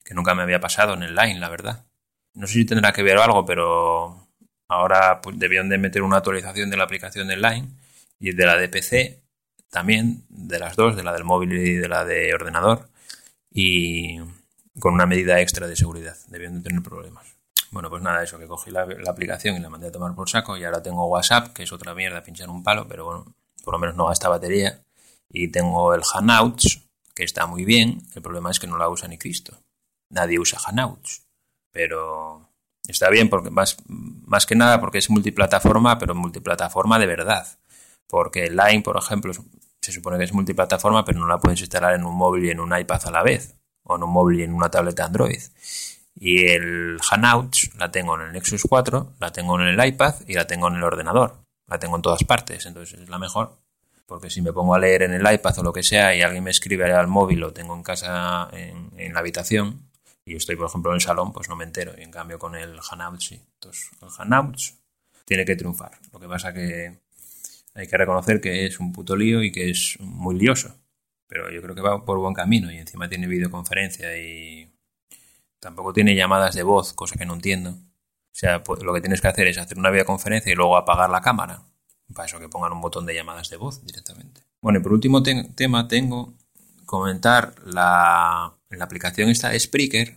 que 0.04 0.14
nunca 0.14 0.34
me 0.34 0.42
había 0.42 0.60
pasado 0.60 0.94
en 0.94 1.02
el 1.02 1.14
line, 1.14 1.38
la 1.38 1.48
verdad. 1.48 1.86
No 2.34 2.46
sé 2.46 2.54
si 2.54 2.64
tendrá 2.64 2.92
que 2.92 3.02
ver 3.02 3.18
algo, 3.18 3.44
pero 3.44 4.26
ahora 4.68 5.20
pues, 5.20 5.38
debieron 5.38 5.68
de 5.68 5.78
meter 5.78 6.02
una 6.02 6.18
actualización 6.18 6.70
de 6.70 6.76
la 6.76 6.84
aplicación 6.84 7.28
del 7.28 7.42
line 7.42 7.68
y 8.18 8.32
de 8.32 8.46
la 8.46 8.56
de 8.56 8.68
PC 8.68 9.22
también, 9.70 10.24
de 10.28 10.58
las 10.58 10.76
dos, 10.76 10.96
de 10.96 11.04
la 11.04 11.12
del 11.12 11.24
móvil 11.24 11.52
y 11.52 11.74
de 11.76 11.88
la 11.88 12.04
de 12.04 12.34
ordenador, 12.34 12.88
y 13.52 14.18
con 14.80 14.94
una 14.94 15.06
medida 15.06 15.40
extra 15.40 15.68
de 15.68 15.76
seguridad. 15.76 16.16
Debieron 16.26 16.58
de 16.58 16.68
tener 16.68 16.82
problemas. 16.82 17.36
Bueno, 17.70 17.88
pues 17.88 18.02
nada, 18.02 18.22
eso, 18.22 18.38
que 18.38 18.46
cogí 18.46 18.70
la, 18.70 18.86
aplicación 19.06 19.56
y 19.56 19.60
la 19.60 19.70
mandé 19.70 19.88
a 19.88 19.92
tomar 19.92 20.14
por 20.14 20.28
saco 20.28 20.56
y 20.56 20.64
ahora 20.64 20.82
tengo 20.82 21.06
WhatsApp, 21.06 21.52
que 21.52 21.62
es 21.62 21.72
otra 21.72 21.94
mierda, 21.94 22.22
pinchar 22.22 22.48
un 22.48 22.64
palo, 22.64 22.86
pero 22.88 23.04
bueno, 23.04 23.34
por 23.62 23.74
lo 23.74 23.78
menos 23.78 23.96
no 23.96 24.06
gasta 24.06 24.28
batería 24.28 24.82
y 25.28 25.48
tengo 25.48 25.94
el 25.94 26.02
Hangouts, 26.02 26.88
que 27.14 27.22
está 27.24 27.46
muy 27.46 27.64
bien. 27.64 28.02
El 28.14 28.22
problema 28.22 28.50
es 28.50 28.58
que 28.58 28.66
no 28.66 28.76
la 28.76 28.88
usa 28.88 29.08
ni 29.08 29.18
Cristo. 29.18 29.56
Nadie 30.08 30.38
usa 30.38 30.58
Hangouts. 30.58 31.22
Pero 31.70 32.50
está 32.88 33.08
bien 33.10 33.28
porque 33.30 33.50
más, 33.50 33.76
más 33.86 34.46
que 34.46 34.56
nada 34.56 34.80
porque 34.80 34.98
es 34.98 35.08
multiplataforma, 35.08 35.98
pero 35.98 36.14
multiplataforma 36.14 36.98
de 36.98 37.06
verdad. 37.06 37.46
Porque 38.08 38.50
Line, 38.50 38.82
por 38.82 38.96
ejemplo, 38.96 39.32
se 39.80 39.92
supone 39.92 40.18
que 40.18 40.24
es 40.24 40.32
multiplataforma, 40.32 41.04
pero 41.04 41.20
no 41.20 41.28
la 41.28 41.38
puedes 41.38 41.60
instalar 41.60 41.94
en 41.94 42.04
un 42.04 42.16
móvil 42.16 42.46
y 42.46 42.50
en 42.50 42.58
un 42.58 42.76
iPad 42.76 43.06
a 43.06 43.10
la 43.12 43.22
vez. 43.22 43.56
O 43.84 43.94
en 43.94 44.02
un 44.02 44.10
móvil 44.10 44.40
y 44.40 44.42
en 44.42 44.52
una 44.52 44.70
tableta 44.70 45.04
Android. 45.04 45.40
Y 46.14 46.46
el 46.46 46.98
Hangouts 47.00 47.70
la 47.76 47.90
tengo 47.90 48.16
en 48.16 48.26
el 48.26 48.32
Nexus 48.32 48.62
4, 48.68 49.14
la 49.20 49.32
tengo 49.32 49.60
en 49.60 49.68
el 49.68 49.86
iPad 49.86 50.14
y 50.26 50.34
la 50.34 50.46
tengo 50.46 50.68
en 50.68 50.76
el 50.76 50.82
ordenador. 50.82 51.38
La 51.66 51.78
tengo 51.78 51.96
en 51.96 52.02
todas 52.02 52.24
partes, 52.24 52.66
entonces 52.66 53.00
es 53.00 53.08
la 53.08 53.18
mejor 53.18 53.60
porque 54.10 54.28
si 54.28 54.42
me 54.42 54.52
pongo 54.52 54.74
a 54.74 54.78
leer 54.80 55.02
en 55.04 55.12
el 55.12 55.32
iPad 55.32 55.60
o 55.60 55.62
lo 55.62 55.72
que 55.72 55.84
sea 55.84 56.16
y 56.16 56.20
alguien 56.20 56.42
me 56.42 56.50
escribe 56.50 56.92
al 56.92 57.06
móvil, 57.06 57.38
lo 57.38 57.52
tengo 57.52 57.76
en 57.76 57.84
casa, 57.84 58.50
en, 58.52 59.14
la 59.14 59.20
habitación, 59.20 59.88
y 60.24 60.34
estoy, 60.34 60.56
por 60.56 60.66
ejemplo, 60.66 60.90
en 60.90 60.96
el 60.96 61.00
salón, 61.00 61.32
pues 61.32 61.48
no 61.48 61.54
me 61.54 61.62
entero. 61.62 61.92
Y 61.96 62.02
en 62.02 62.10
cambio 62.10 62.36
con 62.36 62.56
el 62.56 62.80
Hangouts 62.80 63.24
sí. 63.24 63.40
Entonces, 63.54 63.88
el 64.02 64.08
Hangouts 64.08 64.74
tiene 65.24 65.44
que 65.44 65.54
triunfar. 65.54 65.92
Lo 66.12 66.18
que 66.18 66.26
pasa 66.26 66.52
que 66.52 66.98
hay 67.72 67.86
que 67.86 67.96
reconocer 67.96 68.40
que 68.40 68.66
es 68.66 68.80
un 68.80 68.92
puto 68.92 69.14
lío 69.14 69.44
y 69.44 69.52
que 69.52 69.70
es 69.70 69.96
muy 70.00 70.36
lioso. 70.36 70.76
Pero 71.28 71.48
yo 71.48 71.62
creo 71.62 71.76
que 71.76 71.80
va 71.80 72.04
por 72.04 72.18
buen 72.18 72.34
camino 72.34 72.68
y 72.72 72.78
encima 72.78 73.08
tiene 73.08 73.28
videoconferencia 73.28 74.18
y 74.18 74.69
tampoco 75.60 75.92
tiene 75.92 76.14
llamadas 76.14 76.54
de 76.54 76.62
voz, 76.62 76.92
cosa 76.92 77.16
que 77.16 77.26
no 77.26 77.34
entiendo. 77.34 77.70
O 77.70 78.32
sea, 78.32 78.64
pues, 78.64 78.82
lo 78.82 78.92
que 78.92 79.00
tienes 79.00 79.20
que 79.20 79.28
hacer 79.28 79.46
es 79.46 79.58
hacer 79.58 79.78
una 79.78 79.90
videoconferencia 79.90 80.50
y 80.50 80.56
luego 80.56 80.76
apagar 80.76 81.10
la 81.10 81.20
cámara 81.20 81.62
para 82.14 82.26
eso 82.26 82.40
que 82.40 82.48
pongan 82.48 82.72
un 82.72 82.80
botón 82.80 83.06
de 83.06 83.14
llamadas 83.14 83.50
de 83.50 83.56
voz 83.56 83.84
directamente. 83.84 84.42
Bueno, 84.60 84.78
y 84.78 84.82
por 84.82 84.92
último 84.92 85.22
tema 85.22 85.88
tengo 85.88 86.34
comentar 86.84 87.54
la, 87.64 88.52
la 88.68 88.84
aplicación 88.84 89.28
esta 89.28 89.50
de 89.50 89.60
Spreaker 89.60 90.16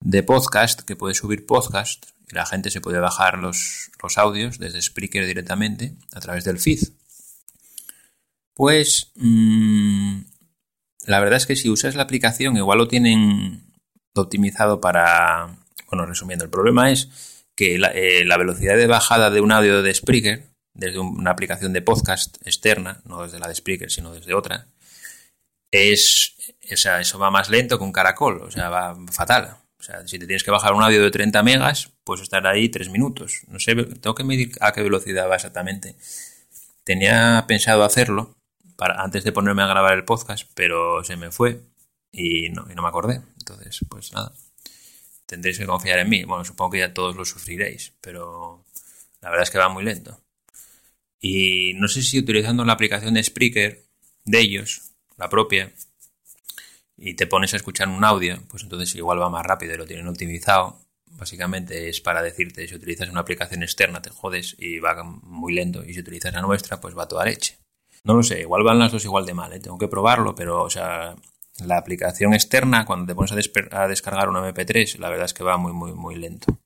de 0.00 0.22
podcast, 0.22 0.80
que 0.80 0.96
puede 0.96 1.14
subir 1.14 1.46
podcast 1.46 2.06
y 2.30 2.34
la 2.34 2.46
gente 2.46 2.70
se 2.70 2.80
puede 2.80 2.98
bajar 3.00 3.38
los, 3.38 3.90
los 4.02 4.18
audios 4.18 4.58
desde 4.58 4.80
Spreaker 4.80 5.26
directamente 5.26 5.96
a 6.12 6.20
través 6.20 6.44
del 6.44 6.58
feed. 6.58 6.80
Pues 8.54 9.12
mmm, 9.16 10.20
la 11.06 11.20
verdad 11.20 11.36
es 11.36 11.46
que 11.46 11.56
si 11.56 11.68
usas 11.68 11.94
la 11.94 12.02
aplicación 12.02 12.56
igual 12.56 12.78
lo 12.78 12.88
tienen 12.88 13.67
optimizado 14.18 14.80
para... 14.80 15.56
Bueno, 15.90 16.04
resumiendo, 16.06 16.44
el 16.44 16.50
problema 16.50 16.90
es 16.90 17.44
que 17.56 17.78
la, 17.78 17.88
eh, 17.88 18.24
la 18.24 18.36
velocidad 18.36 18.76
de 18.76 18.86
bajada 18.86 19.30
de 19.30 19.40
un 19.40 19.52
audio 19.52 19.82
de 19.82 19.94
Spreaker 19.94 20.48
desde 20.74 20.98
una 21.00 21.32
aplicación 21.32 21.72
de 21.72 21.82
podcast 21.82 22.36
externa, 22.46 23.00
no 23.04 23.24
desde 23.24 23.40
la 23.40 23.48
de 23.48 23.54
Spreaker, 23.54 23.90
sino 23.90 24.12
desde 24.12 24.32
otra, 24.32 24.68
es, 25.70 26.34
o 26.72 26.76
sea, 26.76 27.00
eso 27.00 27.18
va 27.18 27.30
más 27.30 27.50
lento 27.50 27.78
que 27.78 27.84
un 27.84 27.92
caracol, 27.92 28.42
o 28.42 28.50
sea, 28.50 28.68
va 28.68 28.96
fatal. 29.10 29.56
O 29.78 29.82
sea, 29.82 30.06
si 30.06 30.18
te 30.18 30.26
tienes 30.26 30.42
que 30.42 30.50
bajar 30.50 30.74
un 30.74 30.82
audio 30.82 31.02
de 31.02 31.10
30 31.10 31.42
megas, 31.42 31.90
puedes 32.04 32.22
estar 32.22 32.46
ahí 32.46 32.68
3 32.68 32.90
minutos. 32.90 33.42
No 33.48 33.60
sé, 33.60 33.74
tengo 33.74 34.14
que 34.14 34.24
medir 34.24 34.52
a 34.60 34.72
qué 34.72 34.82
velocidad 34.82 35.28
va 35.28 35.36
exactamente. 35.36 35.96
Tenía 36.84 37.44
pensado 37.46 37.84
hacerlo 37.84 38.36
para, 38.76 39.02
antes 39.02 39.24
de 39.24 39.32
ponerme 39.32 39.62
a 39.62 39.66
grabar 39.66 39.94
el 39.94 40.04
podcast, 40.04 40.48
pero 40.54 41.04
se 41.04 41.16
me 41.16 41.30
fue 41.30 41.60
y 42.12 42.48
no, 42.50 42.66
y 42.70 42.74
no 42.74 42.82
me 42.82 42.88
acordé. 42.88 43.20
Entonces, 43.38 43.80
pues 43.88 44.12
nada, 44.12 44.32
tendréis 45.26 45.58
que 45.58 45.66
confiar 45.66 45.98
en 45.98 46.08
mí. 46.08 46.24
Bueno, 46.24 46.44
supongo 46.44 46.72
que 46.72 46.78
ya 46.78 46.94
todos 46.94 47.16
lo 47.16 47.24
sufriréis, 47.24 47.92
pero 48.00 48.64
la 49.20 49.30
verdad 49.30 49.44
es 49.44 49.50
que 49.50 49.58
va 49.58 49.68
muy 49.68 49.84
lento. 49.84 50.20
Y 51.20 51.74
no 51.74 51.88
sé 51.88 52.02
si 52.02 52.18
utilizando 52.18 52.64
la 52.64 52.74
aplicación 52.74 53.14
de 53.14 53.22
Spreaker 53.22 53.84
de 54.24 54.40
ellos, 54.40 54.92
la 55.16 55.28
propia, 55.28 55.72
y 56.96 57.14
te 57.14 57.26
pones 57.26 57.54
a 57.54 57.56
escuchar 57.56 57.88
un 57.88 58.04
audio, 58.04 58.38
pues 58.48 58.62
entonces 58.62 58.94
igual 58.94 59.20
va 59.20 59.30
más 59.30 59.46
rápido 59.46 59.74
y 59.74 59.78
lo 59.78 59.86
tienen 59.86 60.08
optimizado. 60.08 60.80
Básicamente 61.12 61.88
es 61.88 62.00
para 62.00 62.22
decirte, 62.22 62.66
si 62.68 62.74
utilizas 62.74 63.08
una 63.08 63.20
aplicación 63.20 63.62
externa 63.62 64.02
te 64.02 64.10
jodes 64.10 64.54
y 64.58 64.78
va 64.78 65.02
muy 65.02 65.54
lento, 65.54 65.84
y 65.84 65.94
si 65.94 66.00
utilizas 66.00 66.32
la 66.32 66.42
nuestra, 66.42 66.80
pues 66.80 66.96
va 66.96 67.08
toda 67.08 67.24
leche. 67.24 67.58
No 68.04 68.14
lo 68.14 68.22
sé, 68.22 68.40
igual 68.40 68.62
van 68.62 68.78
las 68.78 68.92
dos 68.92 69.04
igual 69.04 69.26
de 69.26 69.34
mal, 69.34 69.52
¿eh? 69.52 69.60
tengo 69.60 69.78
que 69.78 69.88
probarlo, 69.88 70.34
pero 70.34 70.62
o 70.62 70.70
sea, 70.70 71.16
la 71.64 71.76
aplicación 71.76 72.34
externa, 72.34 72.84
cuando 72.84 73.06
te 73.06 73.14
pones 73.14 73.32
a, 73.32 73.86
descargar 73.88 74.28
un 74.28 74.36
MP3, 74.36 74.98
la 74.98 75.10
verdad 75.10 75.26
es 75.26 75.34
que 75.34 75.44
va 75.44 75.56
muy, 75.56 75.72
muy, 75.72 75.92
muy 75.92 76.14
lento. 76.16 76.58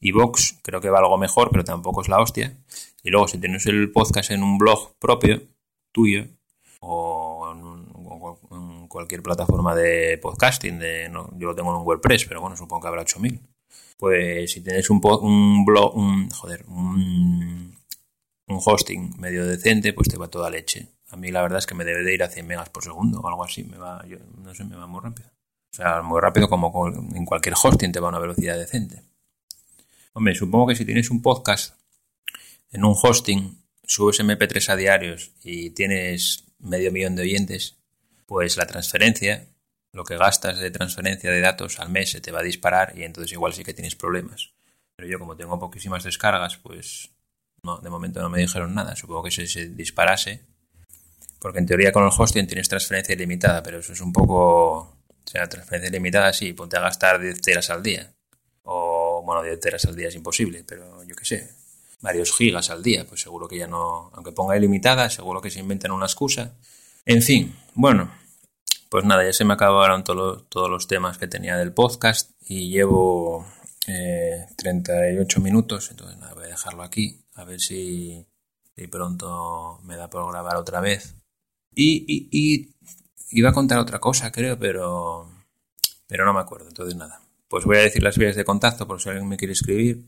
Y 0.00 0.12
Vox 0.12 0.58
creo 0.62 0.80
que 0.80 0.90
va 0.90 0.98
algo 0.98 1.18
mejor, 1.18 1.50
pero 1.50 1.64
tampoco 1.64 2.02
es 2.02 2.08
la 2.08 2.20
hostia. 2.20 2.56
Y 3.02 3.10
luego 3.10 3.28
si 3.28 3.38
tienes 3.38 3.66
el 3.66 3.92
podcast 3.92 4.30
en 4.30 4.42
un 4.42 4.58
blog 4.58 4.96
propio, 4.98 5.42
tuyo, 5.92 6.26
o 6.80 7.52
en, 7.52 8.88
cualquier 8.88 9.22
plataforma 9.22 9.74
de 9.74 10.18
podcasting, 10.18 10.78
de, 10.78 11.08
yo 11.36 11.46
lo 11.46 11.54
tengo 11.54 11.70
en 11.70 11.76
un 11.76 11.86
WordPress, 11.86 12.24
pero 12.24 12.40
bueno, 12.40 12.56
supongo 12.56 12.82
que 12.82 12.88
habrá 12.88 13.02
8000. 13.02 13.40
Pues 13.98 14.50
si 14.50 14.62
tienes 14.62 14.90
un, 14.90 15.00
un 15.04 15.64
blog, 15.64 15.96
un, 15.96 16.28
joder, 16.30 16.64
un, 16.66 17.76
un 18.48 18.60
hosting 18.64 19.14
medio 19.18 19.46
decente, 19.46 19.92
pues 19.92 20.08
te 20.08 20.16
va 20.16 20.28
toda 20.28 20.50
leche. 20.50 20.88
A 21.10 21.16
mí 21.16 21.30
la 21.30 21.42
verdad 21.42 21.58
es 21.58 21.66
que 21.66 21.74
me 21.74 21.84
debe 21.84 22.02
de 22.02 22.14
ir 22.14 22.22
a 22.22 22.28
100 22.28 22.46
megas 22.46 22.70
por 22.70 22.84
segundo 22.84 23.20
o 23.20 23.28
algo 23.28 23.44
así, 23.44 23.64
me 23.64 23.76
va, 23.76 24.04
yo, 24.06 24.18
no 24.38 24.54
sé, 24.54 24.64
me 24.64 24.76
va 24.76 24.86
muy 24.86 25.00
rápido. 25.00 25.28
O 25.72 25.76
sea, 25.76 26.02
muy 26.02 26.20
rápido 26.20 26.48
como 26.48 26.88
en 26.88 27.24
cualquier 27.24 27.54
hosting 27.60 27.92
te 27.92 28.00
va 28.00 28.08
a 28.08 28.10
una 28.10 28.18
velocidad 28.18 28.56
decente. 28.58 29.02
Hombre, 30.12 30.34
supongo 30.34 30.68
que 30.68 30.76
si 30.76 30.84
tienes 30.84 31.10
un 31.10 31.22
podcast 31.22 31.74
en 32.72 32.84
un 32.84 32.94
hosting, 33.00 33.62
subes 33.84 34.20
MP3 34.20 34.68
a 34.68 34.76
diarios 34.76 35.32
y 35.42 35.70
tienes 35.70 36.44
medio 36.58 36.92
millón 36.92 37.16
de 37.16 37.22
oyentes, 37.22 37.76
pues 38.26 38.56
la 38.56 38.66
transferencia, 38.66 39.46
lo 39.92 40.04
que 40.04 40.16
gastas 40.16 40.58
de 40.58 40.70
transferencia 40.70 41.30
de 41.30 41.40
datos 41.40 41.80
al 41.80 41.90
mes 41.90 42.10
se 42.10 42.20
te 42.20 42.32
va 42.32 42.40
a 42.40 42.44
disparar 42.44 42.96
y 42.96 43.02
entonces 43.02 43.32
igual 43.32 43.52
sí 43.52 43.64
que 43.64 43.74
tienes 43.74 43.96
problemas. 43.96 44.52
Pero 44.96 45.08
yo 45.08 45.18
como 45.18 45.36
tengo 45.36 45.58
poquísimas 45.58 46.04
descargas, 46.04 46.56
pues 46.58 47.10
no, 47.62 47.78
de 47.78 47.90
momento 47.90 48.20
no 48.20 48.28
me 48.28 48.40
dijeron 48.40 48.74
nada. 48.74 48.96
Supongo 48.96 49.24
que 49.24 49.30
si 49.30 49.46
se 49.46 49.68
disparase, 49.68 50.44
porque 51.40 51.58
en 51.58 51.66
teoría 51.66 51.90
con 51.90 52.04
el 52.04 52.10
hosting 52.16 52.46
tienes 52.46 52.68
transferencia 52.68 53.14
ilimitada, 53.14 53.62
pero 53.62 53.78
eso 53.80 53.92
es 53.92 54.00
un 54.00 54.12
poco... 54.12 54.96
O 55.22 55.32
sea, 55.32 55.48
transferencia 55.48 55.88
ilimitada 55.88 56.32
sí, 56.32 56.52
ponte 56.52 56.76
a 56.76 56.80
gastar 56.80 57.20
10 57.20 57.40
teras 57.40 57.70
al 57.70 57.82
día 57.82 58.12
bueno, 59.22 59.42
10 59.42 59.60
teras 59.60 59.84
al 59.84 59.96
día 59.96 60.08
es 60.08 60.14
imposible, 60.14 60.64
pero 60.66 61.02
yo 61.04 61.14
qué 61.14 61.24
sé, 61.24 61.50
varios 62.00 62.34
gigas 62.36 62.70
al 62.70 62.82
día, 62.82 63.06
pues 63.06 63.20
seguro 63.20 63.48
que 63.48 63.58
ya 63.58 63.66
no, 63.66 64.10
aunque 64.14 64.32
ponga 64.32 64.56
ilimitada, 64.56 65.10
seguro 65.10 65.40
que 65.40 65.50
se 65.50 65.60
inventan 65.60 65.92
una 65.92 66.06
excusa. 66.06 66.56
En 67.04 67.22
fin, 67.22 67.54
bueno, 67.74 68.10
pues 68.88 69.04
nada, 69.04 69.24
ya 69.24 69.32
se 69.32 69.44
me 69.44 69.54
acabaron 69.54 70.04
todos 70.04 70.70
los 70.70 70.86
temas 70.86 71.18
que 71.18 71.28
tenía 71.28 71.56
del 71.56 71.72
podcast 71.72 72.32
y 72.40 72.70
llevo 72.70 73.46
38 74.56 75.38
eh, 75.38 75.42
minutos, 75.42 75.90
entonces 75.90 76.18
nada, 76.18 76.34
voy 76.34 76.44
a 76.44 76.48
dejarlo 76.48 76.82
aquí, 76.82 77.24
a 77.34 77.44
ver 77.44 77.60
si, 77.60 78.26
si 78.76 78.86
pronto 78.88 79.78
me 79.84 79.96
da 79.96 80.10
por 80.10 80.30
grabar 80.30 80.56
otra 80.56 80.80
vez 80.80 81.19
Y, 81.74 82.70
iba 83.30 83.50
a 83.50 83.52
contar 83.52 83.78
otra 83.78 83.98
cosa, 83.98 84.32
creo, 84.32 84.58
pero, 84.58 85.28
no 86.08 86.32
me 86.32 86.40
acuerdo. 86.40 86.68
Entonces, 86.68 86.96
nada. 86.96 87.20
Pues 87.48 87.64
voy 87.64 87.76
a 87.78 87.80
decir 87.80 88.02
las 88.02 88.18
vías 88.18 88.36
de 88.36 88.44
contacto 88.44 88.86
por 88.86 89.00
si 89.00 89.08
alguien 89.08 89.28
me 89.28 89.36
quiere 89.36 89.52
escribir. 89.52 90.04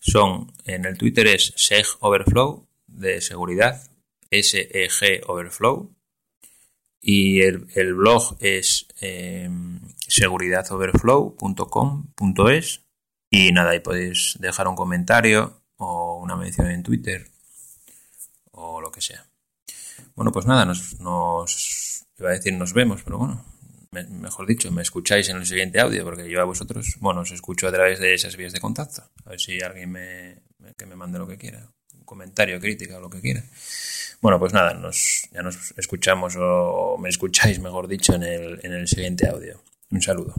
Son, 0.00 0.52
en 0.64 0.84
el 0.84 0.98
Twitter 0.98 1.26
es 1.28 1.54
SEG 1.56 1.86
Overflow, 2.00 2.66
de 2.86 3.22
seguridad, 3.22 3.82
SEG 4.30 5.22
Overflow. 5.26 5.94
Y 7.00 7.40
el, 7.42 7.94
blog 7.94 8.36
es 8.40 8.86
eh, 9.00 9.48
seguridadoverflow.com.es. 10.08 12.80
Y 13.30 13.52
nada, 13.52 13.70
ahí 13.72 13.80
podéis 13.80 14.36
dejar 14.40 14.68
un 14.68 14.76
comentario 14.76 15.62
o 15.76 16.20
una 16.22 16.36
mención 16.36 16.70
en 16.70 16.82
Twitter 16.82 17.30
o 18.52 18.80
lo 18.80 18.90
que 18.90 19.00
sea. 19.00 19.26
Bueno, 20.14 20.30
pues 20.32 20.46
nada, 20.46 20.64
nos, 20.64 21.00
nos 21.00 22.06
iba 22.18 22.30
a 22.30 22.32
decir 22.32 22.52
nos 22.54 22.72
vemos, 22.72 23.02
pero 23.02 23.18
bueno, 23.18 23.44
mejor 24.10 24.46
dicho, 24.46 24.70
me 24.70 24.82
escucháis 24.82 25.28
en 25.28 25.38
el 25.38 25.46
siguiente 25.46 25.80
audio, 25.80 26.04
porque 26.04 26.28
yo 26.28 26.40
a 26.40 26.44
vosotros, 26.44 26.96
bueno, 27.00 27.20
os 27.22 27.30
escucho 27.32 27.68
a 27.68 27.72
través 27.72 27.98
de 27.98 28.14
esas 28.14 28.36
vías 28.36 28.52
de 28.52 28.60
contacto. 28.60 29.02
A 29.24 29.30
ver 29.30 29.40
si 29.40 29.60
alguien 29.60 29.90
me, 29.90 30.42
que 30.76 30.86
me 30.86 30.96
mande 30.96 31.18
lo 31.18 31.26
que 31.26 31.38
quiera, 31.38 31.68
un 31.94 32.04
comentario, 32.04 32.60
crítica 32.60 32.98
lo 32.98 33.10
que 33.10 33.20
quiera. 33.20 33.42
Bueno, 34.20 34.38
pues 34.38 34.52
nada, 34.52 34.74
nos, 34.74 35.28
ya 35.32 35.42
nos 35.42 35.74
escuchamos 35.76 36.34
o 36.38 36.96
me 36.98 37.08
escucháis, 37.08 37.58
mejor 37.58 37.88
dicho, 37.88 38.14
en 38.14 38.22
el, 38.22 38.60
en 38.62 38.72
el 38.72 38.88
siguiente 38.88 39.28
audio. 39.28 39.62
Un 39.90 40.00
saludo. 40.00 40.34